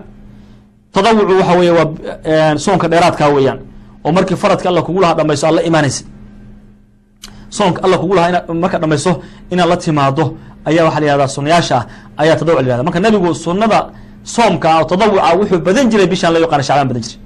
tadawucu 0.92 1.32
waxa 1.40 1.54
weeye 1.58 1.72
waa 1.78 2.56
soonka 2.64 2.88
dheeraadkaa 2.88 3.28
weeyaan. 3.36 3.58
Oo 4.04 4.12
markii 4.12 4.36
faradka 4.36 4.68
alla 4.68 4.82
kugu 4.82 5.00
lahaa 5.00 5.14
dhamayso 5.18 5.46
aad 5.46 5.54
la 5.54 5.62
imaanaysa 5.62 6.04
soonka 7.50 7.82
alla 7.84 7.98
kugu 7.98 8.14
lahaa 8.14 8.28
ina 8.28 8.54
marka 8.54 8.78
dhamayso 8.78 9.12
inaad 9.50 9.68
la 9.68 9.76
timaado 9.76 10.24
ayaa 10.64 10.84
waxa 10.84 11.00
la 11.00 11.06
yihahdaa 11.06 11.28
sunayaasha 11.36 11.76
ah 11.76 11.84
ayaa 12.22 12.36
tadawuc 12.40 12.60
la 12.60 12.66
yihahda 12.66 12.84
marka 12.88 13.00
nabigu 13.00 13.34
sunada 13.34 13.78
soomka 14.34 14.68
oo 14.80 14.84
tadawuca 14.84 15.34
wuxuu 15.38 15.58
badan 15.66 15.86
jiray 15.90 16.06
bishaan 16.06 16.32
loo 16.34 16.42
yaqaana 16.44 16.62
shacbaan 16.68 16.88
badan 16.88 17.02
jiray. 17.02 17.20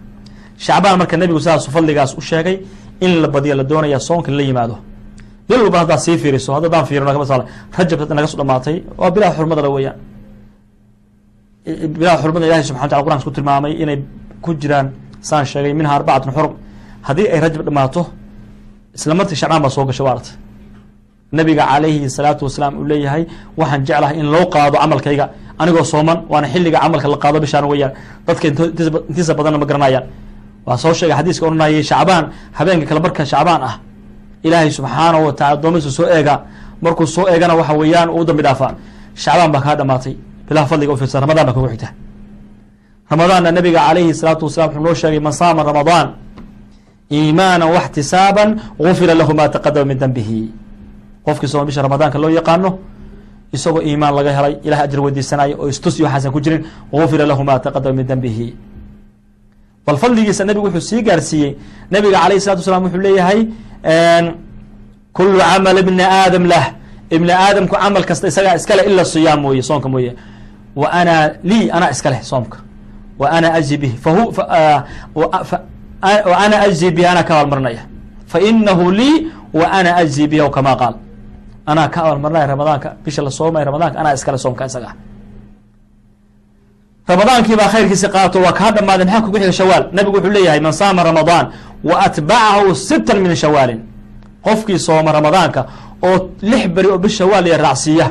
Shacbaan 0.65 0.97
marka 1.01 1.17
nabigu 1.17 1.41
sidaasu 1.41 1.71
fadligaas 1.75 2.15
u 2.19 2.21
sheegay 2.21 2.57
in 3.01 3.13
la 3.23 3.29
badiyo 3.29 3.55
la 3.55 3.65
doonaya 3.65 3.99
soonka 4.01 4.31
la 4.33 4.43
yimaado. 4.43 4.77
Bil 5.49 5.61
walba 5.63 5.79
haddaad 5.83 5.99
sii 5.99 6.19
fiiriso 6.19 6.51
haddadaan 6.55 6.85
fiirino 6.87 7.13
rajab 7.79 8.01
naga 8.17 8.27
so 8.27 8.37
dhamaatay 8.37 8.77
waa 8.99 9.11
bilaha 9.11 9.33
xurmada 9.37 9.63
la 9.63 9.69
weeyaan 9.69 9.97
bilaha 11.67 12.17
xurmada 12.23 12.47
ilahi 12.49 12.63
subxana 12.69 12.85
wataala 12.87 13.05
quraan 13.07 13.19
isku 13.23 13.31
tilmaamay 13.37 13.73
inay 13.83 13.99
ku 14.45 14.51
jiraan 14.63 14.87
saan 15.29 15.45
sheegay 15.51 15.73
minha 15.79 15.91
arbacatun 15.99 16.33
xurum. 16.37 16.53
Haddii 17.07 17.27
ay 17.35 17.41
rajab 17.45 17.63
dhamaato 17.69 18.03
isla 18.97 19.15
martii 19.19 19.37
shacbaan 19.41 19.63
baa 19.65 19.71
soo 19.77 19.85
gashay 19.89 20.05
waa 20.07 20.15
artay 20.17 20.35
nabiga 21.37 21.63
calayhi 21.71 22.09
salaatu 22.17 22.43
wasalaam 22.47 22.73
uu 22.81 22.85
leeyahay 22.91 23.23
waxaan 23.61 23.81
jeclahay 23.89 24.17
in 24.21 24.27
loo 24.35 24.45
qaado 24.55 24.77
camalkayga 24.83 25.27
anigoo 25.63 25.85
sooman 25.93 26.19
waana 26.33 26.47
xilliga 26.53 26.79
camalka 26.85 27.09
la 27.13 27.19
qaado 27.25 27.39
bishaan 27.45 27.65
weyaan 27.73 27.93
dadka 28.27 28.45
intiisa 29.11 29.33
badanna 29.39 29.59
ma 29.63 29.67
garanayaan. 29.71 30.05
Waa 30.67 30.77
soo 30.83 30.93
sheegay 30.99 31.17
xadiiska 31.19 31.45
odhanayay 31.49 31.83
shacbaan 31.91 32.25
habeenka 32.59 32.87
kale 32.91 33.01
marka 33.05 33.23
shacbaan 33.33 33.61
ah 33.69 33.75
ilaahay 34.47 34.71
subxaanahu 34.79 35.23
watacala 35.29 35.53
addoomihiisa 35.57 35.91
soo 35.99 36.07
eega 36.17 36.35
markuu 36.85 37.07
soo 37.17 37.25
eegana 37.33 37.55
waxa 37.61 37.75
weeyaan 37.81 38.09
uu 38.17 38.25
dambi 38.29 38.43
dhaafaa. 38.47 38.73
Shacbaan 39.23 39.51
baa 39.55 39.63
kaa 39.67 39.75
dhamaatay 39.81 40.15
bilaha 40.51 40.67
fadliga 40.71 40.93
u 40.93 40.97
fiirsan 41.01 41.21
ramadaan 41.25 41.47
baa 41.47 41.55
kugu 41.57 41.69
xigta. 41.73 41.89
Ramadaanna 43.11 43.51
nabiga 43.57 43.81
calayhi 43.87 44.15
salaatu 44.21 44.45
wasalam 44.47 44.69
wuxuu 44.71 44.83
noo 44.87 44.95
sheegay 45.01 45.21
man 45.27 45.33
saama 45.41 45.63
ramadaan 45.71 46.09
iimaana 47.11 47.65
waxtisaaban 47.77 48.49
gufira 48.79 49.15
lahu 49.21 49.33
ma 49.39 49.45
taqadama 49.55 49.87
min 49.91 49.99
dembihi 50.03 50.41
qofkii 51.27 51.49
sooma 51.53 51.65
bisha 51.69 51.83
ramadaanka 51.87 52.19
loo 52.23 52.31
yaqaano 52.39 52.71
isagoo 53.57 53.83
iimaan 53.89 54.15
laga 54.19 54.31
helay 54.37 54.55
ilahay 54.67 54.85
ajir 54.87 55.01
weydiisanayo 55.05 55.55
oo 55.63 55.69
istus 55.73 55.95
iyo 55.99 56.07
waxaasan 56.07 56.33
ku 56.35 56.41
jirin 56.45 56.63
gufira 56.93 57.25
lahu 57.31 57.43
ma 57.49 57.55
taqadama 57.59 57.95
min 57.99 58.07
dembihi 58.11 58.47
bal 59.87 59.97
fadligiisa 60.03 60.45
nabigu 60.45 60.67
wuxuu 60.67 60.81
sii 60.91 61.03
gaarsiiyey. 61.03 61.53
Nabiga 61.91 62.19
alayh 62.25 62.39
salatu 62.45 62.61
wasalaam 62.63 62.85
wuxuu 62.87 63.03
leeyahay 63.07 63.41
kulu 65.17 65.39
camal 65.39 65.79
ibni 65.83 66.03
aadam 66.03 66.45
lah. 66.53 66.65
Ibni 67.11 67.33
aadamku 67.33 67.75
camal 67.83 68.05
kasta 68.09 68.27
isagaa 68.31 68.55
iskale 68.61 68.83
ila 68.91 69.03
siyaam 69.05 69.41
mooye 69.45 69.63
soonka 69.69 69.89
mooye 69.95 70.13
ana 70.93 71.31
lii 71.45 71.71
anaa 71.71 71.91
iska 71.91 72.11
leh 72.11 72.23
soomka. 72.23 72.59
Bihi 73.81 73.97
fahu 74.05 74.33
wa 76.31 76.37
ana 76.45 76.57
ajzi 76.67 76.91
bihi 76.91 77.07
anaa 77.07 77.23
ka 77.23 77.35
abaalmarinaya 77.41 77.83
fa 78.27 78.39
inahu 78.41 78.91
lii 78.91 79.17
wa 79.53 79.67
ana 79.73 79.97
ajzi 79.97 80.27
bihi 80.31 80.41
aw 80.41 80.51
kama 80.51 80.77
qaal. 80.81 80.95
Anaa 81.67 81.89
ka 81.89 82.01
abaalmarinaya 82.01 82.47
ramadaanka 82.47 82.89
bisha 83.05 83.23
la 83.23 83.31
soomaya 83.31 83.65
ramadaanka 83.65 83.99
anaa 84.01 84.15
iskale 84.15 84.39
soomka 84.39 84.65
isaga. 84.67 84.93
Ramadaankii 87.09 87.57
baa 87.57 87.69
khayrkiisi 87.69 88.09
qaato 88.09 88.39
waa 88.41 88.53
kaa 88.53 88.71
dhamaaday 88.77 89.05
maxaa 89.07 89.21
kugu 89.25 89.39
xiga 89.39 89.53
shawaal? 89.53 89.85
Nabigu 89.93 90.17
wuxuu 90.17 90.31
leeyahay 90.35 90.61
man 90.61 90.73
saama 90.73 91.03
ramadaan 91.03 91.47
wa 91.85 91.95
atbacahu 92.07 92.75
sittan 92.75 93.19
min 93.21 93.35
shawaalin. 93.37 93.81
Qofkii 94.45 94.79
sooma 94.79 95.13
ramadaanka 95.13 95.61
oo 96.03 96.31
lix 96.43 96.69
beri 96.75 96.89
oo 96.89 96.99
bis 96.99 97.13
shawaal 97.19 97.47
iyo 97.47 97.57
raacsiiya 97.57 98.07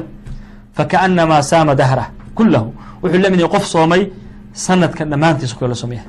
fakaanamaa 0.77 1.41
saama 1.41 1.75
dahra 1.75 2.05
kulahu 2.35 2.73
wuxuu 3.03 3.19
la 3.21 3.29
mid 3.29 3.39
yahay 3.39 3.51
qof 3.55 3.65
soomay 3.65 4.09
sanadka 4.53 5.05
dhammaantiisa 5.05 5.55
kula 5.55 5.75
soomaya. 5.75 6.01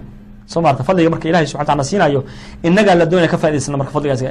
Soo 0.47 0.61
maarta 0.61 0.83
fadliga 0.85 1.11
marka 1.11 1.29
ilahay 1.29 1.47
subxana 1.47 1.65
taala 1.67 1.85
siinayo 1.85 2.25
inagaa 2.63 2.95
la 2.95 3.07
doonaya 3.07 3.29
ka 3.29 3.39
faa'idaysana 3.39 3.77
marka 3.77 3.93
fadligaas 3.93 4.23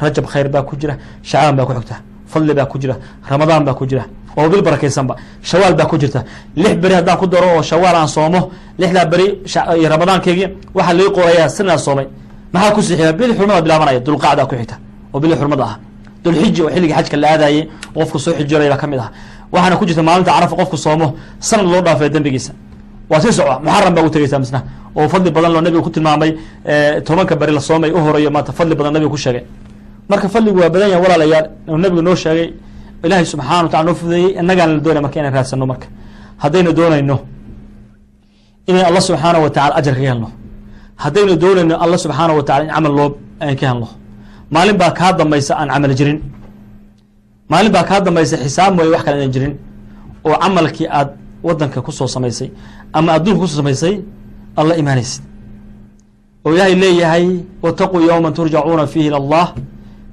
rajab 0.00 0.26
khayr 0.26 0.48
baa 0.48 0.62
ku 0.62 0.76
jira 0.76 0.96
shacbaan 1.22 1.56
baa 1.56 1.64
ku 1.66 1.72
xigta 1.72 1.96
fadli 2.26 2.54
baa 2.54 2.66
ku 2.66 2.78
jira 2.78 2.96
ramadaan 3.30 3.64
baa 3.64 3.74
ku 3.74 3.86
jira 3.86 4.04
oo 4.36 4.48
bil 4.48 4.62
barakaysanba 4.62 5.16
shawaal 5.42 5.74
baa 5.74 5.86
ku 5.86 5.96
jirta. 5.98 6.24
Lix 6.56 6.74
beri 6.76 6.94
haddaan 6.94 7.18
ku 7.18 7.26
daro 7.26 7.56
oo 7.56 7.62
shawaal 7.62 7.96
aan 7.96 8.08
soomo 8.08 8.50
lixdaa 8.78 9.04
beri 9.06 9.40
iyo 9.78 9.88
ramadaankeygii 9.88 10.48
waxaa 10.74 10.92
lii 10.92 11.10
qorayaa 11.16 11.48
sanaa 11.48 11.78
soomay. 11.78 12.06
Maxaa 12.52 12.72
ku 12.74 12.82
sixiya 12.82 13.12
bili 13.12 13.32
xurmada 13.34 13.60
bilaabanaya? 13.62 14.00
Dulqacdaa 14.00 14.46
ku 14.46 14.54
xigta 14.56 14.76
oo 15.12 15.20
bili 15.20 15.34
xurmada 15.36 15.64
ah. 15.64 15.78
Dulxiji 16.24 16.62
oo 16.62 16.70
xilligii 16.70 16.94
xajka 16.94 17.16
la 17.16 17.28
aadayey 17.32 17.68
qofku 17.94 18.18
soo 18.18 18.32
xijiraya 18.32 18.70
baa 18.70 18.76
ka 18.78 18.86
mid 18.86 18.98
ah 19.00 19.10
waxaana 19.52 19.76
ku 19.80 19.84
jirta 19.88 20.02
maalinta 20.08 20.30
carafa 20.36 20.54
qofku 20.60 20.76
soomo 20.84 21.06
sanad 21.48 21.66
loo 21.72 21.80
dhaafay 21.86 22.08
dembigiisa. 22.14 22.52
Waa 23.10 23.20
sii 23.22 23.32
soco 23.38 23.54
muxaram 23.64 23.94
baa 23.96 24.04
u 24.06 24.10
tegeysaa 24.14 24.38
misna. 24.44 24.60
Oo 24.98 25.08
fadli 25.12 25.30
badan 25.36 25.50
loo 25.54 25.60
nabiga 25.66 25.82
ku 25.86 25.90
tilmaamay 25.94 26.30
tobanka 27.06 27.34
beri 27.40 27.52
la 27.56 27.60
soomay 27.68 27.90
u 27.96 27.98
horeeyo 28.04 28.30
maanta 28.34 28.52
fadli 28.58 28.74
badan 28.78 28.92
nabiga 28.94 29.10
ku 29.14 29.16
sheegay. 29.24 29.44
Marka 30.10 30.28
fadligu 30.34 30.58
waa 30.62 30.70
badan 30.74 30.88
yahay 30.92 31.02
walaalayaal 31.04 31.46
uu 31.68 31.76
nabigu 31.84 32.02
noo 32.06 32.16
sheegay 32.22 32.46
ilaahay 33.04 33.24
subxana 33.32 33.62
watala 33.66 33.84
noo 33.88 33.94
fudeeyey 34.00 34.30
innagaana 34.40 34.72
la 34.76 34.80
doonaya 34.84 35.02
marka 35.06 35.16
inaan 35.20 35.34
raadsano 35.36 35.66
marka. 35.72 35.86
Haddaynu 36.42 36.70
doonayno 36.78 37.16
inay 38.68 38.84
alla 38.88 39.00
subxaana 39.08 39.38
wa 39.44 39.50
tacala 39.56 39.74
ajar 39.80 39.94
kaga 39.96 40.08
helno. 40.12 40.28
Haddaynu 41.02 41.32
doonayno 41.42 41.74
alla 41.84 41.96
subxaana 42.04 42.32
wa 42.38 42.42
tacala 42.48 42.64
in 42.64 42.70
camal 42.74 42.92
loo 42.98 43.08
ka 43.60 43.64
helno. 43.70 43.88
Maalin 44.54 44.76
baa 44.80 44.90
kaa 44.98 45.12
dambaysa 45.18 45.52
aan 45.60 45.68
camal 45.74 45.92
jirin 45.98 46.18
maalin 47.50 47.72
baa 47.74 47.84
kaa 47.88 48.00
dambaysa 48.06 48.36
xisaab 48.44 48.72
mooye 48.76 48.90
wax 48.94 49.02
kale 49.06 49.22
aan 49.24 49.32
jirin 49.34 49.54
oo 50.24 50.34
camalkii 50.42 50.88
aad 50.98 51.08
wadanka 51.46 51.78
ku 51.86 51.92
soo 51.92 52.06
samaysay 52.14 52.48
ama 52.92 53.12
adduunka 53.16 53.40
ku 53.42 53.46
soo 53.50 53.58
samaysay 53.62 53.94
aad 54.58 54.66
la 54.70 54.74
imaanaysid. 54.82 55.22
oo 56.44 56.50
ilaahay 56.54 56.74
leeyahay 56.82 57.26
wataquu 57.62 58.00
yowma 58.08 58.30
turjacuuna 58.36 58.86
fiihi 58.86 59.06
ila 59.08 59.16
allah. 59.22 59.46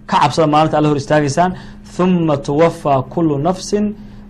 Ka 0.10 0.18
cabsada 0.22 0.48
maalinta 0.54 0.78
alla 0.78 0.90
hor 0.90 0.98
istaagaysaan 0.98 1.52
huma 1.98 2.38
tuwafaa 2.38 3.02
kulu 3.14 3.38
nafsin 3.38 3.86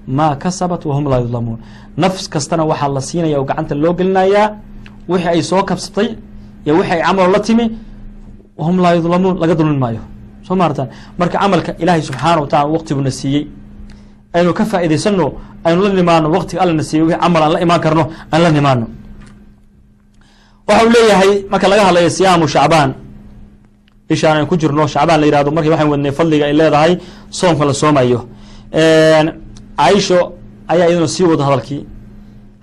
maa 0.08 0.36
kasabat 0.36 0.82
wahum 0.90 1.06
laa 1.12 1.20
yudlamuun 1.24 1.58
nafs 1.98 2.28
kastana 2.34 2.64
waxaa 2.72 2.90
la 2.96 3.02
siinaya 3.02 3.38
oo 3.40 3.46
gacanta 3.50 3.76
loo 3.84 3.94
gelinayaa 4.00 4.48
wixii 5.10 5.30
ay 5.34 5.42
soo 5.50 5.64
kabsatay 5.70 6.08
iyo 6.66 6.74
wixi 6.78 6.92
ay 6.94 7.02
camal 7.08 7.32
la 7.32 7.40
timi 7.40 7.66
wahum 8.60 8.76
laa 8.84 8.94
yudlamuun 8.98 9.36
laga 9.42 9.56
dulmin 9.60 9.80
maayo 9.84 10.02
soo 10.49 10.55
maartaan 10.61 10.89
marka 11.19 11.37
camalka 11.43 11.71
ilaahay 11.83 12.03
subxaana 12.09 12.41
wa 12.43 12.47
tacala 12.53 12.69
waqtiguna 12.77 13.11
siiyey 13.21 13.43
aynu 14.37 14.51
ka 14.59 14.65
faa'idaysano 14.71 15.27
aynu 15.67 15.81
la 15.87 15.91
nimaano 16.01 16.27
waqtiga 16.37 16.59
alla 16.63 16.73
na 16.79 16.83
siiyey 16.89 17.05
wixii 17.07 17.21
camal 17.23 17.43
aan 17.43 17.53
la 17.55 17.61
imaan 17.67 17.81
karno 17.85 18.05
aan 18.33 18.43
la 18.45 18.51
nimaano 18.59 18.87
waxa 20.69 20.85
uu 20.87 20.91
leeyahay 20.97 21.33
marka 21.53 21.67
laga 21.71 21.83
hadlayo 21.89 22.11
siyaamu 22.19 22.47
shacbaan 22.55 22.91
bishaan 24.09 24.37
aan 24.39 24.47
ku 24.51 24.57
jirno 24.61 24.87
shacbaan 24.95 25.19
la 25.21 25.27
yihahdo 25.29 25.51
markii 25.57 25.71
waxaan 25.75 25.91
wadnay 25.93 26.13
fadliga 26.19 26.45
ay 26.49 26.53
leedahay 26.61 26.93
soomka 27.39 27.65
la 27.69 27.75
soomayo 27.83 28.21
caaisho 29.79 30.19
ayaa 30.73 30.87
iyaduna 30.89 31.09
sii 31.15 31.25
wado 31.31 31.43
hadalkii 31.49 31.83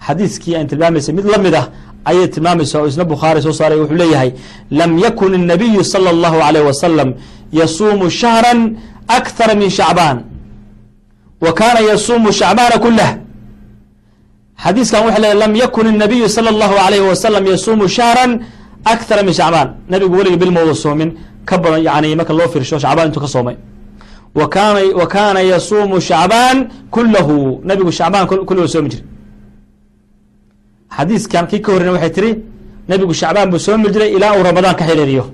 xadiiskii 0.07 0.55
aan 0.57 0.67
tilmaamaysay 0.71 1.13
mid 1.17 1.25
lamid 1.33 1.55
ah 1.61 1.65
ayay 2.09 2.27
tilmaamaysa 2.33 2.75
oo 2.81 2.87
isna 2.91 3.03
bukhaari 3.13 3.41
soo 3.45 3.53
saaray 3.59 3.77
wuxuu 3.81 3.97
leeyahay 4.03 4.31
lam 4.79 4.91
yakun 5.05 5.31
الnabiyu 5.39 5.83
salى 5.93 6.09
اllahu 6.15 6.37
عalيh 6.47 6.63
wasalam 6.69 7.09
yasuumu 7.59 8.09
shahra 8.21 8.51
akthara 9.17 9.53
min 9.61 9.69
shacbaan 9.69 10.17
wa 11.45 11.51
kana 11.59 11.79
yasuumu 11.91 12.29
shacbaana 12.39 12.77
kulah 12.85 13.11
xadiiskan 14.63 15.01
waxa 15.05 15.19
leeyahy 15.23 15.39
lam 15.43 15.53
yakun 15.63 15.85
الnabiyu 15.93 16.27
salى 16.35 16.49
اllahu 16.53 16.75
عalayh 16.85 17.01
wasalam 17.09 17.43
yasuumu 17.53 17.85
shahra 17.97 18.23
akthara 18.93 19.21
min 19.27 19.33
shacbaan 19.39 19.67
nabigu 19.93 20.13
weliga 20.19 20.37
bilmooda 20.41 20.75
soomin 20.85 21.09
ka 21.49 21.55
badan 21.63 21.81
yani 21.87 22.15
marka 22.19 22.33
loo 22.39 22.47
fiirsho 22.53 22.77
shacbaan 22.83 23.05
intuu 23.09 23.21
ka 23.25 23.29
soomay 23.35 23.55
wa 24.39 24.45
kaana 24.53 24.79
wa 24.99 25.05
kaana 25.13 25.39
yasuumu 25.53 25.97
shacbaan 26.09 26.57
kulahu 26.95 27.35
nabigu 27.69 27.91
shacbaan 27.99 28.23
kulliga 28.47 28.67
soomi 28.75 28.89
jiri 28.93 29.03
xadiiskan 30.97 31.45
kii 31.49 31.61
ka 31.65 31.69
horreyna 31.73 31.91
waxay 31.97 32.11
tiri 32.17 32.31
nabigu 32.89 33.13
shacbaan 33.21 33.47
buu 33.51 33.59
soomi 33.67 33.87
jiray 33.93 34.09
ilaa 34.17 34.33
uu 34.37 34.43
ramadaan 34.49 34.75
ka 34.79 34.83
xiriiriyo 34.89 35.25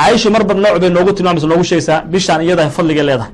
caaisha 0.00 0.28
marba 0.34 0.52
nooc 0.64 0.76
bay 0.82 0.90
noogu 0.96 1.12
tilmaamaysa 1.16 1.46
noogu 1.52 1.64
sheegaysaa 1.70 1.98
bishaan 2.12 2.40
iyadahay 2.46 2.70
fadligay 2.76 3.04
leedahay. 3.08 3.32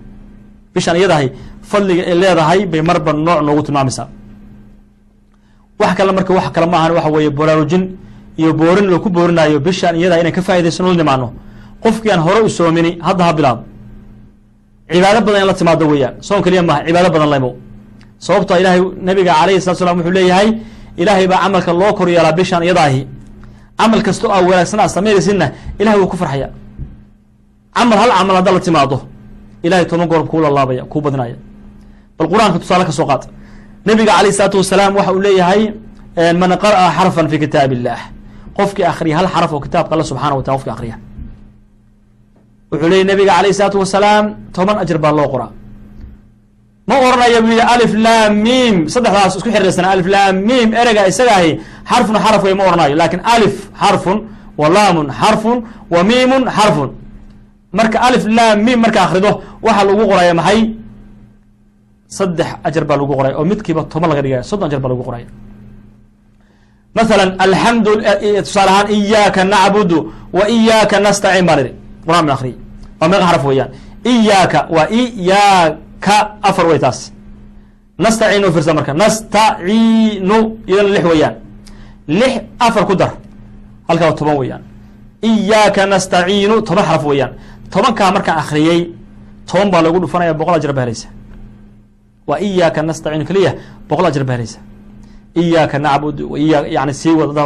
Bishaan 0.75 0.97
iyadahay 1.01 1.27
fadliga 1.71 2.03
ay 2.11 2.14
leedahay 2.23 2.61
bay 2.73 2.83
marba 2.89 3.11
nooc 3.27 3.41
noogu 3.47 3.62
tilmaamaysaa 3.67 4.07
wax 5.81 5.93
kale 5.99 6.12
marka 6.19 6.33
wax 6.39 6.47
kale 6.55 6.67
maahan 6.73 6.93
waxa 6.97 7.11
weeye 7.14 7.31
baraarujin 7.39 7.83
iyo 8.41 8.51
boorin 8.61 8.87
loo 8.91 9.01
ku 9.05 9.09
boorinayo 9.17 9.59
bishaan 9.67 9.95
iyadahay 10.01 10.21
inaan 10.23 10.35
ka 10.39 10.43
faa'idaysano 10.49 10.89
la 10.93 10.97
nimaano 11.03 11.27
qofkii 11.85 12.11
aan 12.14 12.21
hore 12.27 12.41
u 12.47 12.49
soomini 12.59 12.91
hadda 13.07 13.25
ha 13.29 13.33
bilaabo. 13.39 13.62
Cibaado 14.93 15.21
badan 15.27 15.41
in 15.43 15.47
la 15.51 15.55
timaado 15.61 15.85
weeyaan 15.93 16.14
soon 16.27 16.41
keliya 16.45 16.62
maaha 16.69 16.81
cibaado 16.87 17.09
badan 17.14 17.29
laymo. 17.35 17.51
Sababtoo 18.25 18.57
ilahay 18.62 18.81
nabiga 19.09 19.33
alayhi 19.43 19.61
salatu 19.64 19.79
slam 19.85 19.97
wuxuu 19.99 20.14
leeyahay 20.19 20.49
ilaahay 21.01 21.27
baa 21.33 21.39
camalka 21.45 21.73
loo 21.81 21.93
kor 21.99 22.09
yeelaa 22.14 22.33
bishaan 22.39 22.62
iyadaahi 22.69 23.01
camal 23.79 24.01
kasta 24.07 24.24
oo 24.29 24.33
aa 24.37 24.43
wanaagsan 24.49 24.81
aa 24.81 24.89
samaynaysidna 24.97 25.47
ilahay 25.81 25.99
wuu 26.01 26.09
ku 26.12 26.16
farxaya 26.22 26.49
camal 27.77 27.99
hal 28.03 28.11
camal 28.18 28.37
haddaa 28.39 28.55
la 28.57 28.61
timaado 28.66 28.97
ilahay 29.66 29.85
toban 29.91 30.09
goor 30.11 30.22
kuu 30.31 30.41
lalaabaya 30.45 30.83
kuu 30.93 31.01
badinaya 31.05 31.37
bal 32.18 32.29
qur'aanka 32.33 32.59
tusaale 32.62 32.85
ka 32.89 32.93
soo 32.99 33.07
qaad. 33.11 33.22
Nabiga 33.87 34.12
alayh 34.18 34.31
isalaatu 34.35 34.57
wasalaam 34.62 34.93
waxa 34.99 35.12
uu 35.16 35.20
leeyahay 35.27 35.62
man 36.41 36.51
qara'a 36.64 36.87
xarfan 36.97 37.27
fi 37.31 37.37
kitaab 37.45 37.70
illah 37.77 37.99
qofkii 38.59 38.85
akriya 38.93 39.16
hal 39.18 39.29
xaraf 39.35 39.53
oo 39.53 39.61
kitaabka 39.66 39.93
alla 39.95 40.05
subxana 40.11 40.35
wa 40.39 40.43
tala 40.43 40.57
qofki 40.59 40.70
akriya 40.77 40.97
wuxuu 42.72 42.89
leeyay 42.93 43.05
nabiga 43.11 43.33
alayh 43.39 43.51
isalaatu 43.55 43.79
wasalaam 43.85 44.24
toban 44.57 44.77
ajir 44.83 44.99
baa 45.05 45.12
loo 45.18 45.29
qoraa 45.33 45.51
ma 46.89 46.95
oranayo 47.07 47.39
yidhi 47.51 47.64
alif 47.74 47.93
lam 48.07 48.32
mim 48.47 48.74
saddexdaas 48.95 49.32
isku 49.39 49.51
xiriirsana 49.55 49.89
alif 49.95 50.07
lam 50.14 50.34
mim 50.49 50.68
ereyga 50.80 51.03
isagaahi 51.11 51.51
xarfun 51.91 52.16
xaraf 52.24 52.43
wey 52.47 52.55
ma 52.59 52.64
oranayo. 52.68 52.95
Lakin 53.03 53.20
alif 53.34 53.55
xarfun 53.82 54.18
wa 54.61 54.66
laamun 54.76 55.07
xarfun 55.20 55.59
wa 55.95 56.01
mimun 56.11 56.43
xarfun. 56.57 56.91
Marka 57.78 57.99
alif 58.09 58.24
lam 58.39 58.57
mim 58.66 58.78
marka 58.84 59.01
akrido 59.07 59.30
waxaa 59.66 59.84
lagu 59.89 60.03
qoraya 60.11 60.34
maxay? 60.41 60.61
Saddex 62.16 62.49
ajar 62.66 62.84
baa 62.89 62.97
lagu 63.01 63.12
qoraya 63.18 63.34
oo 63.39 63.45
midkiiba 63.51 63.82
toban 63.93 64.09
laga 64.11 64.22
dhigaya 64.24 64.43
soddon 64.51 64.66
ajar 64.70 64.80
baa 64.84 64.91
lagu 64.95 65.03
qoraya. 65.09 65.28
Maala 66.97 67.24
alxamdu 67.47 67.91
tusaale 68.47 68.70
ahaan 68.74 68.89
iyaaka 68.97 69.41
nacbudu 69.45 69.99
wa 70.39 70.45
iyaaka 70.57 70.97
nastaciin 71.07 71.45
baan 71.49 71.59
idhi 71.62 71.72
quraan 72.07 72.24
ban 72.26 72.34
akriy 72.39 72.55
waa 73.01 73.09
meeqa 73.11 73.26
xaraf 73.28 73.45
weeyaan. 73.49 73.70
Iyaaka 74.12 74.59
waa 74.74 74.87
iyaaka 76.07 76.38
afar 76.42 76.66
wey 76.66 76.78
taas 76.78 77.12
nastaciinu 77.98 78.52
firsa 78.52 78.74
marka. 78.74 78.92
Nastaciinu 78.94 80.38
iyadana 80.68 80.88
lix 80.94 81.04
weeyaan. 81.04 81.34
Lix 82.09 82.34
afar 82.61 82.86
ku 82.86 82.94
dar. 82.94 83.12
Halkaa 83.88 84.12
toban 84.12 84.36
weeyaan. 84.40 84.62
Iyaaka 85.22 85.86
nastaciinu 85.86 86.62
toban 86.62 86.84
xaraf 86.84 87.04
weeyaan. 87.04 87.32
Tobankaa 87.70 88.11
markaan 88.12 88.38
akriyey 88.38 88.80
toban 89.46 89.70
baa 89.70 89.82
lagu 89.82 89.98
dhufanaya 90.00 90.34
boqol 90.34 90.54
ajir 90.54 90.72
ba 90.72 90.82
helaysa 90.82 91.09
waa 92.26 92.38
iyaaka 92.40 92.82
nastaciinu 92.82 93.24
keliya 93.28 93.52
boqol 93.88 94.07
ajir 94.07 94.24
ba 94.24 94.32
helaysa 94.34 94.59
iyaaka 95.34 95.78
nacbud 95.78 96.18
iya 96.38 96.59
yani 96.76 96.94
sii 96.94 97.11
wada 97.14 97.44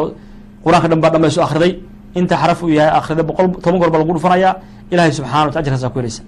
qur'aanka 0.64 0.88
dhan 0.90 1.00
baa 1.00 1.10
dhamayso 1.10 1.40
akriday 1.42 1.72
inta 2.14 2.36
xaraf 2.36 2.62
uu 2.62 2.68
yahay 2.68 2.92
akrida 2.98 3.22
boqol 3.22 3.46
toban 3.64 3.78
goor 3.80 3.90
baa 3.90 3.98
lagu 4.02 4.12
dhufanaya 4.16 4.50
ilahay 4.92 5.12
subxana 5.12 5.44
wata 5.48 5.58
ajirkaasa 5.60 5.88
ku 5.92 5.98
helaysa 6.00 6.22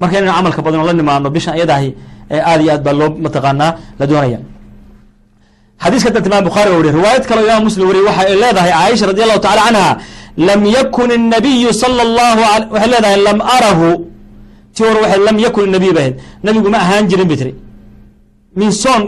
marka 0.00 0.14
inaynu 0.18 0.32
camalka 0.38 0.60
badan 0.66 0.78
oo 0.82 0.86
la 0.90 0.94
nimaano 1.00 1.28
bishan 1.36 1.54
iyadahi 1.58 1.88
aad 2.50 2.60
iyo 2.64 2.70
aad 2.74 2.82
baa 2.86 2.94
loo 3.00 3.08
mataqaanaa 3.24 3.70
la 4.00 4.04
doonaya 4.10 4.38
xadiiska 5.82 6.10
danta 6.14 6.28
imam 6.30 6.44
bukhari 6.48 6.70
wariy 6.76 6.92
riwaayad 6.98 7.24
kaleo 7.30 7.44
imam 7.50 7.64
muslim 7.68 7.84
wariye 7.90 8.04
waxa 8.08 8.22
ay 8.30 8.34
leedahay 8.44 8.72
caaisha 8.78 9.04
radi 9.10 9.20
allahu 9.24 9.40
tacala 9.46 9.62
canha 9.66 9.88
lam 10.48 10.60
yakun 10.76 11.10
الnabiyu 11.18 11.70
salى 11.82 12.02
اllahu 12.08 12.40
waxay 12.74 12.88
leedahay 12.94 13.18
lam 13.28 13.38
arahu 13.56 13.88
ti 14.74 14.80
hore 14.86 14.98
wa 15.04 15.16
lam 15.28 15.36
yakun 15.46 15.62
inabiy 15.70 15.92
ba 15.96 16.00
ahayd 16.02 16.14
nabigu 16.46 16.68
ma 16.74 16.78
ahaan 16.84 17.04
jirin 17.10 17.26
bay 17.30 17.38
tiri 17.40 17.52
min 18.60 18.70
soon 18.82 19.02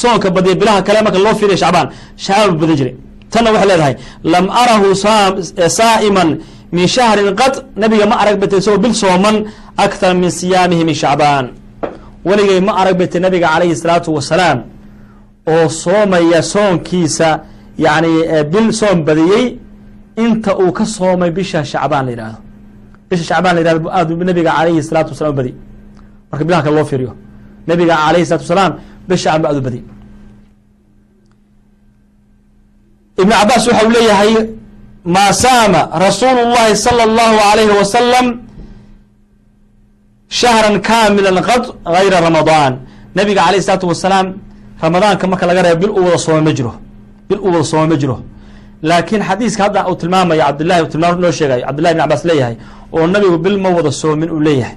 soonka 0.00 0.28
badiya 0.36 0.54
bilaha 0.60 0.78
kale 0.86 0.98
marka 1.06 1.18
loo 1.26 1.34
fiiriya 1.40 1.58
shacbaan 1.62 1.86
shacbaan 2.24 2.48
bu 2.52 2.58
badan 2.62 2.76
jiray 2.80 2.94
tanna 3.32 3.48
waxay 3.54 3.68
leedahay 3.72 3.94
lam 4.34 4.44
arahu 4.62 4.86
saa'iman 5.78 6.28
min 6.75 6.87
shahrin 6.95 7.35
qad 7.41 7.53
nabiga 7.83 8.05
ma 8.11 8.15
arag 8.21 8.37
bate 8.41 8.55
isagoo 8.61 8.81
bil 8.85 8.93
sooman 9.03 9.35
akthar 9.85 10.13
min 10.21 10.29
siyaamihi 10.39 10.83
min 10.89 10.95
shacbaan. 10.95 11.45
Weligay 12.27 12.59
ma 12.67 12.71
arag 12.81 12.95
bate 13.01 13.17
nabiga 13.25 13.47
calayhi 13.53 13.75
salaatu 13.75 14.09
wasalaam 14.17 14.59
oo 15.51 15.65
soomaya 15.83 16.41
soonkiisa 16.53 17.29
yani 17.85 18.11
bil 18.53 18.67
soom 18.79 18.97
badiyey 19.07 19.45
inta 20.23 20.51
uu 20.61 20.71
ka 20.77 20.85
soomay 20.85 21.31
bisha 21.37 21.59
shacbaan 21.71 22.05
la 22.07 22.11
yihahdo 22.15 22.39
bisha 23.09 23.23
shacbaan 23.29 23.53
la 23.55 23.61
yihahdo 23.61 23.89
aad 23.97 24.09
nabiga 24.29 24.51
calayhi 24.57 24.81
salaatu 24.89 25.09
wasalam 25.13 25.33
u 25.33 25.37
badi. 25.39 25.53
Marka 26.29 26.43
bilaha 26.47 26.63
kale 26.63 26.75
loo 26.75 26.85
fiiriyo. 26.91 27.13
Nabiga 27.67 27.95
calayhi 28.03 28.25
salatu 28.29 28.43
wasalaam 28.45 28.73
bisha 29.07 29.23
shacban 29.23 29.41
ba 29.43 29.47
aad 29.49 29.57
u 29.61 29.63
badi. 29.67 29.81
Ibn 33.21 33.31
cabaas 33.39 33.63
waxa 33.67 33.81
uu 33.85 33.91
leeyahay 33.97 34.33
maa 35.05 35.33
saama 35.33 35.81
rasuulu 36.05 36.41
llahi 36.53 36.75
salى 36.75 37.03
اllahu 37.09 37.37
alayhi 37.51 37.73
wasalam 37.79 38.25
shahran 40.29 40.75
kaamila 40.89 41.41
qad 41.49 41.63
gayra 41.95 42.17
ramadaan 42.27 42.73
nabiga 43.15 43.41
alayh 43.47 43.59
isalaatu 43.63 43.87
wasalaam 43.91 44.27
ramadaanka 44.83 45.25
marka 45.31 45.45
laga 45.49 45.61
reebo 45.65 45.79
bil 45.81 45.91
u 45.99 46.01
wada 46.05 46.17
sooma 46.17 46.41
ma 46.47 46.51
jiro. 46.57 46.73
Bil 47.29 47.39
u 47.39 47.47
wada 47.53 47.63
sooma 47.71 47.87
ma 47.91 47.95
jiro. 48.01 48.17
Laakiin 48.89 49.21
xadiiska 49.29 49.61
hadda 49.63 49.79
uu 49.89 49.95
tilmaamayo 50.01 50.41
cabdillahi 50.47 50.87
tilmaam 50.93 51.19
noo 51.23 51.31
sheegayo 51.31 51.63
cabdillahi 51.67 51.93
ibn 51.93 52.01
cabaas 52.03 52.23
leeyahay 52.29 52.55
oo 52.93 53.07
nabigu 53.07 53.37
bil 53.45 53.57
ma 53.63 53.69
wada 53.77 53.91
soomin 53.91 54.29
uu 54.35 54.39
leeyahay. 54.47 54.75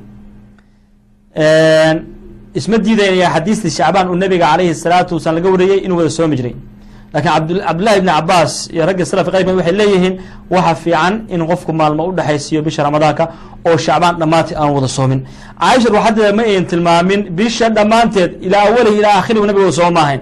Isma 2.59 2.77
diidaynaya 2.85 3.29
xadiistii 3.35 3.71
shacbaan 3.79 4.07
uu 4.11 4.17
nabiga 4.25 4.47
calayhi 4.53 4.75
salaatu 4.75 5.15
wasalaam 5.17 5.37
laga 5.39 5.49
wariyey 5.55 5.79
inuu 5.87 5.97
wada 6.01 6.11
soomi 6.19 6.37
jiray 6.39 6.55
laakiin 7.15 7.61
cabdillahi 7.67 7.99
ibni 8.01 8.11
cabaas 8.19 8.53
iyo 8.75 8.83
ragga 8.89 9.05
salafka 9.11 9.31
qaybkood 9.35 9.57
waxay 9.61 9.75
leeyihiin 9.81 10.15
waxa 10.55 10.75
fiican 10.83 11.15
in 11.35 11.41
qofku 11.51 11.71
maalmo 11.81 12.03
udhexaysiiyo 12.11 12.61
bisha 12.67 12.81
ramadaanka 12.87 13.25
oo 13.69 13.77
shacbaan 13.85 14.15
dhammaanteed 14.21 14.57
aan 14.61 14.71
wada 14.77 14.89
soomin. 14.97 15.21
Caaisha 15.61 15.89
ruuxadeeda 15.95 16.33
ma 16.39 16.43
ayn 16.51 16.65
tilmaamin 16.71 17.21
bisha 17.39 17.67
dhammaanteed 17.77 18.31
ilaa 18.47 18.63
awalihi 18.69 18.97
ilaa 19.01 19.15
aakhirihi 19.19 19.47
nabiga 19.51 19.73
sooma 19.79 19.91
maahayn. 19.99 20.21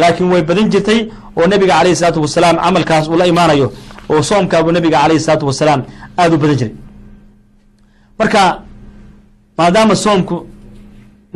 Laakiin 0.00 0.28
way 0.32 0.42
badin 0.48 0.68
jirtay 0.72 1.00
oo 1.38 1.46
nabiga 1.52 1.72
calayhi 1.78 1.96
salaatu 2.00 2.20
wasalaam 2.26 2.56
camalkaas 2.64 3.04
uu 3.12 3.16
la 3.20 3.26
imaanayo 3.32 3.66
oo 4.12 4.22
soomkaabuu 4.30 4.72
nabiga 4.76 4.96
calayhi 5.02 5.20
salaatu 5.26 5.46
wasalaam 5.50 5.80
aada 6.20 6.34
u 6.36 6.38
badan 6.42 6.56
jiray. 6.60 6.74
Marka 8.18 8.42
maadaama 9.58 9.94
soomku 10.04 10.36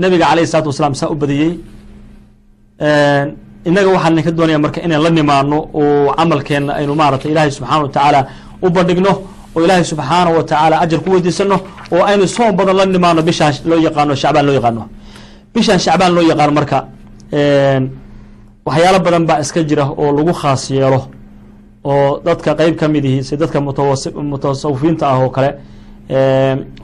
nabiga 0.03 0.25
calayhi 0.31 0.47
salaatu 0.53 0.69
wasalaam 0.73 0.95
saa 1.01 1.09
u 1.15 1.17
badiyey 1.23 1.53
inaga 3.69 3.89
waxaan 3.97 4.23
ka 4.27 4.31
doonaya 4.39 4.59
marka 4.65 4.81
inaan 4.87 5.03
la 5.05 5.11
nimaano 5.11 5.59
oo 5.81 6.13
camalkeena 6.19 6.73
aynu 6.79 6.95
maarata 7.01 7.29
ilaahay 7.33 7.51
subxaana 7.51 7.83
wa 7.83 7.89
tacaala 7.97 8.21
u 8.65 8.69
bandhigno 8.71 9.13
oo 9.57 9.61
ilaahay 9.65 9.85
subxaana 9.93 10.31
wa 10.37 10.43
tacaala 10.51 10.77
ajar 10.85 11.01
ku 11.05 11.09
weydiisano 11.15 11.57
oo 11.95 12.03
aynu 12.11 12.25
soom 12.37 12.53
badan 12.59 12.77
la 12.77 12.85
nimaano 12.87 13.21
bishaan 13.29 13.55
loo 13.69 13.79
yaqaano 13.87 14.15
shacbaan 14.23 14.47
loo 14.47 14.55
yaqaano. 14.59 14.83
Bishaan 15.55 15.79
shacbaan 15.85 16.13
loo 16.17 16.23
yaqaano 16.31 16.53
marka 16.59 16.79
waxyaalo 18.67 18.99
badan 19.07 19.25
baa 19.29 19.39
iska 19.45 19.61
jira 19.69 19.85
oo 20.01 20.11
lagu 20.17 20.33
khaas 20.41 20.63
yeelo 20.71 21.01
oo 21.85 22.21
dadka 22.27 22.51
qeyb 22.59 22.75
ka 22.81 22.87
mid 22.89 23.05
ihi 23.05 23.23
si 23.25 23.37
dadka 23.37 23.59
mutasawifiinta 24.33 25.05
ah 25.13 25.19
oo 25.25 25.31
kale 25.37 25.51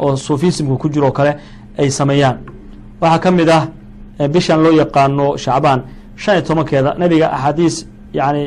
oo 0.03 0.17
suufismka 0.17 0.77
ku 0.83 0.89
jiro 0.93 1.07
oo 1.07 1.13
kale 1.19 1.33
ay 1.79 1.91
sameeyaan. 1.91 2.37
Waxaa 3.01 3.19
ka 3.25 3.31
mid 3.31 3.49
ah 3.49 3.63
bishan 4.35 4.59
loo 4.65 4.73
yaqaano 4.83 5.37
shacbaan 5.45 5.81
shan 6.23 6.33
iyo 6.37 6.43
tobankeeda 6.49 6.91
nabiga 7.03 7.27
axaadiis 7.37 7.77
yani 8.19 8.43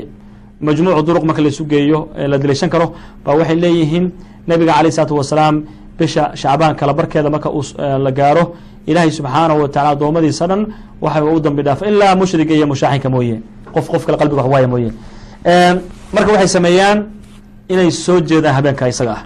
majmuucu 0.65 1.01
duruq 1.07 1.24
marka 1.30 1.41
laisu 1.45 1.63
geeyo 1.71 1.99
la 2.32 2.38
dilayshan 2.41 2.69
karo 2.74 2.86
ba 3.26 3.30
waxay 3.39 3.55
leeyihiin 3.63 4.05
nabiga 4.49 4.71
alayh 4.80 4.91
isalaatu 4.93 5.15
wasalaam 5.21 5.55
bisha 5.99 6.24
shacbaan 6.41 6.74
kala 6.80 6.93
barkeeda 6.93 7.30
marka 7.36 7.49
la 8.05 8.11
gaaro. 8.19 8.45
Ilaahay 8.89 9.11
subxaanahu 9.17 9.59
wa 9.63 9.67
tacala 9.74 9.89
adoomadiisa 9.95 10.45
dhan 10.49 10.61
waxa 11.01 11.24
u 11.24 11.39
dambi 11.45 11.61
dhaafa 11.63 11.84
ilaa 11.91 12.15
mushriga 12.19 12.53
iyo 12.57 12.67
mushaaxinka 12.67 13.09
mooye. 13.09 13.38
Qof 13.74 13.86
qof 13.91 14.05
kale 14.05 14.17
qalbiga 14.21 14.41
wax 14.43 14.51
waaya 14.53 14.67
mooye. 14.74 14.89
Marka 16.15 16.30
waxay 16.36 16.47
sameeyaan 16.57 16.99
inay 17.69 17.89
soo 17.91 18.19
jeedaan 18.30 18.53
habeenka 18.57 18.88
isaga 18.93 19.11
ah. 19.17 19.24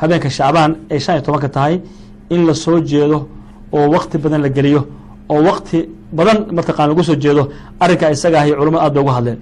Habeenka 0.00 0.28
shacbaan 0.30 0.70
ay 0.90 0.98
shan 1.04 1.14
iyo 1.16 1.22
tobanka 1.26 1.48
tahay 1.48 1.74
in 2.30 2.46
la 2.46 2.54
soo 2.54 2.80
jeedo 2.80 3.28
oo 3.72 3.86
wakti 3.94 4.16
badan 4.18 4.40
la 4.42 4.48
geliyo 4.48 4.80
oo 5.33 5.41
wakti 5.47 5.79
badan 6.17 6.37
mataqaan 6.57 6.87
lagu 6.91 7.03
soo 7.09 7.17
jeedo 7.23 7.43
arrinka 7.83 8.05
isaga 8.15 8.37
ahi 8.41 8.51
culamada 8.59 8.83
aad 8.85 8.93
bay 8.95 9.03
uga 9.03 9.13
hadleen 9.17 9.39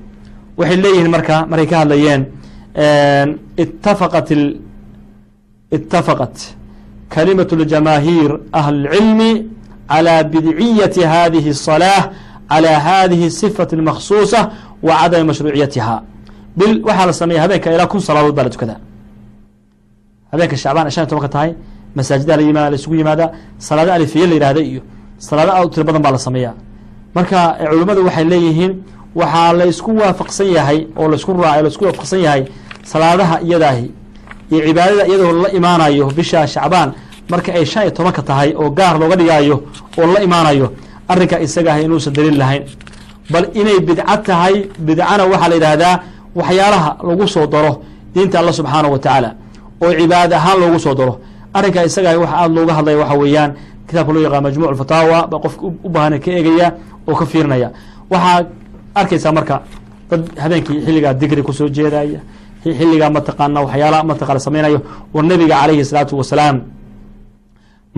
waxay 0.59 0.77
leeyihiin 0.83 1.09
marka 1.15 1.35
markay 1.51 1.67
ka 1.71 1.77
hadlayeen 1.81 2.21
itafaqat 3.63 4.29
itafaqat 5.77 6.35
kalimaة 7.15 7.49
اljamaahiir 7.57 8.31
ahli 8.59 8.77
اlcilmi 8.87 9.31
calى 9.91 10.15
bidciyati 10.33 11.01
hadihi 11.13 11.49
الصalaaة 11.55 12.03
calى 12.51 12.73
hadihi 12.87 13.25
الصifaة 13.31 13.69
الmaksuuصة 13.77 14.41
wa 14.83 14.93
cadami 15.01 15.23
mashruuciyatiha 15.31 15.95
bil 16.57 16.81
waxaa 16.87 17.05
la 17.05 17.13
sameeya 17.13 17.41
habeenka 17.41 17.73
ilaa 17.75 17.87
kun 17.87 17.99
salaadood 18.01 18.35
baa 18.37 18.43
la 18.43 18.49
tukadaa 18.49 18.79
habeenka 20.31 20.55
shacbaan 20.63 20.89
shan 20.91 21.01
iyo 21.03 21.09
tobanka 21.09 21.29
tahay 21.35 21.51
masaajidaa 21.95 22.37
la 22.37 22.43
yimaada 22.43 22.69
la 22.69 22.75
isugu 22.75 22.95
yimaada 22.95 23.25
salaado 23.57 23.91
alifiye 23.97 24.25
la 24.27 24.35
yihahda 24.35 24.61
iyo 24.61 24.81
salaado 25.26 25.52
aad 25.56 25.64
u 25.66 25.70
tiro 25.72 25.84
badan 25.88 26.02
baa 26.04 26.12
la 26.16 26.18
sameeyaa 26.26 26.54
marka 27.16 27.38
culimmadu 27.70 28.00
waxay 28.08 28.24
leeyihiin 28.32 28.72
waxaa 29.20 29.52
la 29.58 29.64
isku 29.72 29.90
waafaqsan 30.02 30.48
yahay 30.56 30.78
oo 31.00 31.06
la 31.12 31.16
isku 31.20 31.30
raacay 31.44 31.62
la 31.64 31.68
isku 31.72 31.84
waafaqsan 31.88 32.20
yahay 32.26 32.42
salaadaha 32.90 33.36
iyadaahi 33.46 33.86
iyo 34.52 34.60
cibaadada 34.66 35.04
iyadoo 35.10 35.32
la 35.44 35.48
imaanayo 35.58 36.06
bisha 36.18 36.40
shacbaan. 36.54 36.90
Marka 37.30 37.50
ay 37.58 37.64
shan 37.72 37.82
iyo 37.84 37.92
tobanka 37.96 38.22
tahay 38.28 38.48
oo 38.60 38.68
gaar 38.78 38.94
looga 39.00 39.16
dhigaayo 39.20 39.56
oo 40.00 40.06
la 40.14 40.20
imaanayo 40.26 40.66
arrinka 41.12 41.36
isaga 41.46 41.70
ah 41.74 41.80
inuusan 41.84 42.12
daliil 42.16 42.36
lahayn. 42.42 42.62
Bal 43.32 43.44
inay 43.60 43.78
bidco 43.88 44.16
tahay 44.28 44.54
bidcana 44.86 45.22
waxaa 45.32 45.48
la 45.52 45.54
yidhaahdaa 45.58 45.94
waxyaalaha 46.38 46.90
lagu 47.08 47.26
soo 47.34 47.46
daro 47.54 47.72
diinta 48.14 48.36
alla 48.40 48.52
subxaanahu 48.58 48.92
wa 48.94 48.98
tacaala 49.04 49.30
oo 49.84 49.90
cibaada 50.00 50.34
ahaan 50.40 50.58
loogu 50.62 50.78
soo 50.84 50.94
daro. 51.00 51.14
Arrinka 51.56 51.80
isaga 51.88 52.08
ah 52.14 52.18
waxa 52.22 52.36
aada 52.40 52.54
looga 52.56 52.72
hadlaya 52.78 52.98
waxa 53.02 53.16
weeyaan 53.22 53.50
kitabka 53.88 54.12
loo 54.14 54.22
yaqaan 54.26 54.42
majmuc 54.46 54.74
fataawa 54.82 55.18
ba 55.30 55.36
qofka 55.44 55.62
u 55.86 55.88
baahana 55.94 56.18
ka 56.24 56.30
eegaya 56.38 56.68
oo 57.08 57.14
ka 57.20 57.24
fiirinaya. 57.30 57.68
Waxaa 58.10 58.38
arkaysaa 59.00 59.32
marka 59.38 59.56
dad 60.10 60.22
habeenkii 60.42 60.78
xilligaa 60.86 61.14
digri 61.20 61.42
ku 61.42 61.52
soo 61.52 61.68
jeedaya 61.76 62.20
xilligaa 62.64 63.10
mataqaana 63.16 63.58
waxyaalaha 63.64 64.02
mataqana 64.10 64.40
samaynayo 64.46 64.78
war 65.14 65.24
nabiga 65.30 65.54
calayhi 65.60 65.84
salaatu 65.90 66.14
wasalaam 66.20 66.56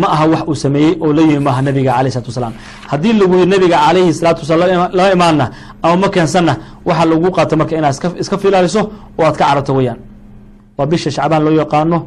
ma 0.01 0.07
aha 0.15 0.25
wax 0.33 0.43
uu 0.51 0.55
sameeyey 0.65 0.93
oo 1.05 1.13
la 1.17 1.23
yimi 1.23 1.39
maaha 1.47 1.63
nabiga 1.63 1.91
alayh 1.99 2.11
salatu 2.15 2.31
wasalaam. 2.33 2.53
Haddii 2.91 3.13
lagu 3.21 3.35
yiri 3.39 3.51
nabiga 3.55 3.77
calayhi 3.87 4.13
salaatu 4.19 4.41
wasalaam 4.43 4.91
lama 4.97 5.11
imaanna 5.17 5.47
ama 5.83 5.97
ma 6.03 6.09
keensanna 6.15 6.53
waxaa 6.89 7.07
lagu 7.11 7.29
qaata 7.37 7.55
marka 7.61 7.75
inaad 7.79 7.95
iska 8.23 8.37
filaaliso 8.43 8.81
oo 9.19 9.25
aad 9.29 9.37
ka 9.39 9.45
cararto 9.49 9.73
weyaan 9.79 9.99
waa 10.79 10.87
bisha 10.91 11.11
shacbaan 11.17 11.43
loo 11.47 11.55
yaqaano 11.63 11.99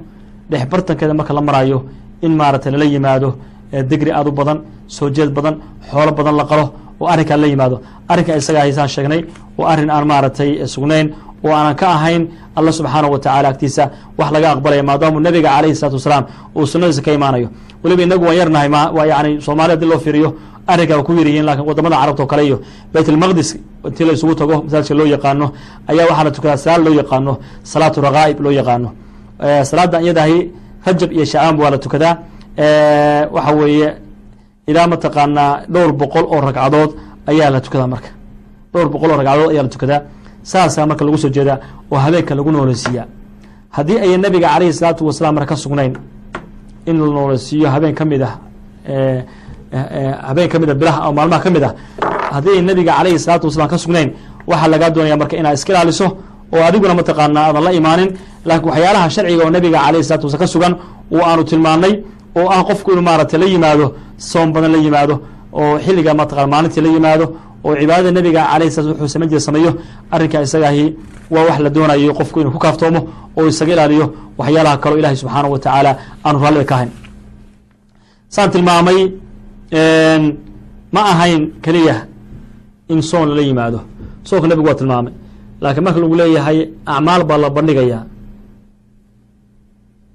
dhex 0.51 0.63
bartankeeda 0.71 1.13
marka 1.19 1.33
la 1.37 1.41
maraayo 1.47 1.77
in 2.25 2.31
maaragtay 2.39 2.71
lala 2.73 2.85
yimaado 2.93 3.29
digri 3.71 4.11
aad 4.11 4.27
u 4.27 4.31
badan 4.31 4.57
soo 4.87 5.09
jeed 5.09 5.29
badan 5.37 5.55
xoolo 5.91 6.11
badan 6.11 6.35
la 6.39 6.45
qalo 6.45 6.65
oo 6.99 7.07
arrinkaan 7.07 7.41
la 7.41 7.47
yimaado. 7.47 7.81
Arrinka 8.09 8.35
isaga 8.37 8.59
haysaan 8.59 8.89
sheegnay 8.89 9.21
oo 9.57 9.65
arrin 9.65 9.89
aan 9.89 10.05
maaragtay 10.07 10.67
sugnayn 10.67 11.07
oo 11.43 11.51
aanan 11.51 11.75
ka 11.75 11.87
ahayn 11.95 12.27
alla 12.55 12.71
subxaanahu 12.71 13.11
wa 13.13 13.19
tacala 13.19 13.47
agtiisa 13.49 13.83
wax 14.17 14.31
laga 14.31 14.47
aqbalaya 14.55 14.83
maadaamuu 14.83 15.19
nabiga 15.19 15.49
calayhi 15.55 15.75
salaatu 15.75 15.95
wasalaam 15.99 16.25
uu 16.55 16.65
sunnadiisa 16.65 17.01
ka 17.01 17.11
imaanayo. 17.13 17.49
Weliba 17.83 18.03
inagu 18.03 18.25
waan 18.25 18.37
yarnahay 18.37 18.69
ma 18.69 18.81
yani 19.05 19.41
soomaaliya 19.41 19.75
haddii 19.75 19.89
loo 19.91 19.99
fiiriyo 19.99 20.29
arrinka 20.67 20.93
waa 20.97 21.03
ku 21.03 21.13
yaryihiin 21.13 21.45
laakiin 21.45 21.67
waddamada 21.69 21.95
carabta 22.01 22.23
oo 22.23 22.27
kale 22.27 22.43
iyo 22.45 22.57
bayt 22.93 23.09
almaqdis 23.09 23.49
intii 23.87 24.05
la 24.05 24.35
tago 24.35 24.55
masaajidka 24.63 24.95
loo 24.99 25.07
yaqaano 25.15 25.45
ayaa 25.87 26.05
waxaa 26.09 26.23
la 26.23 26.31
tukadaa 26.31 26.57
salaad 26.57 26.81
loo 26.85 26.93
yaqaano 27.01 27.33
salaatu 27.63 28.01
rakaa'ib 28.01 28.39
loo 28.39 28.51
yaqaano. 28.51 28.89
Salaada 29.69 30.01
iyadahi 30.01 30.37
rajab 30.85 31.11
iyo 31.11 31.25
shacaan 31.25 31.55
waa 31.61 31.69
la 31.69 31.77
tukadaa 31.77 32.13
waxa 32.57 33.51
weeye 33.59 33.89
ilaa 34.67 34.87
mataqaanaa 34.87 35.51
dhowr 35.73 35.91
boqol 36.01 36.25
oo 36.33 36.39
ragcadood 36.41 36.91
ayaa 37.31 37.49
la 37.53 37.59
tukadaa 37.61 37.87
marka. 37.93 38.09
Dhowr 38.73 38.89
boqol 38.93 39.09
oo 39.11 39.17
ragcadood 39.21 39.49
ayaa 39.53 39.63
la 39.63 39.69
tukadaa. 39.69 40.01
Saasaa 40.43 40.85
marka 40.89 41.05
lagu 41.05 41.17
soo 41.17 41.29
jeedaa 41.29 41.57
oo 41.91 41.97
habeenka 42.05 42.35
lagu 42.35 42.51
nooleysiiyaa. 42.51 43.05
Haddii 43.75 43.97
ay 44.03 44.17
nabiga 44.17 44.47
calayhi 44.53 44.73
salaatu 44.73 45.05
wasalaam 45.07 45.35
marka 45.35 45.49
ka 45.49 45.55
sugnayn 45.63 45.93
in 46.89 46.95
la 46.99 47.05
nooleysiiyo 47.17 47.69
habeen 47.69 47.95
ka 47.95 48.05
mid 48.05 48.21
ah 48.21 48.33
habeen 50.27 50.49
ka 50.49 50.59
mid 50.59 50.69
a 50.69 50.73
bilaha 50.75 50.99
oo 51.07 51.13
maalmaha 51.13 51.41
ka 51.43 51.49
mid 51.49 51.63
ah 51.63 51.73
haddii 52.33 52.55
ay 52.57 52.61
nabiga 52.61 52.91
calayhi 52.97 53.19
salaatu 53.19 53.45
wasalaam 53.47 53.69
ka 53.73 53.77
sugnayn 53.77 54.09
waxaa 54.49 54.67
lagaa 54.73 54.89
doonaya 54.95 55.17
marka 55.21 55.35
inaad 55.37 55.53
iska 55.59 55.71
ilaaliso 55.73 56.07
oo 56.53 56.61
adiguna 56.69 56.93
mataqaanaa 56.99 57.43
aadan 57.49 57.63
la 57.67 57.71
imaanin 57.79 58.09
laakiin 58.47 58.69
waxyaalaha 58.71 59.09
sharciga 59.15 59.43
oo 59.45 59.49
nabiga 59.55 59.77
calayhi 59.85 60.03
salatu 60.09 60.25
wasalaam 60.27 60.43
ka 60.43 60.47
sugan 60.53 60.73
oo 61.15 61.21
aanu 61.29 61.43
tilmaanay 61.49 61.93
oo 62.37 62.47
ah 62.55 62.61
qofku 62.69 62.87
inuu 62.93 63.05
maaragtay 63.09 63.39
la 63.41 63.45
yimaado 63.53 63.85
soom 64.29 64.47
badan 64.53 64.71
la 64.75 64.77
yimaado 64.85 65.15
oo 65.59 65.73
xilliga 65.85 66.11
mataqana 66.19 66.47
maalintii 66.53 66.81
la 66.85 66.89
yimaado 66.95 67.25
oo 67.65 67.73
cibaadada 67.79 68.11
nabiga 68.17 68.41
calayhi 68.51 68.71
salat 68.75 68.89
wuxuu 68.91 69.07
samayn 69.13 69.29
jira 69.31 69.41
sameeyo 69.47 69.71
arrinka 70.13 70.37
isagaahi 70.47 70.85
waa 71.33 71.43
wax 71.47 71.57
la 71.65 71.69
doonayo 71.75 72.11
qofku 72.19 72.37
inuu 72.41 72.51
ku 72.55 72.59
kaaftoomo 72.65 72.99
oo 73.37 73.45
isaga 73.51 73.71
ilaaliyo 73.75 74.05
waxyaalaha 74.39 74.77
kaleo 74.83 74.97
ilahay 75.01 75.15
subxaanahu 75.21 75.51
wa 75.55 75.59
tacaala 75.63 75.91
aanu 76.25 76.37
raalliga 76.43 76.65
ka 76.69 76.75
ahayn. 76.77 76.91
Saan 78.33 78.49
tilmaamay 78.53 78.99
ma 80.95 81.01
ahayn 81.13 81.41
keliya 81.63 81.95
in 82.93 83.01
soon 83.09 83.27
lala 83.29 83.41
yimaado. 83.49 83.79
Soonka 84.27 84.47
nabigu 84.49 84.67
waa 84.69 84.75
tilmaamay. 84.81 85.13
Laakiin 85.61 85.83
marka 85.85 85.99
lagu 86.03 86.15
leeyahay 86.19 86.57
acmaal 86.93 87.21
baa 87.29 87.37
la 87.43 87.49
bandhigayaa. 87.55 88.01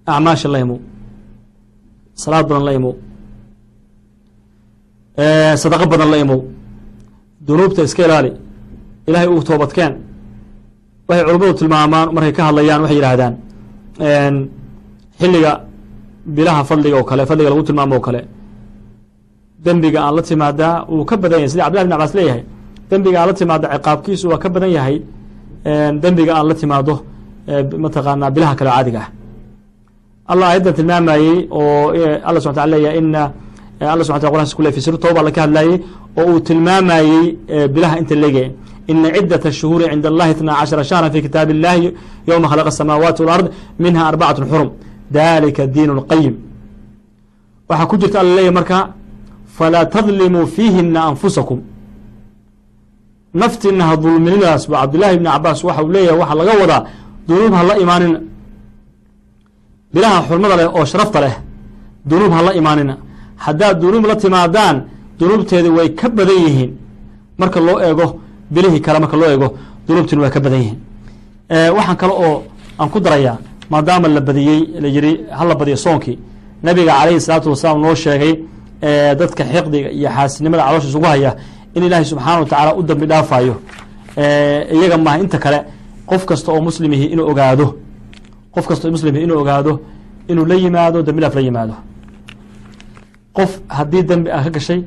Acmaasha 0.06 0.48
imow 0.64 0.78
salaad 2.22 2.44
badan 2.50 2.64
la 2.68 2.72
imow 2.78 2.94
sadaqo 5.62 5.86
badan 5.92 6.10
la 6.14 6.18
imow 6.24 6.40
dunuubta 7.46 7.82
iska 7.88 8.02
ilaali. 8.06 8.30
Ilahay 9.08 9.28
uu 9.34 9.42
toobadkeen. 9.48 9.92
Waxay 11.08 11.24
culummadu 11.26 11.54
tilmaamaan 11.60 12.06
markay 12.14 12.32
ka 12.36 12.42
hadlayaan 12.48 12.80
waxay 12.84 12.96
yidhaahdaan 12.98 13.34
xilliga 15.20 15.52
bilaha 16.36 16.62
fadliga 16.68 16.96
oo 17.00 17.04
kale 17.10 17.22
fadliga 17.30 17.50
lagu 17.52 17.62
tilmaamo 17.68 17.94
oo 17.98 18.04
kale. 18.06 18.20
Dembiga 19.64 19.98
aan 20.06 20.14
la 20.16 20.22
timaadaa 20.28 20.74
wuu 20.92 21.04
ka 21.10 21.14
badan 21.22 21.38
yahay. 21.40 21.50
Sida 21.52 21.62
cabdillahi 21.64 21.86
bin 21.88 21.92
cabas 21.94 22.12
leeyahay 22.18 22.42
dembiga 22.90 23.18
aan 23.20 23.28
la 23.30 23.34
timaado 23.40 23.66
ciqaabkiisu 23.74 24.24
waa 24.32 24.38
ka 24.42 24.48
badan 24.54 24.70
yahay 24.76 24.96
dembiga 26.02 26.32
aan 26.38 26.46
la 26.50 26.54
timaado 26.60 26.94
mataqaanaa 27.84 28.30
bilaha 28.36 28.54
kale 28.58 28.70
caadiga 28.76 29.00
ah 29.04 29.08
allah 30.31 30.47
ayaddan 30.51 30.73
tilmaamayey 30.77 31.47
oo 31.51 31.91
alla 32.27 32.39
subxa 32.43 32.55
tala 32.59 32.71
leeyahay 32.77 32.97
ina 33.03 33.23
alla 33.93 34.03
subxa 34.07 34.19
tala 34.21 34.31
qurans 34.35 34.51
ku 34.55 34.61
le 34.65 34.71
fi 34.75 34.81
sir 34.85 34.95
tooba 35.03 35.19
alla 35.21 35.31
ka 35.37 35.41
hadlayey 35.45 35.73
oo 36.19 36.25
uu 36.31 36.39
tilmaamayey 36.47 37.37
bilaha 37.73 37.95
inta 38.01 38.15
leegaya 38.23 38.49
ina 38.91 39.07
cidaة 39.15 39.43
الshuhuuri 39.51 39.85
cinda 39.91 40.07
اllahi 40.11 40.31
itna 40.35 40.51
cashara 40.59 40.83
shahra 40.89 41.07
fi 41.13 41.19
kitaab 41.25 41.49
اllahi 41.55 41.85
ywma 42.29 42.47
khalaqa 42.51 42.69
الsamaawaati 42.73 43.21
wاlard 43.23 43.47
minha 43.83 44.01
arbacaة 44.11 44.45
xurum 44.51 44.69
dalika 45.17 45.63
diin 45.75 45.89
اlqayim 45.97 46.33
waxaa 47.69 47.87
ku 47.91 47.95
jirta 48.01 48.17
alla 48.23 48.33
leeyahy 48.37 48.53
marka 48.59 48.77
falaa 49.57 49.85
tadlimuu 49.95 50.45
fiihina 50.55 50.99
anfusakum 51.11 51.59
naftiina 53.41 53.83
ha 53.89 53.95
dulmininaas 54.03 54.63
ba 54.71 54.75
cabdillahi 54.81 55.17
bni 55.19 55.29
cabaas 55.35 55.59
waxa 55.67 55.81
uu 55.83 55.91
leeyahay 55.95 56.19
waxaa 56.21 56.37
laga 56.41 56.53
wadaa 56.61 56.81
dunuub 57.27 57.53
ha 57.57 57.63
la 57.69 57.73
imaanina 57.83 58.19
bilaha 59.94 60.18
xurmada 60.28 60.56
leh 60.56 60.66
oo 60.76 60.84
sharafta 60.84 61.20
leh 61.24 61.34
dunuub 62.08 62.32
ha 62.32 62.42
la 62.42 62.52
imaanina. 62.60 62.94
Haddaad 63.44 63.80
dunuub 63.82 64.04
la 64.10 64.16
timaadaan 64.16 64.76
dunuubteeda 65.18 65.70
way 65.76 65.88
ka 65.94 66.08
badan 66.08 66.38
yihiin. 66.46 66.70
Marka 67.38 67.60
loo 67.60 67.78
eego 67.86 68.06
bilihii 68.54 68.80
kale 68.80 68.98
marka 69.04 69.16
loo 69.16 69.30
eego 69.34 69.48
dunuubtiina 69.86 70.22
way 70.22 70.30
ka 70.30 70.40
badan 70.40 70.58
yihiin. 70.62 70.78
Waxaan 71.76 71.96
kale 71.96 72.12
oo 72.12 72.42
aan 72.80 72.88
ku 72.90 73.00
darayaa 73.00 73.38
maadaama 73.70 74.08
la 74.08 74.20
badiyey 74.20 74.60
la 74.82 74.88
yiri 74.88 75.12
hala 75.38 75.54
badiyo 75.54 75.76
soonkii. 75.76 76.18
Nabiga 76.62 76.92
calayhi 76.98 77.20
salaatu 77.20 77.48
wasalaam 77.50 77.80
noo 77.82 77.94
sheegay 77.94 78.34
dadka 79.20 79.42
xiqdiga 79.44 79.88
iyo 79.90 80.08
xaasinimada 80.16 80.62
caloosha 80.66 80.88
isugu 80.88 81.06
haya 81.06 81.36
in 81.74 81.82
ilaahay 81.84 82.04
subxaana 82.04 82.38
wa 82.40 82.46
tacaala 82.46 82.74
u 82.78 82.82
dambi 82.82 83.06
dhaafayo 83.06 83.54
iyaga 84.74 84.96
maaha 84.98 85.18
inta 85.24 85.38
kale 85.38 85.58
qof 86.06 86.24
kasta 86.26 86.52
oo 86.52 86.60
muslimihi 86.60 87.04
inuu 87.12 87.26
ogaado 87.30 87.66
qof 88.54 88.66
kasta 88.68 88.88
oo 88.88 88.92
muslimihi 88.92 89.24
inuu 89.24 89.38
ogaado 89.42 89.80
inuu 90.28 90.44
la 90.46 90.54
yimaado 90.54 91.02
dambi 91.02 91.20
la 91.22 91.40
yimaado. 91.40 91.74
Qof 93.36 93.60
haddii 93.68 94.02
dembi 94.02 94.30
a 94.30 94.42
ka 94.44 94.50
gashay 94.50 94.84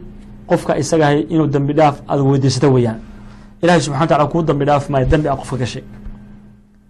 qofka 0.47 0.77
isagahay 0.77 1.25
inuu 1.29 1.47
dembi 1.47 1.73
dhaaf 1.73 2.01
aad 2.07 2.19
weydiisato 2.19 2.71
weeyaan. 2.73 2.99
Ilahay 3.61 3.81
subxana 3.81 4.17
wa 4.17 4.27
kuu 4.27 4.43
dambi 4.43 4.65
dhaaf 4.65 4.89
maayo 4.89 5.05
dembi 5.05 5.27
a 5.27 5.35
qofka 5.35 5.57
gashay. 5.57 5.83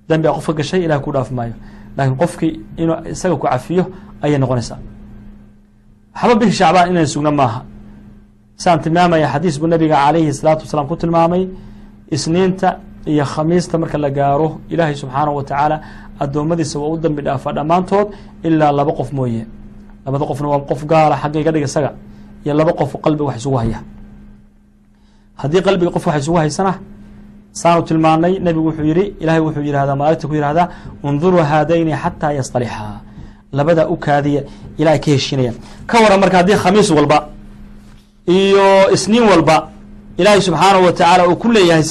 Dembi 0.10 0.28
a 0.28 0.32
qofka 0.34 0.54
gashay 0.54 0.84
ilahay 0.86 1.02
kuu 1.04 1.12
dhaaf 1.14 1.32
maayo. 1.32 1.54
Laakiin 1.98 2.18
qofkii 2.18 2.60
inuu 2.78 2.96
isaga 3.12 3.36
ku 3.36 3.48
cafiyo 3.48 3.86
ayay 4.22 4.38
noqonaysaa. 4.38 4.80
Waxba 6.16 6.36
bihi 6.40 6.52
shacbaan 6.52 6.90
inay 6.92 7.08
sugna 7.08 7.32
maaha. 7.32 7.64
Saan 8.58 8.80
tilmaamaya 8.82 9.28
xadiis 9.34 9.60
buu 9.60 9.68
nabiga 9.68 9.96
calayhi 9.96 10.34
salaatu 10.34 10.62
wasalaam 10.66 10.88
ku 10.88 10.96
tilmaamay 10.96 11.48
isniinta 12.12 12.80
iyo 13.06 13.26
khamiista 13.26 13.78
marka 13.78 13.98
la 13.98 14.10
gaaro 14.10 14.60
ilaahay 14.70 14.96
subxaanahu 14.96 15.36
wa 15.38 15.44
tacaala 15.44 15.82
addoommadiisa 16.20 16.80
waa 16.80 16.90
u 16.94 16.98
dambi 16.98 17.22
dhaafaa 17.22 17.54
dhammaantood 17.58 18.08
ilaa 18.44 18.72
laba 18.72 18.92
qof 19.00 19.12
mooye. 19.18 19.46
Labada 20.06 20.26
qofna 20.26 20.48
waa 20.48 20.60
qof 20.70 20.82
gaala 20.86 21.16
xagga 21.22 21.40
iga 21.40 21.52
dhig 21.52 21.64
isaga 21.64 21.92
iyo 22.46 22.54
laba 22.60 22.74
qof 22.74 22.92
qalbiga 23.04 23.26
wax 23.30 23.38
isugu 23.42 23.58
haya. 23.62 23.80
Haddii 25.42 25.62
qalbiga 25.62 25.92
qof 25.96 26.06
wax 26.08 26.18
isugu 26.22 26.38
haysana 26.38 26.74
saanu 27.52 27.82
tilmaanay 27.88 28.34
nebigu 28.40 28.68
wuxuu 28.68 28.86
yihi 28.92 29.04
ilahay 29.20 29.40
wuxuu 29.46 29.64
yihahdaa 29.68 29.96
malagta 29.96 30.28
ku 30.28 30.34
yihahdaa 30.36 30.68
unduruu 31.04 31.44
haadayni 31.52 31.94
xataa 32.04 32.32
yastalixaa 32.40 33.00
labadaa 33.58 33.88
u 33.88 33.96
kaadiya 33.98 34.42
ilaa 34.78 34.98
ka 35.04 35.12
heshiinaya. 35.12 35.54
Ka 35.88 35.96
waran 36.04 36.20
marka 36.20 36.38
haddii 36.38 36.56
khamiis 36.64 36.90
walba 36.92 37.18
iyo 38.28 38.92
isniin 38.96 39.24
walba 39.32 39.70
ilaahay 40.18 40.42
subxaanahu 40.42 40.86
wa 40.86 40.92
tacaala 40.92 41.28
uu 41.30 41.36
ku 41.36 41.48
leeyahay 41.52 41.84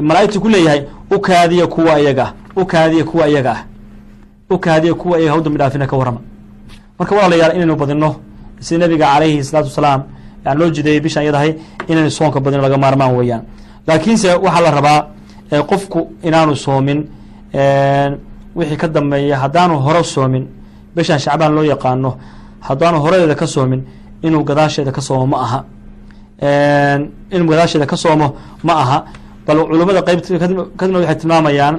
malaa'igtu 0.00 0.40
ku 0.40 0.48
leeyahay 0.48 0.80
u 1.14 1.18
kaadiya 1.20 1.66
kuwa 1.66 2.00
iyaga 2.00 2.26
ah 2.56 2.60
u 2.60 2.64
kaadiya 2.66 3.04
kuwa 3.04 3.28
iyaga 3.28 3.52
ah 3.52 3.64
u 4.50 4.58
kaadiya 4.58 4.94
kuwa 4.94 5.18
iyaga 5.20 5.32
ha 5.32 5.38
u 5.38 5.42
dambi 5.42 5.58
dhaafina 5.58 5.86
ka 5.86 5.96
warrama. 5.96 6.20
Marka 6.98 7.14
walaalayaal 7.14 7.54
inaynu 7.56 7.76
badino 7.76 8.16
sida 8.60 8.78
nabiga 8.86 9.06
calayhi 9.12 9.44
salaatu 9.44 9.68
wasalaam 9.68 10.02
yani 10.44 10.58
loo 10.60 10.70
jideeyey 10.70 11.00
bishaan 11.00 11.26
yadahay 11.26 11.54
inaynu 11.88 12.10
soonka 12.10 12.40
badino 12.40 12.62
laga 12.62 12.76
maarmaan 12.78 13.16
weeyaan. 13.16 13.42
Laakiinse 13.86 14.34
waxaa 14.34 14.60
la 14.60 14.70
rabaa 14.70 15.06
qofku 15.68 16.12
inaanu 16.22 16.56
soomin 16.56 17.08
wixii 18.56 18.76
ka 18.76 18.88
dambeeya 18.88 19.36
haddaanu 19.38 19.78
hore 19.78 20.04
soomin 20.04 20.46
bishaan 20.96 21.18
shacbaan 21.18 21.54
loo 21.54 21.64
yaqaano 21.64 22.16
haddaanu 22.60 22.98
horadeeda 23.00 23.34
ka 23.34 23.46
soomin 23.46 23.82
inuu 24.22 24.44
gadaasheeda 24.44 24.92
ka 24.92 25.00
soomo 25.00 25.26
ma 25.26 25.36
aha. 25.44 25.64
Inuu 27.30 27.48
gadaasheeda 27.48 27.86
ka 27.86 27.96
soomo 27.96 28.34
ma 28.62 28.72
aha 28.72 29.04
bal 29.46 29.56
culummada 29.70 30.00
qeyb 30.08 30.20
kadibna 30.78 30.98
waxay 31.00 31.16
tilmaamayaan 31.20 31.74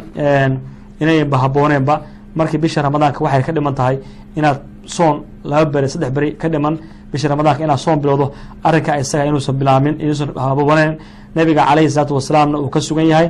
inayba 1.02 1.38
habooneenba 1.44 1.96
markii 2.40 2.60
bisha 2.64 2.80
ramadaanka 2.86 3.20
waxay 3.26 3.44
ka 3.48 3.52
dhiman 3.56 3.74
tahay 3.80 3.96
inaad 4.38 4.58
soon 4.96 5.16
laba 5.52 5.66
beri 5.74 5.88
saddex 5.94 6.12
beri 6.18 6.30
ka 6.42 6.48
dhiman 6.54 6.74
bisha 7.12 7.28
ramadaanka 7.32 7.62
inaad 7.68 7.80
soon 7.86 7.98
bilowdo 8.04 8.26
arrinka 8.68 8.92
isaga 9.04 9.24
inuusan 9.30 9.56
bilaamin 9.60 9.94
inuusan 10.04 10.30
habooneen 10.46 10.92
nabiga 11.36 11.62
calayhi 11.70 11.90
salaatu 11.96 12.14
wasalaamna 12.20 12.58
uu 12.64 12.70
ka 12.76 12.80
sugan 12.88 13.08
yahay 13.14 13.28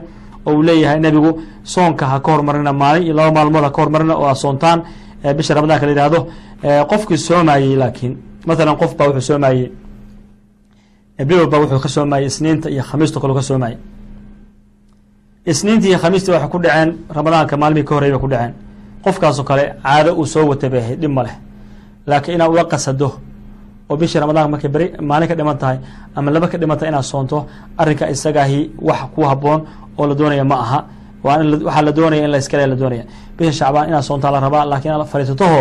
oo 0.48 0.54
uu 0.58 0.62
leeyahay 0.68 1.00
nebigu 1.06 1.32
soonka 1.74 2.06
ha 2.12 2.18
ka 2.26 2.30
hormarina 2.34 2.72
maalin 2.82 3.04
iyo 3.08 3.14
laba 3.20 3.32
maalmood 3.38 3.64
ha 3.68 3.70
ka 3.76 3.80
hormarina 3.82 4.14
oo 4.22 4.26
aad 4.32 4.38
soontaan 4.44 4.80
bisha 5.38 5.54
ramadaanka 5.58 5.86
la 5.88 5.92
yihahdo 5.96 6.20
qofkii 6.92 7.18
soomayey 7.28 7.76
laakiin 7.82 8.14
mathalan 8.48 8.76
qof 8.82 8.92
baa 8.98 9.08
wuxuu 9.10 9.26
soomayey 9.32 9.72
bil 11.30 11.48
baa 11.52 11.60
wuxuu 11.64 11.80
ka 11.86 11.90
soomayey 11.96 12.26
isniinta 12.30 12.68
iyo 12.74 12.84
khamiisto 12.90 13.18
kale 13.22 13.34
ka 13.34 13.42
soomayey 13.50 13.78
isniintii 15.52 15.90
iyo 15.90 16.00
khamiistii 16.04 16.32
waxay 16.36 16.50
ku 16.54 16.58
dhaceen 16.64 16.90
ramadaanka 17.18 17.58
maalmihii 17.58 17.86
ka 17.90 17.96
horey 17.96 18.12
bay 18.12 18.20
ku 18.20 18.28
dhaceen. 18.28 18.54
Qofkaasoo 19.04 19.44
kale 19.50 19.66
caado 19.84 20.12
uu 20.20 20.26
soo 20.26 20.46
wata 20.50 20.70
bay 20.70 20.80
ahayd 20.80 21.00
dhib 21.02 21.12
ma 21.12 21.24
leh. 21.24 21.36
Laakiin 22.08 22.36
inaad 22.36 22.50
ula 22.52 22.64
qasado 22.66 23.10
oo 23.90 23.96
bishii 23.98 24.20
ramadaan 24.20 24.50
markay 24.52 24.70
beri 24.70 24.88
maalin 25.02 25.28
ka 25.28 25.36
dhiman 25.36 25.58
tahay 25.58 25.78
ama 26.16 26.32
laba 26.32 26.48
ka 26.48 26.58
dhiman 26.58 26.78
tahay 26.78 26.90
inaad 26.90 27.04
soonto 27.12 27.46
arrinka 27.78 28.10
isagaahi 28.10 28.72
wax 28.82 29.00
ku 29.16 29.22
haboon 29.22 29.62
oo 29.98 30.06
la 30.08 30.16
doonaya 30.16 30.44
ma 30.44 30.56
aha. 30.66 30.80
Waxaa 31.24 31.82
la 31.82 31.92
doonaya 31.92 32.24
in 32.26 32.32
la 32.32 32.68
la 32.68 32.76
doonaya. 32.76 33.04
Bisha 33.38 33.52
shacbaan 33.52 33.90
inaad 33.90 34.04
soontaa 34.04 34.32
la 34.32 34.40
rabaa 34.40 34.66
lakiin 34.66 34.94
inaad 34.94 35.08
fariisataho 35.08 35.60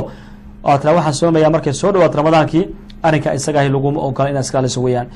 oo 0.65 0.79
tira 0.79 0.93
waxaan 0.97 1.15
soomaya 1.15 1.51
markay 1.51 1.73
soo 1.73 1.93
dhawaat 1.93 2.15
ramadaankii 2.15 2.65
arrinka 3.03 3.35
isagaahi 3.35 3.69
laguma 3.69 4.01
ogola 4.01 4.31
inaad 4.31 4.45
iskaalisa 4.45 4.81
weyaan 4.81 5.07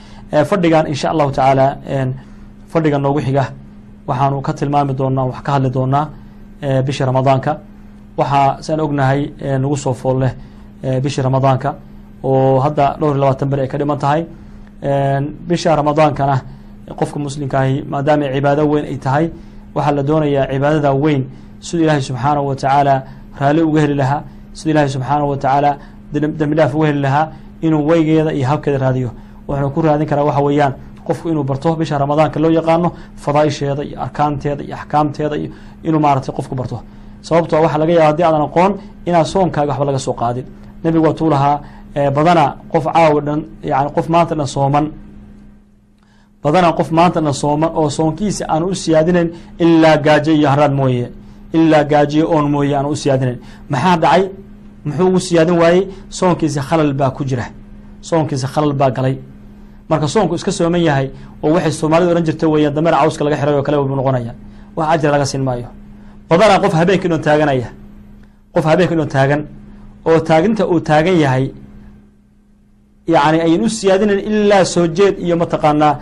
fadhigan 0.50 0.86
insha 0.92 1.08
allahu 1.12 1.30
tacaala 1.32 1.66
fadhiga 2.72 2.98
noogu 2.98 3.20
xiga 3.26 3.44
waxaanu 4.08 4.40
ka 4.46 4.52
tilmaami 4.58 4.92
doonaa 4.98 5.24
wax 5.30 5.40
ka 5.46 5.50
hadli 5.52 5.70
doonaa 5.76 6.04
bishii 6.86 7.04
ramadaanka. 7.10 7.52
Waxaa 8.18 8.62
saan 8.64 8.80
ognahay 8.80 9.20
nagu 9.62 9.76
soo 9.76 9.92
fool 10.00 10.18
leh 10.22 10.32
bishii 11.02 11.22
ramadaanka 11.22 11.70
oo 12.24 12.58
hadda 12.64 12.86
dhowr 13.00 13.14
iyo 13.14 13.20
labaatan 13.22 13.48
beri 13.50 13.62
ay 13.62 13.68
ka 13.72 13.78
dhiman 13.78 13.98
tahay. 13.98 14.22
Bisha 15.48 15.76
ramadaankana 15.76 16.36
qofka 16.98 17.18
muslimkaahi 17.18 17.82
maadaama 17.90 18.26
cibaado 18.34 18.62
weyn 18.70 18.84
ay 18.92 18.96
tahay 18.96 19.26
waxaa 19.74 19.92
la 19.96 20.02
doonayaa 20.02 20.46
cibaadada 20.52 20.92
weyn. 21.04 21.22
Siduu 21.60 21.82
ilaahay 21.84 22.02
subxaanahu 22.02 22.46
wa 22.48 22.54
tacaala 22.56 22.94
raalli 23.40 23.62
uga 23.62 23.80
heli 23.80 23.94
lahaa 23.94 24.22
siduu 24.54 24.70
ilaahay 24.72 24.88
subxaanahu 24.94 25.30
wa 25.30 25.36
tacaala 25.36 25.70
dembi 26.12 26.54
dhaaf 26.58 26.74
uga 26.74 26.86
heli 26.86 27.00
lahaa 27.00 27.26
inuu 27.62 27.86
weygeeda 27.88 28.32
iyo 28.32 28.46
habkeeda 28.46 28.78
raadiyo. 28.78 29.10
Wuxuuna 29.48 29.68
ku 29.74 29.82
raadin 29.82 30.06
karaa 30.06 30.24
waxa 30.24 30.40
weeyaan 30.46 30.72
qofku 31.08 31.26
inuu 31.32 31.44
barto 31.50 31.68
bisha 31.80 31.98
ramadaanka 32.02 32.38
loo 32.42 32.50
yaqaano 32.58 32.88
fadaaisheeda 33.24 33.82
iyo 33.88 33.96
arkaanteeda 34.06 34.62
iyo 34.66 34.74
axkaamteeda 34.80 35.36
iyo 35.42 35.50
inuu 35.86 36.00
maaratay 36.04 36.34
qofku 36.38 36.54
barto. 36.60 36.76
Sababto 37.26 37.54
waxaa 37.64 37.78
laga 37.82 37.92
yaaba 37.92 38.06
haddii 38.10 38.24
aadan 38.28 38.42
aqoon 38.48 38.72
inaad 39.08 39.26
soonkaaga 39.32 39.70
waxba 39.72 39.84
laga 39.88 39.98
soo 40.06 40.14
qaadin. 40.20 40.44
Nebigu 40.84 41.04
waa 41.06 41.14
tuu 41.18 41.30
lahaa 41.34 41.56
badana 42.16 42.44
qof 42.72 42.84
caawa 42.94 43.20
dhan 43.26 43.40
yani 43.70 43.90
qof 43.96 44.06
maanta 44.14 44.34
dhan 44.38 44.46
sooman. 44.54 44.86
Badana 46.42 46.70
qof 46.78 46.88
maanta 46.98 47.20
dhan 47.24 47.34
sooman 47.42 47.70
oo 47.80 47.88
soonkiisa 47.98 48.44
aan 48.52 48.62
u 48.62 48.74
siyaadinayn 48.82 49.28
ilaa 49.64 49.96
gaajo 50.06 50.32
iyo 50.38 50.48
haraad 50.52 50.72
mooye. 50.80 51.06
Ilaa 51.56 51.84
gaajiyo 51.92 52.24
oon 52.34 52.46
mooye 52.54 52.74
aan 52.78 52.86
u 52.86 52.94
siyaadinayn. 53.02 53.38
Maxaa 53.72 53.96
dhacay? 54.02 54.22
Muxuu 54.84 55.06
ugu 55.08 55.20
siyaadin 55.26 55.56
waayey? 55.62 55.82
Soonkiisa 56.18 56.60
khalal 56.68 56.92
baa 57.00 57.10
ku 57.16 57.22
jira. 57.28 57.44
Soonkiisa 58.08 58.46
khalal 58.54 58.72
baa 58.80 58.90
galay 58.96 59.14
marka 59.90 60.06
soonku 60.14 60.34
iska 60.38 60.52
sooman 60.58 60.80
yahay 60.88 61.06
oo 61.44 61.50
waxay 61.56 61.72
soomaalida 61.80 62.10
ohan 62.12 62.24
jirta 62.28 62.46
weeyaan 62.52 62.74
dameer 62.76 62.94
cawska 63.00 63.22
laga 63.24 63.36
xiray 63.40 63.54
oo 63.58 63.62
kale 63.66 63.76
buu 63.78 63.96
noqonaya 64.00 64.32
wax 64.76 64.86
ajir 64.94 65.10
laga 65.14 65.26
siin 65.30 65.42
maayo. 65.48 65.68
Badanaa 66.28 66.58
qof 66.64 66.72
habeenkii 66.80 67.08
dhoon 67.10 67.22
taaganaya 67.26 67.68
qof 68.54 68.64
habeenkii 68.70 68.96
dhoon 68.98 69.08
taagan 69.16 69.40
oo 70.08 70.18
taaginta 70.28 70.62
uu 70.72 70.80
taagan 70.80 71.16
yahay 71.24 71.44
yani 73.14 73.38
ayan 73.46 73.62
u 73.64 73.68
siyaadinayn 73.68 74.20
ilaa 74.30 74.64
soo 74.64 74.86
jeed 74.96 75.14
iyo 75.24 75.36
mataqaanaa 75.42 75.92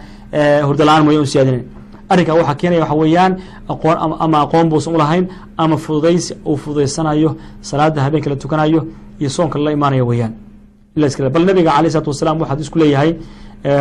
hurda 0.66 0.84
la'aan 0.88 1.04
mooya 1.06 1.20
u 1.20 1.26
siyaadinayn 1.32 1.64
arrinka 2.12 2.32
waxaa 2.38 2.54
keenaya 2.60 2.80
waxa 2.84 2.94
weeyaan 3.02 3.32
aqoon 3.72 3.96
ama 4.24 4.36
aqoon 4.44 4.66
buusan 4.70 4.94
ulahayn 4.96 5.24
ama 5.62 5.76
fududaysi 5.84 6.32
uu 6.48 6.56
fududaysanayo 6.62 7.30
salaada 7.68 8.00
habeenka 8.04 8.30
la 8.30 8.36
tukanayo 8.42 8.80
iyo 9.20 9.30
soonka 9.36 9.58
lala 9.58 9.70
imaanayo 9.78 10.04
weeyaan. 10.10 10.32
Bal 11.34 11.44
nabiga 11.48 11.70
alay 11.78 11.88
isalaatu 11.90 12.10
wasalaam 12.12 12.36
waxaa 12.42 12.60
isku 12.66 12.78
leeyahay 12.82 13.10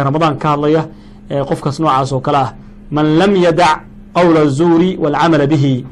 ramadaan 0.06 0.34
ka 0.42 0.48
hadlaya 0.52 0.82
qofkaas 1.48 1.76
noocaas 1.80 2.12
oo 2.12 2.20
kale 2.26 2.38
ah 2.44 2.50
man 2.90 3.06
lam 3.20 3.32
yadac 3.46 3.76
qowla 4.16 4.40
الzuuri 4.46 4.90
wاlcamala 5.02 5.46
bihi 5.52 5.84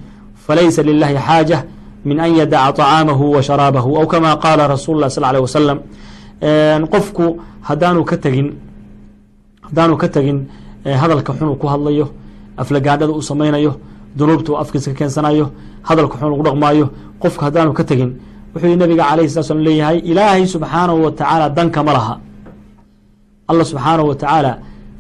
falaysa 0.47 0.83
lilahi 0.89 1.17
xaaja 1.29 1.59
min 2.05 2.19
an 2.21 2.31
yadaca 2.41 2.73
طacaamahu 2.79 3.25
wa 3.37 3.41
sharaabahu 3.49 3.89
aw 4.01 4.07
kama 4.13 4.31
qaala 4.45 4.63
rasul 4.75 4.97
lah 5.03 5.09
sal 5.15 5.25
alيه 5.31 5.43
wasalam 5.47 5.79
qofku 6.93 7.25
hadaanu 7.69 8.05
ka 8.11 8.17
tegin 8.25 8.49
haddaanu 9.67 9.97
ka 10.03 10.09
tegin 10.09 10.39
hadalka 10.85 11.33
xun 11.39 11.49
uu 11.53 11.57
ku 11.63 11.67
hadlayo 11.67 12.07
aflagaadhada 12.57 13.13
uu 13.13 13.23
samaynayo 13.23 13.73
dunuubta 14.19 14.53
uu 14.53 14.57
afkiisa 14.63 14.91
ka 14.93 14.97
keensanayo 14.99 15.47
hadalka 15.89 16.17
xun 16.21 16.33
ugu 16.35 16.43
dhaqmaayo 16.49 16.87
qofku 17.23 17.43
haddaanu 17.47 17.73
ka 17.79 17.85
tegin 17.85 18.11
wuxuu 18.55 18.67
yihi 18.71 18.77
nabiga 18.83 19.05
alayh 19.13 19.29
slat 19.29 19.45
slam 19.49 19.61
leeyahay 19.67 19.99
ilaahay 20.11 20.47
subxaanahu 20.55 20.99
wa 21.05 21.11
tacaala 21.19 21.47
danka 21.51 21.81
ma 21.87 21.93
laha 21.97 22.15
alla 23.50 23.64
subxaanahu 23.66 24.08
wa 24.12 24.16
tacaala 24.16 24.52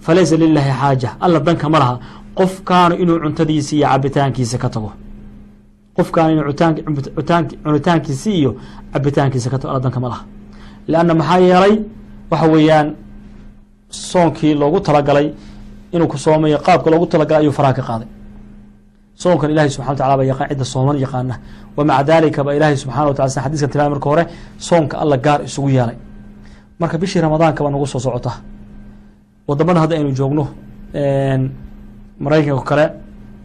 falaysa 0.05 0.35
lilahi 0.41 0.71
xaaja 0.81 1.09
alla 1.25 1.39
danka 1.39 1.69
ma 1.69 1.79
laha. 1.79 1.95
Qofkaanu 2.39 2.95
inuu 3.01 3.19
cuntadiisi 3.23 3.73
iyo 3.77 3.87
cabitaankiisa 3.87 4.57
ka 4.57 4.69
tago. 4.69 4.91
Qofkaanu 5.97 6.31
inuu 6.33 6.53
cunitaankiisi 7.63 8.31
iyo 8.39 8.51
cabitaankiisa 8.93 9.49
ka 9.53 9.57
tago 9.59 9.69
alla 9.71 9.79
danka 9.85 9.99
ma 9.99 10.07
laha. 10.09 10.23
Leanna 10.87 11.13
maxaa 11.13 11.39
yeelay 11.39 11.75
waxa 12.31 12.47
weeyaan 12.53 12.87
soonkii 13.89 14.53
loogu 14.53 14.79
talagalay 14.79 15.27
inuu 15.93 16.07
ku 16.07 16.17
soomayo 16.17 16.57
qaabka 16.57 16.89
loogu 16.91 17.05
talagalay 17.05 17.41
ayuu 17.43 17.53
faraha 17.53 17.73
ka 17.73 17.81
qaaday. 17.89 18.07
Soonkan 19.15 19.51
ilahay 19.51 19.69
subxana 19.69 19.91
wa 19.93 19.95
tacala 19.95 20.17
ba 20.17 20.23
yaqaan 20.25 20.49
cidda 20.49 20.65
sooman 20.65 20.97
yaqaana 20.97 21.35
wa 21.77 21.83
maca 21.85 22.03
dalika 22.03 22.43
ba 22.43 22.55
ilaahay 22.55 22.77
subxana 22.77 23.07
wa 23.07 23.13
tala 23.13 23.29
sida 23.29 23.41
xadiskan 23.45 23.69
tilmaamay 23.69 23.93
marka 23.95 24.09
hore 24.09 24.23
soonka 24.57 24.95
alla 24.97 25.17
gaar 25.17 25.39
isugu 25.45 25.69
yeelay 25.69 25.95
marka 26.83 26.97
bishii 27.01 27.21
ramadaanka 27.25 27.61
baa 27.63 27.71
nagu 27.75 27.85
soo 27.93 27.99
socota. 28.05 28.31
Wadamada 29.47 29.79
hadda 29.83 29.95
aynu 29.97 30.11
joogno 30.19 30.43
maraykanka 32.23 32.55
oo 32.59 32.63
kale 32.69 32.85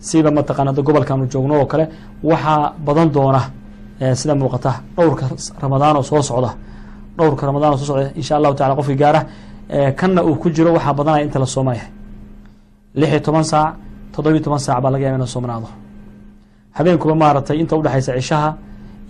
siba 0.07 0.30
mataqana 0.36 0.70
hadda 0.70 0.82
gobolkaanu 0.86 1.24
joogno 1.32 1.55
oo 1.61 1.66
kale 1.72 1.84
waxaa 2.28 2.72
badan 2.86 3.09
doona 3.14 3.41
sida 4.20 4.34
muuqata 4.41 4.72
dhowrka 4.97 5.24
ramadaan 5.62 5.97
oo 5.97 6.03
soo 6.11 6.22
socda. 6.22 6.51
Dhowrka 7.16 7.43
ramadaan 7.49 7.72
oo 7.72 7.78
soo 7.80 7.86
socda 7.91 8.11
insha 8.20 8.36
allahu 8.36 8.55
tacala 8.59 8.74
qofkii 8.78 8.97
gaara 9.03 9.20
kanna 9.99 10.20
uu 10.28 10.34
ku 10.43 10.49
jiro 10.51 10.70
waxaa 10.76 10.95
badanaya 10.99 11.24
inta 11.26 11.39
la 11.39 11.47
soomaya. 11.47 11.84
Lix 12.95 13.11
iyo 13.11 13.20
toban 13.20 13.45
saac 13.45 13.74
toddobiyo 14.12 14.43
toban 14.45 14.59
saac 14.66 14.78
baa 14.82 14.91
laga 14.91 15.05
yaba 15.07 15.16
ina 15.18 15.26
soomnaado. 15.34 15.68
Habeenkuba 16.76 17.14
maaragtay 17.14 17.57
inta 17.62 17.74
udhexaysa 17.76 18.12
cishaha 18.18 18.51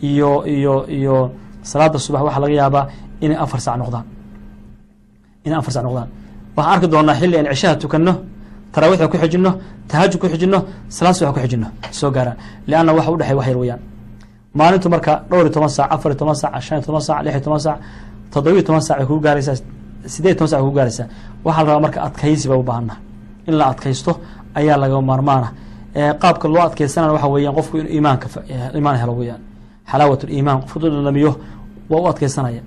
iyo 0.02 0.30
iyo 0.46 0.74
iyo 0.98 1.16
salaada 1.62 1.98
subax 1.98 2.22
waxaa 2.26 2.40
laga 2.44 2.54
yaabaa 2.60 2.84
inay 3.24 3.36
afar 3.44 3.60
sac 3.60 3.76
noqdaan 3.80 4.04
inay 5.48 5.58
afar 5.62 5.72
sac 5.76 5.82
noqdaan. 5.86 6.08
Waxaan 6.56 6.74
arki 6.74 6.86
doonaa 6.92 7.14
xilli 7.20 7.36
aan 7.38 7.46
cishaha 7.54 7.74
tukano 7.82 8.12
taraawiixda 8.72 9.06
ku 9.12 9.16
xijino 9.22 9.50
tahajud 9.90 10.18
ku 10.22 10.26
xijino 10.32 10.58
salaad 10.96 11.14
subax 11.18 11.32
ku 11.36 11.40
xijino 11.44 11.66
soo 11.98 12.10
gaaraan. 12.16 12.36
Leanna 12.70 12.92
waxa 12.96 13.10
udhexey 13.14 13.36
wax 13.38 13.46
yar 13.50 13.58
weyaan 13.62 13.80
maalintu 14.58 14.88
marka 14.94 15.12
dhowr 15.30 15.44
iyo 15.46 15.52
toban 15.56 15.68
sac 15.76 15.86
afar 15.94 16.10
iyo 16.12 16.18
toban 16.20 16.34
sac 16.42 16.52
shan 16.66 16.74
iyo 16.78 16.86
toban 16.86 17.00
sac 17.08 17.16
lix 17.24 17.32
iyo 17.36 17.42
toban 17.46 17.60
sac 17.66 17.76
toddobiyo 18.32 18.62
toban 18.68 18.80
sac 18.86 18.96
ay 19.00 19.06
kugu 19.08 19.20
gaaraysaa 19.26 19.56
sideed 20.12 20.36
toban 20.38 20.48
sac 20.50 20.58
ay 20.58 20.64
kugu 20.64 20.76
gaaraysaa. 20.78 21.06
Waxaa 21.44 21.62
la 21.64 21.68
rabaa 21.68 21.80
marka 21.86 21.98
adkaysi 22.06 22.46
baa 22.50 22.56
u 22.56 22.62
baahana 22.68 22.94
in 23.48 23.54
la 23.58 23.64
adkaysto 23.72 24.12
ayaa 24.58 24.76
laga 24.82 25.00
maarmaana 25.10 25.48
qaabka 26.22 26.46
loo 26.54 26.62
adkaysanana 26.68 27.12
waxa 27.16 27.28
weeyaan 27.34 27.54
qofku 27.58 27.74
inuu 27.80 27.92
iimaanka 27.96 28.26
iimaan 28.76 28.96
helo 29.02 29.12
weyaan 29.20 29.40
xalaawat 29.90 30.20
liimaan 30.28 30.58
qofku 30.62 30.78
dhadhamiyo 30.82 31.30
waa 31.90 32.00
u 32.02 32.06
adkaysanaya 32.12 32.62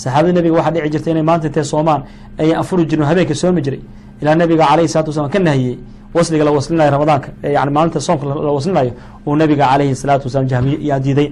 saxaabada 0.00 0.32
nabiga 0.38 0.54
waxaa 0.58 0.72
dhici 0.74 0.90
jirta 0.94 1.08
inay 1.12 1.24
maanta 1.30 1.46
intay 1.50 1.64
soomaan 1.72 2.00
ayan 2.40 2.56
afuri 2.62 2.82
jirin 2.90 3.04
habeenka 3.10 3.34
soomi 3.42 3.60
jiray. 3.66 3.80
Ilaa 4.20 4.34
nabiga 4.42 4.64
alayhi 4.72 4.88
salatu 4.94 5.10
wasalam 5.12 5.30
ka 5.34 5.38
nahiyey 5.48 5.76
wasliga 6.14 6.44
la 6.48 6.50
waslinayo 6.56 6.90
ramadaanka 6.94 7.28
yani 7.56 7.70
maalinta 7.76 8.00
soonka 8.06 8.24
la 8.48 8.52
waslinayo 8.56 8.92
uu 9.26 9.34
nabiga 9.42 9.64
alayhi 9.74 9.94
salaatu 10.02 10.24
wasalam 10.28 10.46
jahmiye 10.50 10.76
yaa 10.88 10.98
diiday. 11.04 11.28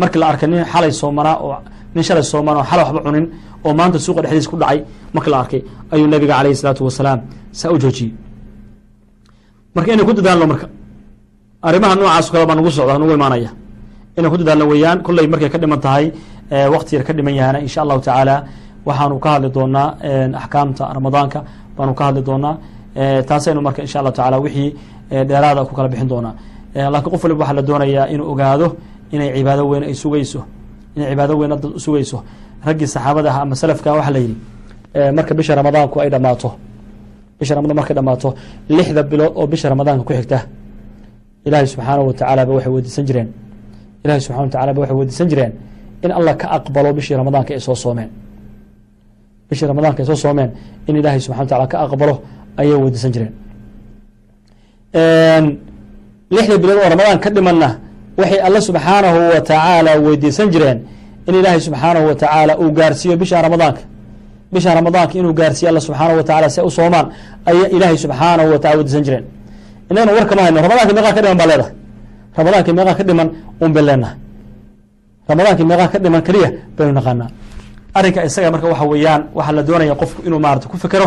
Markii 0.00 0.18
la 0.22 0.26
arkay 0.30 0.48
nin 0.52 0.64
xalay 0.72 0.92
soomanaa 1.00 1.36
oo 1.46 1.56
nin 1.94 2.02
shalay 2.08 2.22
sooman 2.32 2.54
oo 2.60 2.64
xalay 2.70 2.84
waxba 2.84 3.00
cunin 3.06 3.24
oo 3.66 3.72
maanta 3.78 3.98
suuqa 4.04 4.20
dhexdiisa 4.22 4.50
ku 4.52 4.56
dhacay 4.62 4.78
markii 5.14 5.30
la 5.34 5.38
arkay 5.42 5.60
ayuu 5.92 6.06
nabiga 6.14 6.34
alayhi 6.40 6.56
salaatu 6.60 6.82
wasalaam 6.88 7.20
saa 7.58 7.70
u 7.74 7.78
joojiyey. 7.82 8.12
Marka 9.74 9.88
inay 9.94 10.04
ku 10.08 10.12
dadaalno 10.18 10.46
marka 10.52 10.66
arrimaha 11.68 11.94
noocaas 11.98 12.26
kale 12.32 12.44
baa 12.48 12.56
nagu 12.58 12.70
socda 12.76 12.98
nagu 13.00 13.12
imaanaya 13.18 13.50
inay 14.18 14.30
ku 14.32 14.36
dadaalno 14.40 14.64
weeyaan. 14.72 14.98
Kolley 15.06 15.26
markay 15.32 15.50
ka 15.54 15.58
dhiman 15.62 15.80
tahay 15.86 16.04
wakti 16.74 16.92
yar 16.96 17.04
ka 17.08 17.12
dhiman 17.16 17.34
yahana 17.40 17.58
insha 17.66 17.80
allahu 17.84 18.00
tacaala 18.06 18.36
waxaanu 18.86 19.16
ka 19.24 19.28
hadli 19.34 19.48
doonaa 19.56 19.88
axkaamta 20.40 20.84
ramadaanka. 20.96 21.38
Baanu 21.76 21.92
ka 21.98 22.04
hadli 22.08 22.22
doonaa 22.28 22.54
taasaynu 23.28 23.60
marka 23.66 23.80
insha 23.86 23.98
allahu 24.00 24.14
tacala 24.18 24.36
wixii 24.44 24.68
dheeraada 25.28 25.60
ku 25.68 25.72
kala 25.76 25.88
bixin 25.92 26.08
doonaa. 26.12 26.32
Laakiin 26.92 27.10
qof 27.12 27.22
waliba 27.24 27.40
waxaa 27.42 27.56
la 27.58 27.62
doonayaa 27.68 28.06
inuu 28.14 28.26
ogaado 28.32 28.66
inay 29.14 29.28
cibaado 29.36 29.62
weyn 29.70 29.82
ay 29.88 29.94
sugayso 30.02 30.40
inay 30.96 31.08
cibaado 31.12 31.32
weyn 31.40 31.50
dad 31.50 31.64
sugayso. 31.84 32.18
Raggii 32.66 32.86
saxaabada 32.94 33.30
ah 33.34 33.42
ama 33.44 33.54
salafka 33.60 33.88
waxaa 33.98 34.12
la 34.16 34.20
yidhi 34.24 34.36
marka 35.16 35.32
bisha 35.38 35.52
ramadaanku 35.60 35.96
ay 36.02 36.08
dhamaato 36.14 36.48
bisha 37.40 37.52
ramadaan 37.56 37.76
markay 37.80 37.94
dhamaato 37.98 38.28
lixda 38.76 39.02
bilood 39.10 39.32
oo 39.38 39.46
bisha 39.52 39.66
ramadaanka 39.72 40.02
ku 40.08 40.12
xigta 40.18 40.38
ilaahay 41.46 41.66
subxaanahu 41.72 42.06
watacaala 42.10 42.42
ba 42.48 42.52
waxay 42.56 42.72
weydiisan 42.74 43.04
jireen 43.08 43.28
ilahay 44.06 44.20
subxana 44.26 44.42
wa 44.48 44.52
tacala 44.54 44.70
ba 44.76 44.80
waxay 44.82 44.96
weydiisan 45.00 45.26
jireen 45.32 45.52
in 46.04 46.10
allah 46.18 46.32
ka 46.40 46.46
aqbalo 46.56 46.88
bishii 46.98 47.16
ramadaanka 47.20 47.50
ay 47.56 47.60
soo 47.66 47.74
soomeen. 47.84 48.10
Bishii 49.50 49.66
ramadaanka 49.72 50.00
ay 50.02 50.06
soo 50.10 50.18
soomeen 50.24 50.50
in 50.88 50.94
ilaahay 51.00 51.20
subxana 51.26 51.42
wa 51.44 51.48
tacala 51.50 51.66
ka 51.72 51.76
aqbalo 51.86 52.14
ayay 52.60 52.76
weydiisan 52.84 53.10
jireen. 53.14 53.32
Lixda 56.34 56.56
bilood 56.62 56.78
oo 56.84 56.88
ramadaan 56.94 57.18
ka 57.24 57.28
dhimanna 57.36 57.68
waxay 58.20 58.40
alla 58.46 58.60
subxaanahu 58.68 59.18
wa 59.34 59.40
tacaala 59.50 59.90
weydiisan 60.06 60.48
jireen 60.54 60.78
in 61.28 61.34
ilaahay 61.40 61.60
subxaanahu 61.68 62.04
wa 62.10 62.14
tacaala 62.22 62.52
uu 62.62 62.70
gaarsiiyo 62.78 63.16
bisha 63.22 63.42
ramadaanka. 63.46 63.82
Bisha 64.52 64.70
ramadaanka 64.78 65.14
inuu 65.20 65.34
gaarsiiye 65.40 65.68
alla 65.72 65.80
subxaanahu 65.86 66.16
wa 66.20 66.24
tacala 66.28 66.48
si 66.54 66.60
u 66.68 66.70
soomaan 66.78 67.06
ayaa 67.50 67.68
ilaahay 67.76 67.98
subxaanahu 68.04 68.48
wa 68.54 68.58
tacala 68.62 68.78
wadisan 68.82 69.02
jireen. 69.06 69.24
Inagana 69.90 70.12
war 70.16 70.26
kama 70.30 70.42
hayno 70.44 70.58
ramadaanka 70.66 70.92
meeqaa 70.96 71.14
ka 71.16 71.20
dhiman 71.22 71.38
baa 71.40 71.48
leedahay 71.50 71.72
ramadaanka 72.36 72.72
meeqaa 72.72 72.94
ka 72.98 73.04
dhiman 73.08 73.28
un 73.60 73.68
bay 73.72 73.82
leenahay. 73.88 74.16
Ramadaanka 75.28 75.64
meeqaa 75.70 75.88
ka 75.92 75.98
dhiman 75.98 76.22
keliya 76.26 76.48
baynu 76.76 76.92
naqaanaa. 76.98 77.28
Arrinka 77.94 78.24
isaga 78.28 78.50
marka 78.50 78.66
waxa 78.72 78.84
weeyaan 78.92 79.22
waxaa 79.34 79.52
la 79.56 79.62
doonaya 79.62 79.94
qofku 79.94 80.20
inuu 80.26 80.38
maarata 80.38 80.68
ku 80.68 80.76
fikero 80.76 81.06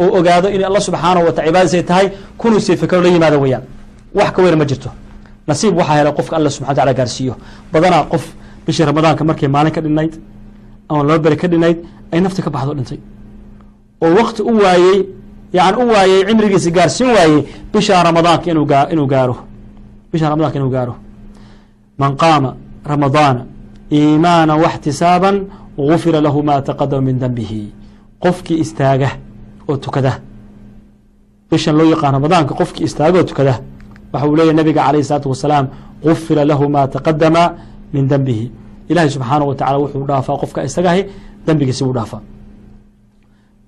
oo 0.00 0.18
ogaado 0.18 0.48
in 0.48 0.64
alla 0.64 0.80
subxaanahu 0.80 1.26
wataala 1.26 1.82
tahay 1.90 2.06
kunuu 2.38 2.60
sii 2.60 2.76
fikero 2.76 3.02
la 3.02 3.08
yimaado 3.08 3.40
weeyaan. 3.40 3.62
Wax 4.14 4.30
ka 4.34 4.42
weyn 4.42 4.56
ma 4.58 4.64
jirto. 4.64 4.90
Nasiib 5.46 5.76
waxaa 5.78 5.96
helay 5.98 6.12
qofka 6.12 6.36
alla 6.36 6.50
subxana 6.50 6.70
wataala 6.72 6.92
gaarsiiyo. 6.94 7.34
Badanaa 7.72 8.04
qof 8.12 8.24
bishii 8.66 8.84
ramadaanka 8.84 9.24
markay 9.24 9.48
maalin 9.48 9.72
ka 9.72 9.80
dhinayd 9.80 10.12
ama 10.88 11.02
laba 11.02 11.18
beri 11.18 11.36
ka 11.36 11.48
dhinayd 11.48 11.78
ay 12.12 12.20
nafti 12.20 12.42
ka 12.42 12.50
baxdo 12.50 12.74
dhintay. 12.74 12.98
Oo 14.02 14.14
wakti 14.18 14.42
u 14.42 14.52
waayey 14.62 14.98
yani 15.52 15.76
u 15.82 15.86
waayey 15.92 16.24
cimrigiisi 16.26 16.70
gaarsiin 16.70 17.10
waayey 17.16 17.44
bisha 17.72 18.02
ramadaanka 18.02 18.50
inuu 18.50 19.06
gaaro 19.06 19.36
bisha 20.14 20.30
ramadaanka 20.30 20.58
inuu 20.62 20.70
gaaro. 20.70 20.94
Man 21.98 22.14
qaama 22.14 22.54
ramadaana 22.86 23.46
iimaana 23.90 24.54
waxtisaaban 24.54 25.36
gufira 25.76 26.20
lahu 26.22 26.38
ma 26.46 26.62
taqadama 26.62 27.02
min 27.02 27.18
denbihi 27.18 27.74
qofkii 28.22 28.62
istaaga 28.62 29.10
oo 29.68 29.76
tukada. 29.76 30.22
Bishan 31.50 31.74
loo 31.74 31.90
yaqaan 31.90 32.14
ramadaanka 32.14 32.54
qofkii 32.54 32.86
istaaga 32.86 33.18
oo 33.18 33.26
tukada. 33.26 33.58
Waxa 34.12 34.26
uu 34.28 34.36
leeyahy 34.36 34.54
nabiga 34.54 34.86
calayh 34.86 35.02
isalaatu 35.02 35.28
wasalaam 35.34 35.66
gufira 36.04 36.44
lahu 36.46 36.68
ma 36.70 36.86
taqadama 36.86 37.42
min 37.92 38.06
denbihi 38.06 38.50
ilahay 38.88 39.10
wa 39.18 39.54
tacala 39.58 39.78
wuxuu 39.82 40.06
dhaafaa 40.06 40.36
qofka 40.38 40.64
isagahi 40.64 41.02
dembigiisi 41.46 41.82
wuu 41.84 41.92
dhaafaa. 41.92 42.22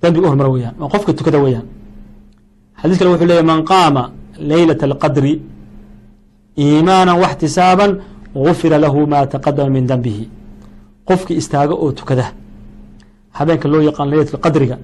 Dembiga 0.02 0.28
hormar 0.30 0.48
weyaan 0.54 0.74
waa 0.78 0.88
qofka 0.94 1.12
tukada 1.12 1.42
weeyaan. 1.42 1.66
Xadiis 2.78 2.98
kale 2.98 3.10
wuxuu 3.10 3.26
leeyahy 3.26 3.46
man 3.46 3.64
qaama 3.64 4.10
leylata 4.38 4.86
alqadri 4.86 5.55
iimaana 6.58 7.12
waxtisaaban 7.22 7.90
gufira 8.34 8.78
lahu 8.78 9.06
ma 9.06 9.26
taqadama 9.26 9.70
min 9.70 9.86
denbihi 9.86 10.24
qofkii 11.08 11.36
istaaga 11.36 11.74
oo 11.74 11.92
tukada. 11.92 12.26
Habeenka 13.38 13.68
loo 13.68 13.80
yaqaan 13.88 14.08
leylatka 14.10 14.38
qadriga. 14.38 14.76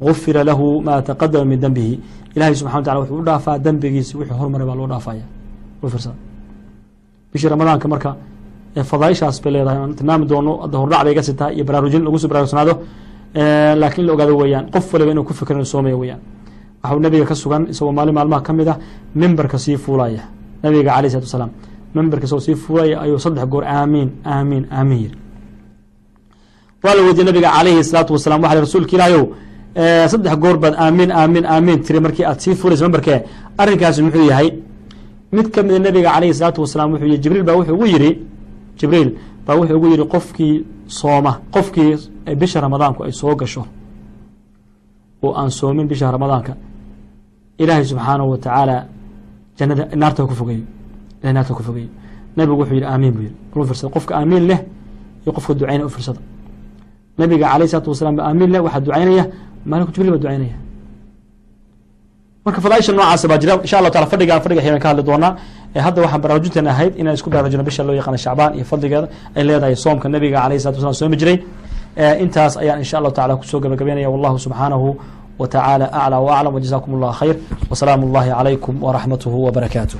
Gufira 0.00 0.44
lahu 0.44 0.80
ma 0.80 1.02
taqadama 1.02 1.44
min 1.44 1.60
denbihi 1.60 2.00
ilahay 2.36 2.54
subxana 2.54 2.78
wa 2.78 2.82
tacala 2.84 3.00
wuxuu 3.00 3.18
u 3.20 3.24
dhaafaa 3.24 3.58
dembigiisi 3.58 4.16
wixii 4.16 4.36
hormaray 4.40 4.66
baa 4.66 4.74
loo 4.80 4.86
dhaafaya. 4.86 5.24
Firsada 5.80 6.14
bishii 7.32 7.48
ramadaanka 7.48 7.88
marka 7.88 8.10
fadaaishaas 8.90 9.36
bay 9.42 9.52
leedahay 9.52 9.78
aan 9.82 9.94
tilmaami 9.98 10.24
doono 10.30 10.52
hadda 10.62 10.78
hordhac 10.78 11.02
bay 11.04 11.14
ga 11.14 11.22
sitaa 11.22 11.50
iyo 11.52 11.64
baraarujin 11.64 12.02
lagu 12.04 12.18
soo 12.18 12.28
baraarugsanaado 12.28 12.74
laakiin 13.80 14.06
la 14.06 14.12
ogaado 14.12 14.36
weeyaan 14.36 14.64
qof 14.70 14.92
waliba 14.94 15.10
inuu 15.12 15.24
ku 15.24 15.32
fikr 15.34 15.54
soomaya 15.72 15.96
weyaan 15.96 16.20
waxau 16.82 17.00
nabiga 17.00 17.24
ka 17.30 17.34
sugan 17.34 17.62
isagoo 17.72 17.92
maalin 17.92 18.14
maalmaha 18.14 18.40
ka 18.46 18.52
mid 18.52 18.68
ah 18.68 18.76
mimbarka 19.14 19.58
sii 19.58 19.76
fuulaya 19.76 20.22
nabiga 20.62 20.90
alayh 20.96 21.08
isalatu 21.10 21.26
wasalaam. 21.30 21.50
Mimbarka 21.94 22.24
isagoo 22.26 22.40
sii 22.46 22.54
fuulaya 22.64 22.96
ayuu 23.04 23.18
saddex 23.24 23.44
goor 23.52 23.64
aamiin 23.76 24.08
aamiin 24.34 24.64
aamiin 24.78 25.00
yiri 25.04 25.16
waa 26.84 26.94
la 26.96 27.02
weydiye 27.06 27.24
nabiga 27.28 27.48
calayhi 27.56 27.84
salaatu 27.84 28.12
wasalam 28.16 28.42
waxa 28.44 28.60
rasuulka 28.66 28.92
ilaahayow 28.96 29.24
saddex 30.12 30.34
goor 30.42 30.56
baad 30.62 30.74
aamiin 30.84 31.10
aamiin 31.20 31.44
aamiin 31.54 31.78
tiri 31.86 32.00
markii 32.04 32.24
aad 32.30 32.38
sii 32.44 32.54
fuulaysa 32.60 32.84
mimbarkee 32.86 33.18
arrinkaasi 33.62 34.00
muxuu 34.06 34.24
yahay 34.30 34.48
mid 35.36 35.46
ka 35.54 35.62
mida 35.66 35.78
nabiga 35.86 36.08
calayhi 36.14 36.34
salaatu 36.38 36.60
wasalaam 36.64 36.88
wuxuu 36.92 37.06
yihi 37.10 37.18
jibriil 37.24 37.44
baa 37.48 37.54
wuxuu 37.58 37.74
ugu 37.76 37.86
yidhi 37.94 38.10
jibriil 38.78 39.08
baa 39.46 39.54
wuxuu 39.58 39.76
ugu 39.78 39.86
yidhi 39.92 40.04
qofkii 40.14 40.54
sooma 40.98 41.32
qofkii 41.54 41.90
bisha 42.40 42.58
ramadaanku 42.64 43.00
ay 43.06 43.12
soo 43.20 43.34
gasho 43.40 43.62
oo 45.24 45.32
aan 45.40 45.50
soomin 45.58 45.86
bisha 45.90 46.10
ramadaanka 46.16 46.52
ilaahay 47.62 47.84
subxaanahu 47.90 48.30
wa 48.32 48.38
tacaala 48.44 48.76
jannada 49.58 49.82
naarta 50.00 50.20
ku 50.30 50.34
fogeeyo 50.40 50.64
ilahay 51.20 51.34
naarta 51.36 51.52
ku 51.58 51.62
fogeeyo 51.68 51.88
nabigu 52.36 52.56
wuxuu 52.60 52.74
yihi 52.78 52.86
aamiin 52.92 53.12
buu 53.16 53.22
yihi 53.26 53.34
u 53.62 53.64
firsada 53.70 53.90
qofka 53.96 54.12
aamiin 54.20 54.44
leh 54.50 54.60
iyo 55.24 55.30
qofka 55.36 55.52
ducayna 55.58 55.84
u 55.84 55.88
firsada 55.96 56.20
nabiga 57.18 57.46
calayh 57.52 57.66
isalaatu 57.68 57.88
wasalaam 57.92 58.16
ba 58.18 58.22
aamiin 58.28 58.50
leh 58.54 58.60
waxaa 58.66 58.80
ducaynaya 58.86 59.24
maalinku 59.70 59.92
jibriil 59.94 60.12
baa 60.14 60.22
ducaynaya. 60.24 60.56
Marka 62.44 62.60
fadaaisha 62.64 62.92
noocaasa 62.92 63.28
baa 63.30 63.38
jira. 63.42 63.54
Insha 63.64 63.76
allahu 63.78 63.92
taala 63.94 64.06
fadhigaan 64.12 64.40
fadhiga 64.44 64.60
xiyaan 64.64 64.80
ka 64.84 64.88
hadli 64.90 65.02
doonaa. 65.08 65.30
Hadda 65.86 66.00
waxaan 66.04 66.20
baraarujinteena 66.24 66.70
ahayd 66.74 66.92
inaan 67.00 67.14
isku 67.18 67.28
baraarujino 67.32 67.62
bisha 67.68 67.82
loo 67.86 67.94
yaqaana 68.00 68.18
shacbaan 68.24 68.50
iyo 68.58 68.64
fadligeeda 68.70 69.06
ay 69.36 69.42
leedahay 69.48 69.76
soomka 69.84 70.06
nabiga 70.14 70.38
calayh 70.42 70.58
salatu 70.64 70.78
wasalam 70.80 70.94
soomi 71.00 71.16
jiray. 71.20 71.36
Intaas 72.24 72.52
ayaan 72.62 72.78
insha 72.82 72.96
allahu 72.98 73.14
tacala 73.16 73.36
ku 73.40 73.44
soo 73.50 73.60
gabagabeynaya. 73.64 74.08
Wallahu 74.14 74.36
subxaanahu 74.44 74.86
wa 75.41 75.47
tacaala 75.47 75.85
aclى 75.93 76.15
w 76.25 76.27
aclam 76.37 76.53
wjazakum 76.55 76.91
اllah 76.97 77.13
khayr 77.19 77.35
wsalaamu 77.71 78.03
اllahi 78.07 78.29
calaykum 78.37 78.75
waraxmatuhu 78.83 79.37
wbarakaatuh 79.47 79.99